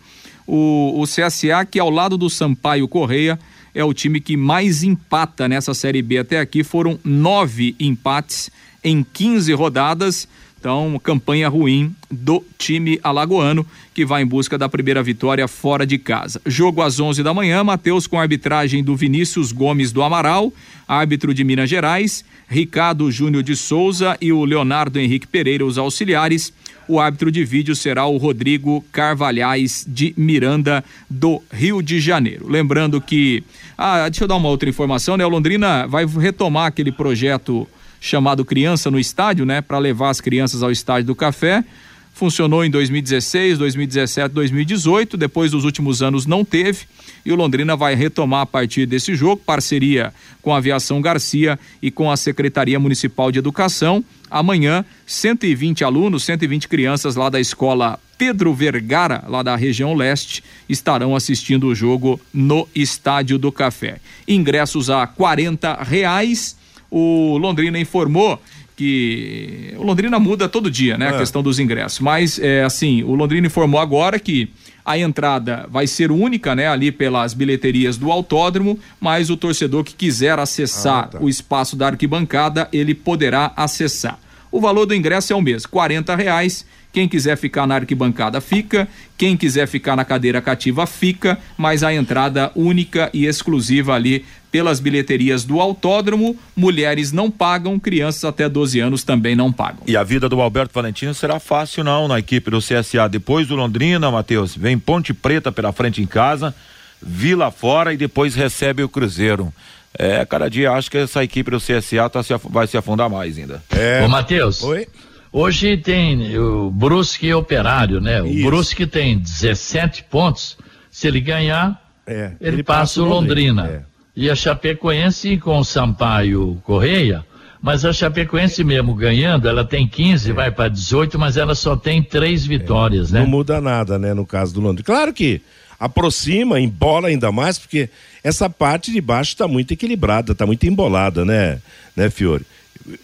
o, 0.46 1.00
o 1.00 1.04
CSA, 1.04 1.64
que 1.70 1.78
ao 1.78 1.90
lado 1.90 2.16
do 2.16 2.30
Sampaio 2.30 2.88
Correia, 2.88 3.38
é 3.74 3.84
o 3.84 3.94
time 3.94 4.20
que 4.20 4.36
mais 4.36 4.82
empata 4.82 5.48
nessa 5.48 5.74
Série 5.74 6.02
B 6.02 6.18
até 6.18 6.40
aqui. 6.40 6.64
Foram 6.64 6.98
nove 7.04 7.74
empates 7.78 8.50
em 8.82 9.04
15 9.04 9.52
rodadas. 9.52 10.28
Então, 10.58 11.00
campanha 11.02 11.48
ruim 11.48 11.94
do 12.10 12.44
time 12.58 13.00
alagoano, 13.02 13.66
que 13.94 14.04
vai 14.04 14.22
em 14.22 14.26
busca 14.26 14.58
da 14.58 14.68
primeira 14.68 15.02
vitória 15.02 15.48
fora 15.48 15.86
de 15.86 15.96
casa. 15.96 16.38
Jogo 16.44 16.82
às 16.82 17.00
11 17.00 17.22
da 17.22 17.32
manhã, 17.32 17.64
Matheus 17.64 18.06
com 18.06 18.20
arbitragem 18.20 18.84
do 18.84 18.94
Vinícius 18.94 19.52
Gomes 19.52 19.90
do 19.90 20.02
Amaral, 20.02 20.52
árbitro 20.86 21.32
de 21.32 21.44
Minas 21.44 21.70
Gerais, 21.70 22.22
Ricardo 22.46 23.10
Júnior 23.10 23.42
de 23.42 23.56
Souza 23.56 24.18
e 24.20 24.32
o 24.32 24.44
Leonardo 24.44 24.98
Henrique 24.98 25.26
Pereira, 25.26 25.64
os 25.64 25.78
auxiliares. 25.78 26.52
O 26.90 26.98
árbitro 26.98 27.30
de 27.30 27.44
vídeo 27.44 27.76
será 27.76 28.04
o 28.06 28.16
Rodrigo 28.16 28.84
Carvalhais 28.90 29.86
de 29.86 30.12
Miranda, 30.16 30.82
do 31.08 31.40
Rio 31.52 31.80
de 31.80 32.00
Janeiro. 32.00 32.48
Lembrando 32.48 33.00
que. 33.00 33.44
Ah, 33.78 34.08
deixa 34.08 34.24
eu 34.24 34.28
dar 34.28 34.34
uma 34.34 34.48
outra 34.48 34.68
informação, 34.68 35.16
né? 35.16 35.24
O 35.24 35.28
Londrina 35.28 35.86
vai 35.86 36.04
retomar 36.04 36.66
aquele 36.66 36.90
projeto 36.90 37.64
chamado 38.00 38.44
Criança 38.44 38.90
no 38.90 38.98
Estádio, 38.98 39.46
né? 39.46 39.60
Para 39.60 39.78
levar 39.78 40.10
as 40.10 40.20
crianças 40.20 40.64
ao 40.64 40.72
Estádio 40.72 41.06
do 41.06 41.14
Café. 41.14 41.64
Funcionou 42.12 42.64
em 42.64 42.70
2016, 42.70 43.56
2017, 43.58 44.34
2018. 44.34 45.16
Depois 45.16 45.52
dos 45.52 45.64
últimos 45.64 46.02
anos 46.02 46.26
não 46.26 46.44
teve. 46.44 46.86
E 47.24 47.30
o 47.30 47.36
Londrina 47.36 47.76
vai 47.76 47.94
retomar 47.94 48.40
a 48.40 48.46
partir 48.46 48.84
desse 48.84 49.14
jogo, 49.14 49.40
parceria 49.46 50.12
com 50.42 50.52
a 50.52 50.56
Aviação 50.56 51.00
Garcia 51.00 51.56
e 51.80 51.88
com 51.88 52.10
a 52.10 52.16
Secretaria 52.16 52.80
Municipal 52.80 53.30
de 53.30 53.38
Educação 53.38 54.04
Amanhã, 54.30 54.84
120 55.06 55.82
alunos, 55.84 56.24
120 56.24 56.68
crianças 56.68 57.16
lá 57.16 57.28
da 57.28 57.40
escola 57.40 57.98
Pedro 58.16 58.52
Vergara, 58.52 59.24
lá 59.26 59.42
da 59.42 59.56
região 59.56 59.94
leste, 59.94 60.44
estarão 60.68 61.16
assistindo 61.16 61.66
o 61.66 61.74
jogo 61.74 62.20
no 62.32 62.68
Estádio 62.74 63.38
do 63.38 63.50
Café. 63.50 63.96
Ingressos 64.28 64.90
a 64.90 65.06
40 65.06 65.82
reais. 65.82 66.56
O 66.90 67.38
Londrina 67.38 67.78
informou 67.78 68.40
que 68.76 69.74
o 69.76 69.82
Londrina 69.82 70.18
muda 70.18 70.48
todo 70.48 70.70
dia, 70.70 70.96
né? 70.96 71.06
É. 71.06 71.08
A 71.10 71.18
questão 71.18 71.42
dos 71.42 71.58
ingressos. 71.58 72.00
Mas, 72.00 72.38
é, 72.38 72.62
assim, 72.62 73.02
o 73.02 73.14
Londrina 73.14 73.46
informou 73.46 73.80
agora 73.80 74.18
que 74.18 74.48
a 74.84 74.98
entrada 74.98 75.66
vai 75.70 75.86
ser 75.86 76.10
única, 76.10 76.54
né? 76.54 76.68
Ali 76.68 76.90
pelas 76.90 77.34
bilheterias 77.34 77.96
do 77.96 78.10
autódromo, 78.10 78.78
mas 79.00 79.30
o 79.30 79.36
torcedor 79.36 79.84
que 79.84 79.94
quiser 79.94 80.38
acessar 80.38 81.04
ah, 81.04 81.08
tá. 81.08 81.18
o 81.20 81.28
espaço 81.28 81.76
da 81.76 81.86
arquibancada, 81.86 82.68
ele 82.72 82.94
poderá 82.94 83.52
acessar. 83.56 84.18
O 84.50 84.60
valor 84.60 84.86
do 84.86 84.94
ingresso 84.94 85.32
é 85.32 85.36
o 85.36 85.40
mesmo, 85.40 85.68
quarenta 85.70 86.16
reais 86.16 86.64
quem 86.92 87.08
quiser 87.08 87.36
ficar 87.36 87.66
na 87.66 87.76
arquibancada 87.76 88.40
fica, 88.40 88.88
quem 89.16 89.36
quiser 89.36 89.68
ficar 89.68 89.94
na 89.94 90.04
cadeira 90.04 90.40
cativa 90.40 90.86
fica, 90.86 91.38
mas 91.56 91.82
a 91.82 91.94
entrada 91.94 92.50
única 92.54 93.08
e 93.12 93.26
exclusiva 93.26 93.94
ali 93.94 94.24
pelas 94.50 94.80
bilheterias 94.80 95.44
do 95.44 95.60
autódromo, 95.60 96.36
mulheres 96.56 97.12
não 97.12 97.30
pagam, 97.30 97.78
crianças 97.78 98.24
até 98.24 98.48
12 98.48 98.80
anos 98.80 99.04
também 99.04 99.36
não 99.36 99.52
pagam. 99.52 99.82
E 99.86 99.96
a 99.96 100.02
vida 100.02 100.28
do 100.28 100.40
Alberto 100.40 100.74
Valentino 100.74 101.14
será 101.14 101.38
fácil 101.38 101.84
não 101.84 102.08
na 102.08 102.18
equipe 102.18 102.50
do 102.50 102.58
CSA 102.58 103.08
depois 103.08 103.46
do 103.46 103.54
Londrina, 103.54 104.10
Matheus, 104.10 104.56
vem 104.56 104.78
Ponte 104.78 105.14
Preta 105.14 105.52
pela 105.52 105.72
frente 105.72 106.02
em 106.02 106.06
casa, 106.06 106.54
Vila 107.02 107.50
fora 107.50 107.94
e 107.94 107.96
depois 107.96 108.34
recebe 108.34 108.82
o 108.82 108.88
Cruzeiro. 108.88 109.52
É, 109.98 110.24
cada 110.24 110.48
dia 110.48 110.72
acho 110.72 110.90
que 110.90 110.98
essa 110.98 111.24
equipe 111.24 111.50
do 111.50 111.58
CSA 111.58 112.08
tá 112.10 112.22
se, 112.22 112.34
vai 112.48 112.66
se 112.66 112.76
afundar 112.76 113.08
mais 113.08 113.38
ainda. 113.38 113.62
É. 113.70 114.02
Ô, 114.04 114.08
Matheus. 114.08 114.62
Oi. 114.62 114.86
Hoje 115.32 115.76
tem 115.76 116.36
o 116.38 116.70
Brusque 116.70 117.32
Operário, 117.32 118.00
né? 118.00 118.20
Isso. 118.28 118.46
O 118.46 118.50
Brusque 118.50 118.86
tem 118.86 119.18
17 119.18 120.04
pontos. 120.04 120.58
Se 120.90 121.06
ele 121.06 121.20
ganhar, 121.20 121.80
é, 122.06 122.32
ele, 122.40 122.56
ele, 122.56 122.62
passa, 122.62 122.80
passa 122.80 123.02
o 123.02 123.04
Londrina. 123.04 123.62
Londrina. 123.62 123.84
É. 123.86 123.89
E 124.20 124.28
a 124.28 124.34
Chapecoense 124.34 125.38
com 125.38 125.58
o 125.58 125.64
Sampaio 125.64 126.60
Correia, 126.62 127.24
mas 127.62 127.86
a 127.86 127.92
Chapecoense 127.94 128.62
mesmo 128.62 128.94
ganhando, 128.94 129.48
ela 129.48 129.64
tem 129.64 129.88
15, 129.88 130.28
é. 130.28 130.32
vai 130.34 130.50
para 130.50 130.68
18, 130.68 131.18
mas 131.18 131.38
ela 131.38 131.54
só 131.54 131.74
tem 131.74 132.02
três 132.02 132.44
vitórias, 132.44 133.10
né? 133.10 133.20
Não 133.20 133.26
muda 133.26 133.62
nada, 133.62 133.98
né, 133.98 134.12
no 134.12 134.26
caso 134.26 134.52
do 134.52 134.60
Londrina. 134.60 134.84
Claro 134.84 135.14
que 135.14 135.40
aproxima, 135.78 136.60
embola 136.60 137.08
ainda 137.08 137.32
mais, 137.32 137.58
porque 137.58 137.88
essa 138.22 138.50
parte 138.50 138.92
de 138.92 139.00
baixo 139.00 139.30
está 139.30 139.48
muito 139.48 139.72
equilibrada, 139.72 140.32
está 140.32 140.44
muito 140.44 140.66
embolada, 140.66 141.24
né, 141.24 141.58
né, 141.96 142.10
Fiore? 142.10 142.44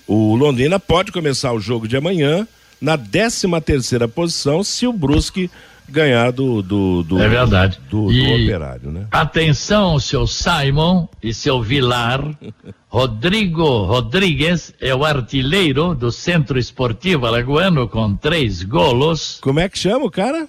o 0.07 0.37
Londrina 0.37 0.79
pode 0.79 1.12
começar 1.12 1.51
o 1.55 1.61
jogo 1.61 1.89
de 1.89 1.97
amanhã 1.97 2.47
na 2.79 2.99
13 2.99 3.49
terceira 3.64 4.07
posição 4.07 4.62
se 4.62 4.87
o 4.87 4.93
Brusque 4.93 5.51
ganhar 5.89 6.30
do, 6.32 6.62
do, 6.62 7.03
do 7.03 7.20
é 7.20 7.28
verdade 7.28 7.78
do, 7.89 8.07
do 8.07 8.43
operário, 8.43 8.91
né? 8.91 9.07
Atenção, 9.11 9.99
seu 9.99 10.26
Simon 10.26 11.07
e 11.22 11.32
seu 11.32 11.62
Vilar. 11.62 12.22
Rodrigo 12.89 13.84
Rodrigues 13.84 14.72
é 14.80 14.95
o 14.95 15.05
artilheiro 15.05 15.95
do 15.95 16.11
Centro 16.11 16.59
Esportivo 16.59 17.26
Alagoano 17.26 17.89
com 17.89 18.16
três 18.16 18.62
golos. 18.62 19.39
Como 19.43 19.61
é 19.61 19.68
que 19.68 19.78
chama 19.78 20.07
o 20.07 20.11
cara? 20.11 20.49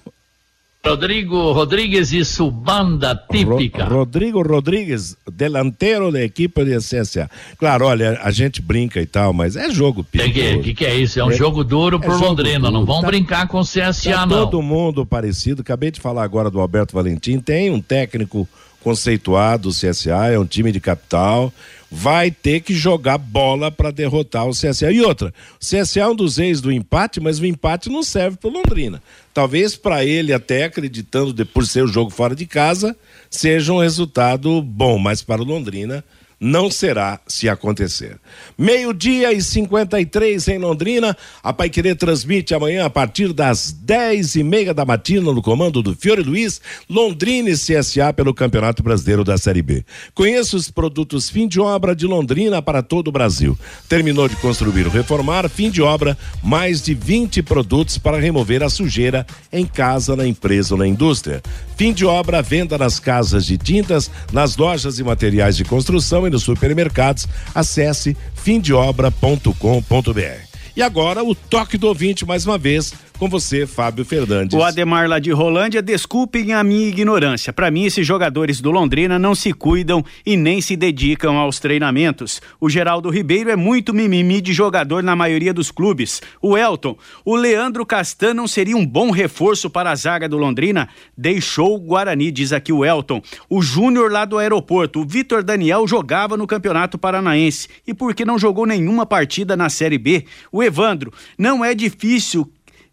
Rodrigo 0.84 1.52
Rodrigues 1.52 2.12
e 2.12 2.24
sua 2.24 2.50
banda 2.50 3.14
típica. 3.30 3.84
Ro 3.84 3.98
Rodrigo 3.98 4.42
Rodrigues, 4.42 5.16
delantero 5.30 6.10
da 6.10 6.22
equipe 6.22 6.64
de 6.64 6.78
CSA. 6.78 7.28
Claro, 7.58 7.86
olha, 7.86 8.18
a 8.22 8.30
gente 8.30 8.62
brinca 8.62 9.00
e 9.00 9.06
tal, 9.06 9.32
mas 9.32 9.56
é 9.56 9.70
jogo 9.70 10.00
O 10.00 10.04
que, 10.04 10.30
que, 10.62 10.74
que, 10.74 10.84
é 10.86 10.96
isso? 10.96 11.20
É 11.20 11.24
um 11.24 11.30
é, 11.30 11.34
jogo 11.34 11.64
duro 11.64 11.96
é 11.96 12.00
pro 12.00 12.12
é 12.12 12.16
Londrina. 12.16 12.60
Duro. 12.60 12.72
Não 12.72 12.86
vão 12.86 13.00
tá, 13.00 13.08
brincar 13.08 13.48
com 13.48 13.58
o 13.58 13.64
CSA, 13.64 14.12
tá 14.12 14.26
não. 14.26 14.44
Todo 14.44 14.62
mundo 14.62 15.04
parecido. 15.04 15.62
Acabei 15.62 15.90
de 15.90 16.00
falar 16.00 16.22
agora 16.22 16.50
do 16.50 16.60
Alberto 16.60 16.94
Valentim. 16.94 17.40
Tem 17.40 17.70
um 17.70 17.80
técnico 17.80 18.48
conceituado, 18.82 19.68
o 19.68 19.72
CSA, 19.72 20.28
é 20.32 20.38
um 20.38 20.46
time 20.46 20.72
de 20.72 20.80
capital 20.80 21.52
vai 21.90 22.30
ter 22.30 22.60
que 22.60 22.74
jogar 22.74 23.16
bola 23.16 23.70
para 23.70 23.90
derrotar 23.90 24.46
o 24.46 24.52
CSA. 24.52 24.92
E 24.92 25.00
outra, 25.00 25.32
o 25.60 25.64
CSA 25.64 26.00
é 26.00 26.06
um 26.06 26.14
dos 26.14 26.38
ex 26.38 26.60
do 26.60 26.70
empate, 26.70 27.20
mas 27.20 27.38
o 27.38 27.46
empate 27.46 27.88
não 27.88 28.02
serve 28.02 28.36
para 28.36 28.50
Londrina. 28.50 29.02
Talvez 29.32 29.74
para 29.76 30.04
ele, 30.04 30.32
até 30.32 30.64
acreditando 30.64 31.32
de, 31.32 31.44
por 31.44 31.66
ser 31.66 31.84
o 31.84 31.88
jogo 31.88 32.10
fora 32.10 32.34
de 32.34 32.46
casa, 32.46 32.96
seja 33.30 33.72
um 33.72 33.80
resultado 33.80 34.60
bom, 34.60 34.98
mas 34.98 35.22
para 35.22 35.40
o 35.40 35.44
Londrina 35.44 36.04
não 36.40 36.70
será 36.70 37.18
se 37.26 37.48
acontecer. 37.48 38.16
Meio-dia 38.56 39.32
e 39.32 39.42
53 39.42 40.48
em 40.48 40.58
Londrina. 40.58 41.16
A 41.42 41.52
Pai 41.52 41.68
Querer 41.68 41.96
transmite 41.96 42.54
amanhã 42.54 42.84
a 42.84 42.90
partir 42.90 43.32
das 43.32 43.72
10 43.72 44.36
e 44.36 44.42
meia 44.44 44.72
da 44.72 44.84
matina 44.84 45.32
no 45.32 45.42
comando 45.42 45.82
do 45.82 45.96
Fiore 45.96 46.22
Luiz, 46.22 46.60
Londrina 46.88 47.50
e 47.50 47.54
CSA 47.54 48.12
pelo 48.12 48.32
Campeonato 48.32 48.82
Brasileiro 48.82 49.24
da 49.24 49.36
Série 49.36 49.62
B. 49.62 49.84
Conheça 50.14 50.56
os 50.56 50.70
produtos 50.70 51.28
fim 51.28 51.48
de 51.48 51.60
obra 51.60 51.94
de 51.94 52.06
Londrina 52.06 52.62
para 52.62 52.82
todo 52.82 53.08
o 53.08 53.12
Brasil. 53.12 53.58
Terminou 53.88 54.28
de 54.28 54.36
construir 54.36 54.86
ou 54.86 54.92
reformar, 54.92 55.48
fim 55.48 55.70
de 55.70 55.82
obra, 55.82 56.16
mais 56.42 56.82
de 56.82 56.94
20 56.94 57.42
produtos 57.42 57.98
para 57.98 58.20
remover 58.20 58.62
a 58.62 58.68
sujeira 58.68 59.26
em 59.52 59.66
casa, 59.66 60.14
na 60.14 60.26
empresa 60.26 60.74
ou 60.74 60.78
na 60.78 60.86
indústria. 60.86 61.42
Fim 61.76 61.92
de 61.92 62.04
obra, 62.04 62.42
venda 62.42 62.78
nas 62.78 63.00
casas 63.00 63.44
de 63.44 63.58
tintas, 63.58 64.10
nas 64.32 64.56
lojas 64.56 64.98
e 64.98 65.04
materiais 65.04 65.56
de 65.56 65.64
construção 65.64 66.27
e 66.28 66.30
nos 66.30 66.44
supermercados. 66.44 67.26
Acesse 67.54 68.16
fimdeobra.com.br. 68.34 70.48
E 70.76 70.82
agora 70.82 71.24
o 71.24 71.34
toque 71.34 71.76
do 71.76 71.88
ouvinte 71.88 72.24
mais 72.24 72.46
uma 72.46 72.56
vez 72.56 72.94
com 73.18 73.28
você, 73.28 73.66
Fábio 73.66 74.04
Fernandes. 74.04 74.56
O 74.56 74.62
Ademar 74.62 75.08
lá 75.08 75.18
de 75.18 75.32
Rolândia, 75.32 75.82
desculpem 75.82 76.52
a 76.52 76.62
minha 76.62 76.86
ignorância. 76.86 77.52
Para 77.52 77.70
mim, 77.70 77.84
esses 77.84 78.06
jogadores 78.06 78.60
do 78.60 78.70
Londrina 78.70 79.18
não 79.18 79.34
se 79.34 79.52
cuidam 79.52 80.04
e 80.24 80.36
nem 80.36 80.60
se 80.60 80.76
dedicam 80.76 81.36
aos 81.36 81.58
treinamentos. 81.58 82.40
O 82.60 82.70
Geraldo 82.70 83.10
Ribeiro 83.10 83.50
é 83.50 83.56
muito 83.56 83.92
mimimi 83.92 84.40
de 84.40 84.52
jogador 84.52 85.02
na 85.02 85.16
maioria 85.16 85.52
dos 85.52 85.70
clubes. 85.70 86.22
O 86.40 86.56
Elton, 86.56 86.96
o 87.24 87.34
Leandro 87.34 87.84
Castan 87.84 88.34
não 88.34 88.46
seria 88.46 88.76
um 88.76 88.86
bom 88.86 89.10
reforço 89.10 89.68
para 89.68 89.90
a 89.90 89.96
zaga 89.96 90.28
do 90.28 90.38
Londrina? 90.38 90.88
Deixou 91.16 91.74
o 91.74 91.80
Guarani, 91.80 92.30
diz 92.30 92.52
aqui 92.52 92.72
o 92.72 92.84
Elton. 92.84 93.20
O 93.50 93.60
Júnior 93.60 94.12
lá 94.12 94.24
do 94.24 94.38
aeroporto, 94.38 95.00
o 95.00 95.04
Vitor 95.04 95.42
Daniel 95.42 95.88
jogava 95.88 96.36
no 96.36 96.46
Campeonato 96.46 96.96
Paranaense. 96.96 97.68
E 97.84 97.92
por 97.92 98.14
que 98.14 98.24
não 98.24 98.38
jogou 98.38 98.64
nenhuma 98.64 99.04
partida 99.04 99.56
na 99.56 99.68
Série 99.68 99.98
B? 99.98 100.24
O 100.52 100.62
Evandro, 100.62 101.12
não 101.36 101.64
é 101.64 101.74
difícil 101.74 102.48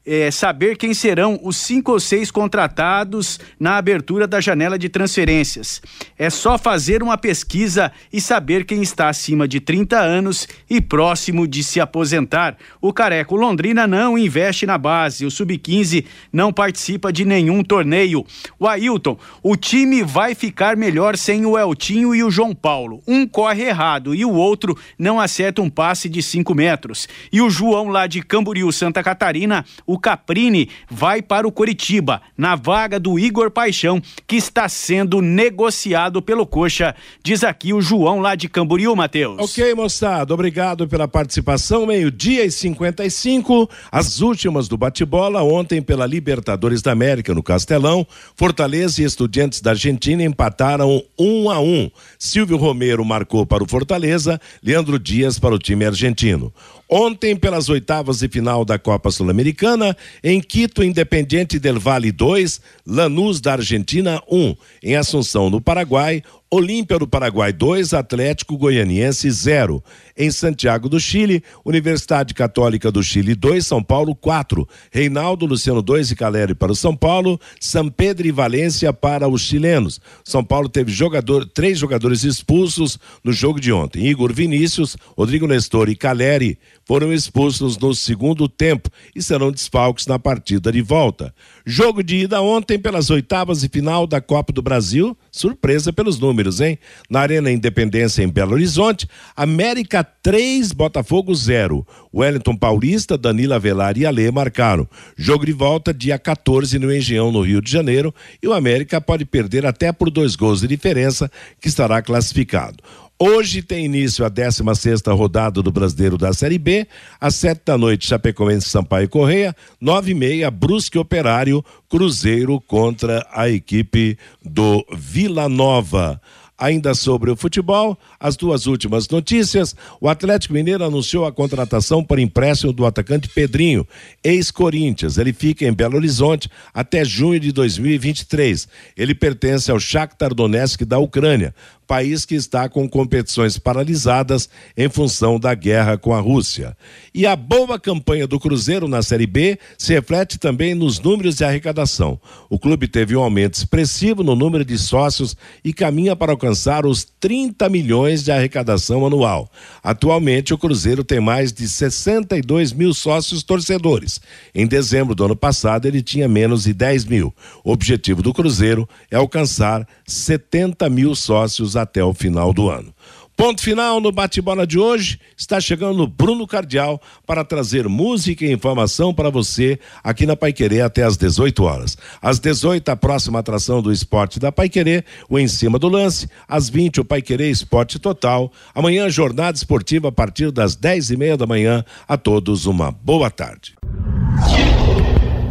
é, 0.05 0.29
saber 0.29 0.77
quem 0.77 0.93
serão 0.93 1.39
os 1.41 1.57
cinco 1.57 1.91
ou 1.91 1.99
seis 1.99 2.29
contratados 2.29 3.39
na 3.59 3.77
abertura 3.77 4.27
da 4.27 4.39
janela 4.39 4.77
de 4.77 4.87
transferências. 4.87 5.81
É 6.17 6.29
só 6.29 6.57
fazer 6.57 7.01
uma 7.01 7.17
pesquisa 7.17 7.91
e 8.13 8.21
saber 8.21 8.65
quem 8.65 8.81
está 8.81 9.09
acima 9.09 9.47
de 9.47 9.59
30 9.59 9.99
anos 9.99 10.47
e 10.69 10.79
próximo 10.79 11.47
de 11.47 11.63
se 11.63 11.79
aposentar. 11.79 12.57
O 12.79 12.93
Careco 12.93 13.35
Londrina 13.35 13.87
não 13.87 14.17
investe 14.17 14.65
na 14.65 14.77
base, 14.77 15.25
o 15.25 15.31
Sub-15 15.31 16.05
não 16.31 16.53
participa 16.53 17.11
de 17.11 17.25
nenhum 17.25 17.63
torneio. 17.63 18.25
O 18.59 18.67
Ailton, 18.67 19.17
o 19.41 19.55
time 19.55 20.03
vai 20.03 20.35
ficar 20.35 20.77
melhor 20.77 21.17
sem 21.17 21.45
o 21.45 21.57
Eltinho 21.57 22.13
e 22.13 22.23
o 22.23 22.29
João 22.29 22.53
Paulo. 22.53 23.01
Um 23.07 23.27
corre 23.27 23.63
errado 23.63 24.13
e 24.13 24.23
o 24.23 24.31
outro 24.31 24.77
não 24.97 25.19
acerta 25.19 25.61
um 25.61 25.69
passe 25.69 26.07
de 26.07 26.21
5 26.21 26.53
metros. 26.53 27.07
E 27.31 27.41
o 27.41 27.49
João 27.49 27.87
lá 27.87 28.07
de 28.07 28.21
Camboriú, 28.21 28.71
Santa 28.71 29.01
Catarina, 29.01 29.65
o 29.85 29.94
o 29.95 29.99
Caprini 29.99 30.69
vai 30.89 31.21
para 31.21 31.47
o 31.47 31.51
Coritiba, 31.51 32.21
na 32.37 32.55
vaga 32.55 32.99
do 32.99 33.17
Igor 33.17 33.49
Paixão, 33.49 34.01
que 34.27 34.35
está 34.35 34.67
sendo 34.67 35.21
negociado 35.21 36.21
pelo 36.21 36.45
Coxa. 36.45 36.93
Diz 37.23 37.43
aqui 37.43 37.73
o 37.73 37.81
João 37.81 38.19
lá 38.19 38.35
de 38.35 38.49
Camboriú, 38.49 38.95
Matheus. 38.95 39.39
Ok, 39.39 39.73
moçada, 39.73 40.33
obrigado 40.33 40.87
pela 40.87 41.07
participação. 41.07 41.85
Meio-dia 41.85 42.43
e 42.43 42.51
55, 42.51 43.69
as 43.91 44.19
últimas 44.21 44.67
do 44.67 44.77
bate-bola 44.77 45.41
ontem 45.41 45.81
pela 45.81 46.05
Libertadores 46.05 46.81
da 46.81 46.91
América 46.91 47.33
no 47.33 47.41
Castelão. 47.41 48.05
Fortaleza 48.35 49.01
e 49.01 49.05
Estudiantes 49.05 49.61
da 49.61 49.71
Argentina 49.71 50.23
empataram 50.23 51.01
um 51.17 51.49
a 51.49 51.59
um. 51.61 51.89
Silvio 52.19 52.57
Romero 52.57 53.05
marcou 53.05 53.45
para 53.45 53.63
o 53.63 53.67
Fortaleza, 53.67 54.41
Leandro 54.61 54.99
Dias 54.99 55.39
para 55.39 55.55
o 55.55 55.59
time 55.59 55.85
argentino. 55.85 56.51
Ontem, 56.87 57.35
pelas 57.35 57.67
oitavas 57.67 58.19
de 58.19 58.27
final 58.27 58.63
da 58.63 58.77
Copa 58.77 59.09
Sul-Americana, 59.09 59.97
em 60.23 60.39
Quito, 60.39 60.83
Independiente 60.83 61.57
del 61.57 61.79
Valle 61.79 62.11
2, 62.11 62.61
Lanús 62.85 63.41
da 63.41 63.53
Argentina 63.53 64.21
1. 64.29 64.55
Em 64.83 64.95
Assunção, 64.95 65.49
no 65.49 65.59
Paraguai, 65.59 66.21
Olímpia 66.55 66.97
do 66.97 67.05
Paraguai 67.05 67.51
2, 67.51 67.93
Atlético 67.93 68.57
Goianiense 68.57 69.29
0. 69.29 69.83
Em 70.15 70.31
Santiago 70.31 70.87
do 70.87 70.97
Chile, 70.97 71.43
Universidade 71.65 72.33
Católica 72.33 72.89
do 72.89 73.03
Chile 73.03 73.35
2, 73.35 73.67
São 73.67 73.83
Paulo 73.83 74.15
4. 74.15 74.65
Reinaldo, 74.89 75.45
Luciano 75.45 75.81
2 75.81 76.11
e 76.11 76.15
Caleri 76.15 76.55
para 76.55 76.71
o 76.71 76.75
São 76.75 76.95
Paulo, 76.95 77.37
São 77.59 77.89
Pedro 77.89 78.25
e 78.25 78.31
Valência 78.31 78.93
para 78.93 79.27
os 79.27 79.41
chilenos. 79.41 79.99
São 80.23 80.45
Paulo 80.45 80.69
teve 80.69 80.93
jogador, 80.93 81.45
três 81.45 81.77
jogadores 81.77 82.23
expulsos 82.23 82.97
no 83.21 83.33
jogo 83.33 83.59
de 83.59 83.73
ontem. 83.73 84.07
Igor 84.07 84.31
Vinícius, 84.31 84.95
Rodrigo 85.17 85.47
Nestor 85.47 85.89
e 85.89 85.95
Caleri 85.95 86.57
foram 86.85 87.11
expulsos 87.11 87.77
no 87.77 87.93
segundo 87.93 88.47
tempo 88.47 88.89
e 89.13 89.21
serão 89.21 89.51
desfalques 89.51 90.07
na 90.07 90.17
partida 90.17 90.71
de 90.71 90.81
volta. 90.81 91.35
Jogo 91.67 92.03
de 92.03 92.17
ida 92.17 92.39
ontem 92.43 92.77
pelas 92.77 93.09
oitavas 93.09 93.63
e 93.63 93.69
final 93.69 94.05
da 94.05 94.21
Copa 94.21 94.53
do 94.53 94.61
Brasil, 94.61 95.17
surpresa 95.31 95.91
pelos 95.91 96.19
números, 96.19 96.61
hein? 96.61 96.77
Na 97.09 97.21
Arena 97.21 97.51
Independência 97.51 98.21
em 98.21 98.27
Belo 98.27 98.53
Horizonte, 98.53 99.09
América 99.35 100.03
3, 100.03 100.71
Botafogo 100.71 101.33
0. 101.33 101.83
Wellington 102.13 102.55
Paulista, 102.55 103.17
Danila 103.17 103.57
Velar 103.57 103.97
e 103.97 104.05
Alê 104.05 104.29
marcaram. 104.29 104.87
Jogo 105.17 105.43
de 105.43 105.53
volta 105.53 105.91
dia 105.91 106.19
14 106.19 106.77
no 106.77 106.93
Engenhão, 106.93 107.31
no 107.31 107.41
Rio 107.41 107.59
de 107.59 107.71
Janeiro, 107.71 108.13
e 108.43 108.47
o 108.47 108.53
América 108.53 109.01
pode 109.01 109.25
perder 109.25 109.65
até 109.65 109.91
por 109.91 110.11
dois 110.11 110.35
gols 110.35 110.61
de 110.61 110.67
diferença, 110.67 111.31
que 111.59 111.67
estará 111.67 111.99
classificado. 111.99 112.77
Hoje 113.17 113.61
tem 113.61 113.85
início 113.85 114.25
a 114.25 114.29
16 114.29 115.01
rodada 115.07 115.61
do 115.61 115.71
Brasileiro 115.71 116.17
da 116.17 116.33
Série 116.33 116.57
B. 116.57 116.85
Às 117.19 117.35
sete 117.35 117.61
da 117.65 117.77
noite, 117.77 118.07
Chapecoense, 118.07 118.69
Sampaio 118.69 119.07
Correia. 119.07 119.55
Nove 119.79 120.11
e 120.11 120.13
meia, 120.13 120.51
Brusque 120.51 120.99
Operário, 120.99 121.63
Cruzeiro 121.87 122.59
contra 122.59 123.25
a 123.31 123.49
equipe 123.49 124.17
do 124.43 124.85
Vila 124.93 125.47
Nova. 125.47 126.19
Ainda 126.57 126.93
sobre 126.93 127.31
o 127.31 127.35
futebol, 127.37 127.97
as 128.19 128.35
duas 128.35 128.65
últimas 128.65 129.07
notícias. 129.07 129.75
O 129.99 130.09
Atlético 130.09 130.53
Mineiro 130.53 130.83
anunciou 130.83 131.25
a 131.25 131.31
contratação 131.31 132.03
por 132.03 132.19
empréstimo 132.19 132.73
do 132.73 132.85
atacante 132.85 133.29
Pedrinho, 133.29 133.87
ex-Corinthians. 134.23 135.17
Ele 135.17 135.31
fica 135.31 135.65
em 135.65 135.73
Belo 135.73 135.97
Horizonte 135.97 136.49
até 136.73 137.03
junho 137.03 137.39
de 137.39 137.51
2023. 137.53 138.67
Ele 138.95 139.15
pertence 139.15 139.69
ao 139.69 139.79
Shakhtar 139.79 140.33
Donetsk 140.33 140.83
da 140.83 140.97
Ucrânia 140.97 141.53
país 141.85 142.25
que 142.25 142.35
está 142.35 142.67
com 142.67 142.87
competições 142.89 143.57
paralisadas 143.57 144.49
em 144.75 144.89
função 144.89 145.39
da 145.39 145.53
guerra 145.53 145.97
com 145.97 146.13
a 146.13 146.19
Rússia. 146.19 146.75
E 147.13 147.25
a 147.25 147.35
boa 147.35 147.79
campanha 147.79 148.27
do 148.27 148.39
Cruzeiro 148.39 148.87
na 148.87 149.01
Série 149.01 149.27
B 149.27 149.57
se 149.77 149.93
reflete 149.93 150.37
também 150.37 150.73
nos 150.73 150.99
números 150.99 151.35
de 151.35 151.43
arrecadação. 151.43 152.19
O 152.49 152.59
clube 152.59 152.87
teve 152.87 153.15
um 153.15 153.21
aumento 153.21 153.55
expressivo 153.55 154.23
no 154.23 154.35
número 154.35 154.65
de 154.65 154.77
sócios 154.77 155.35
e 155.63 155.73
caminha 155.73 156.15
para 156.15 156.31
alcançar 156.31 156.85
os 156.85 157.05
30 157.19 157.69
milhões 157.69 158.23
de 158.23 158.31
arrecadação 158.31 159.05
anual. 159.05 159.49
Atualmente, 159.83 160.53
o 160.53 160.57
Cruzeiro 160.57 161.03
tem 161.03 161.19
mais 161.19 161.53
de 161.53 161.67
62 161.67 162.73
mil 162.73 162.93
sócios 162.93 163.43
torcedores. 163.43 164.19
Em 164.53 164.67
dezembro 164.67 165.15
do 165.15 165.25
ano 165.25 165.35
passado, 165.35 165.85
ele 165.87 166.01
tinha 166.01 166.27
menos 166.27 166.63
de 166.63 166.73
10 166.73 167.05
mil. 167.05 167.33
O 167.63 167.71
objetivo 167.71 168.21
do 168.21 168.33
Cruzeiro 168.33 168.87
é 169.09 169.15
alcançar 169.15 169.87
70 170.05 170.89
mil 170.89 171.15
sócios 171.15 171.74
até 171.75 172.03
o 172.03 172.13
final 172.13 172.53
do 172.53 172.69
ano. 172.69 172.93
Ponto 173.35 173.61
final 173.61 173.99
no 173.99 174.13
bate-bola 174.13 174.65
de 174.65 174.79
hoje. 174.79 175.19
Está 175.37 175.59
chegando 175.59 176.07
Bruno 176.07 176.47
Cardial 176.47 177.01
para 177.27 177.43
trazer 177.43 177.89
música 177.89 178.45
e 178.45 178.53
informação 178.53 179.13
para 179.13 179.29
você 179.29 179.77
aqui 180.01 180.25
na 180.25 180.37
Paiquerê 180.37 180.79
até 180.79 181.03
às 181.03 181.17
18 181.17 181.63
horas. 181.63 181.97
Às 182.21 182.39
18, 182.39 182.87
a 182.87 182.95
próxima 182.95 183.39
atração 183.39 183.81
do 183.81 183.91
esporte 183.91 184.39
da 184.39 184.53
Paiquerê, 184.53 185.03
o 185.29 185.37
Em 185.37 185.49
Cima 185.49 185.77
do 185.77 185.89
Lance. 185.89 186.29
Às 186.47 186.69
20, 186.69 187.01
o 187.01 187.05
Paiquerê 187.05 187.49
Esporte 187.49 187.99
Total. 187.99 188.49
Amanhã, 188.73 189.09
jornada 189.09 189.57
esportiva 189.57 190.07
a 190.07 190.13
partir 190.13 190.49
das 190.51 190.77
10 190.77 191.11
e 191.11 191.17
meia 191.17 191.35
da 191.35 191.45
manhã. 191.45 191.83
A 192.07 192.15
todos, 192.15 192.65
uma 192.65 192.89
boa 192.89 193.29
tarde. 193.29 193.75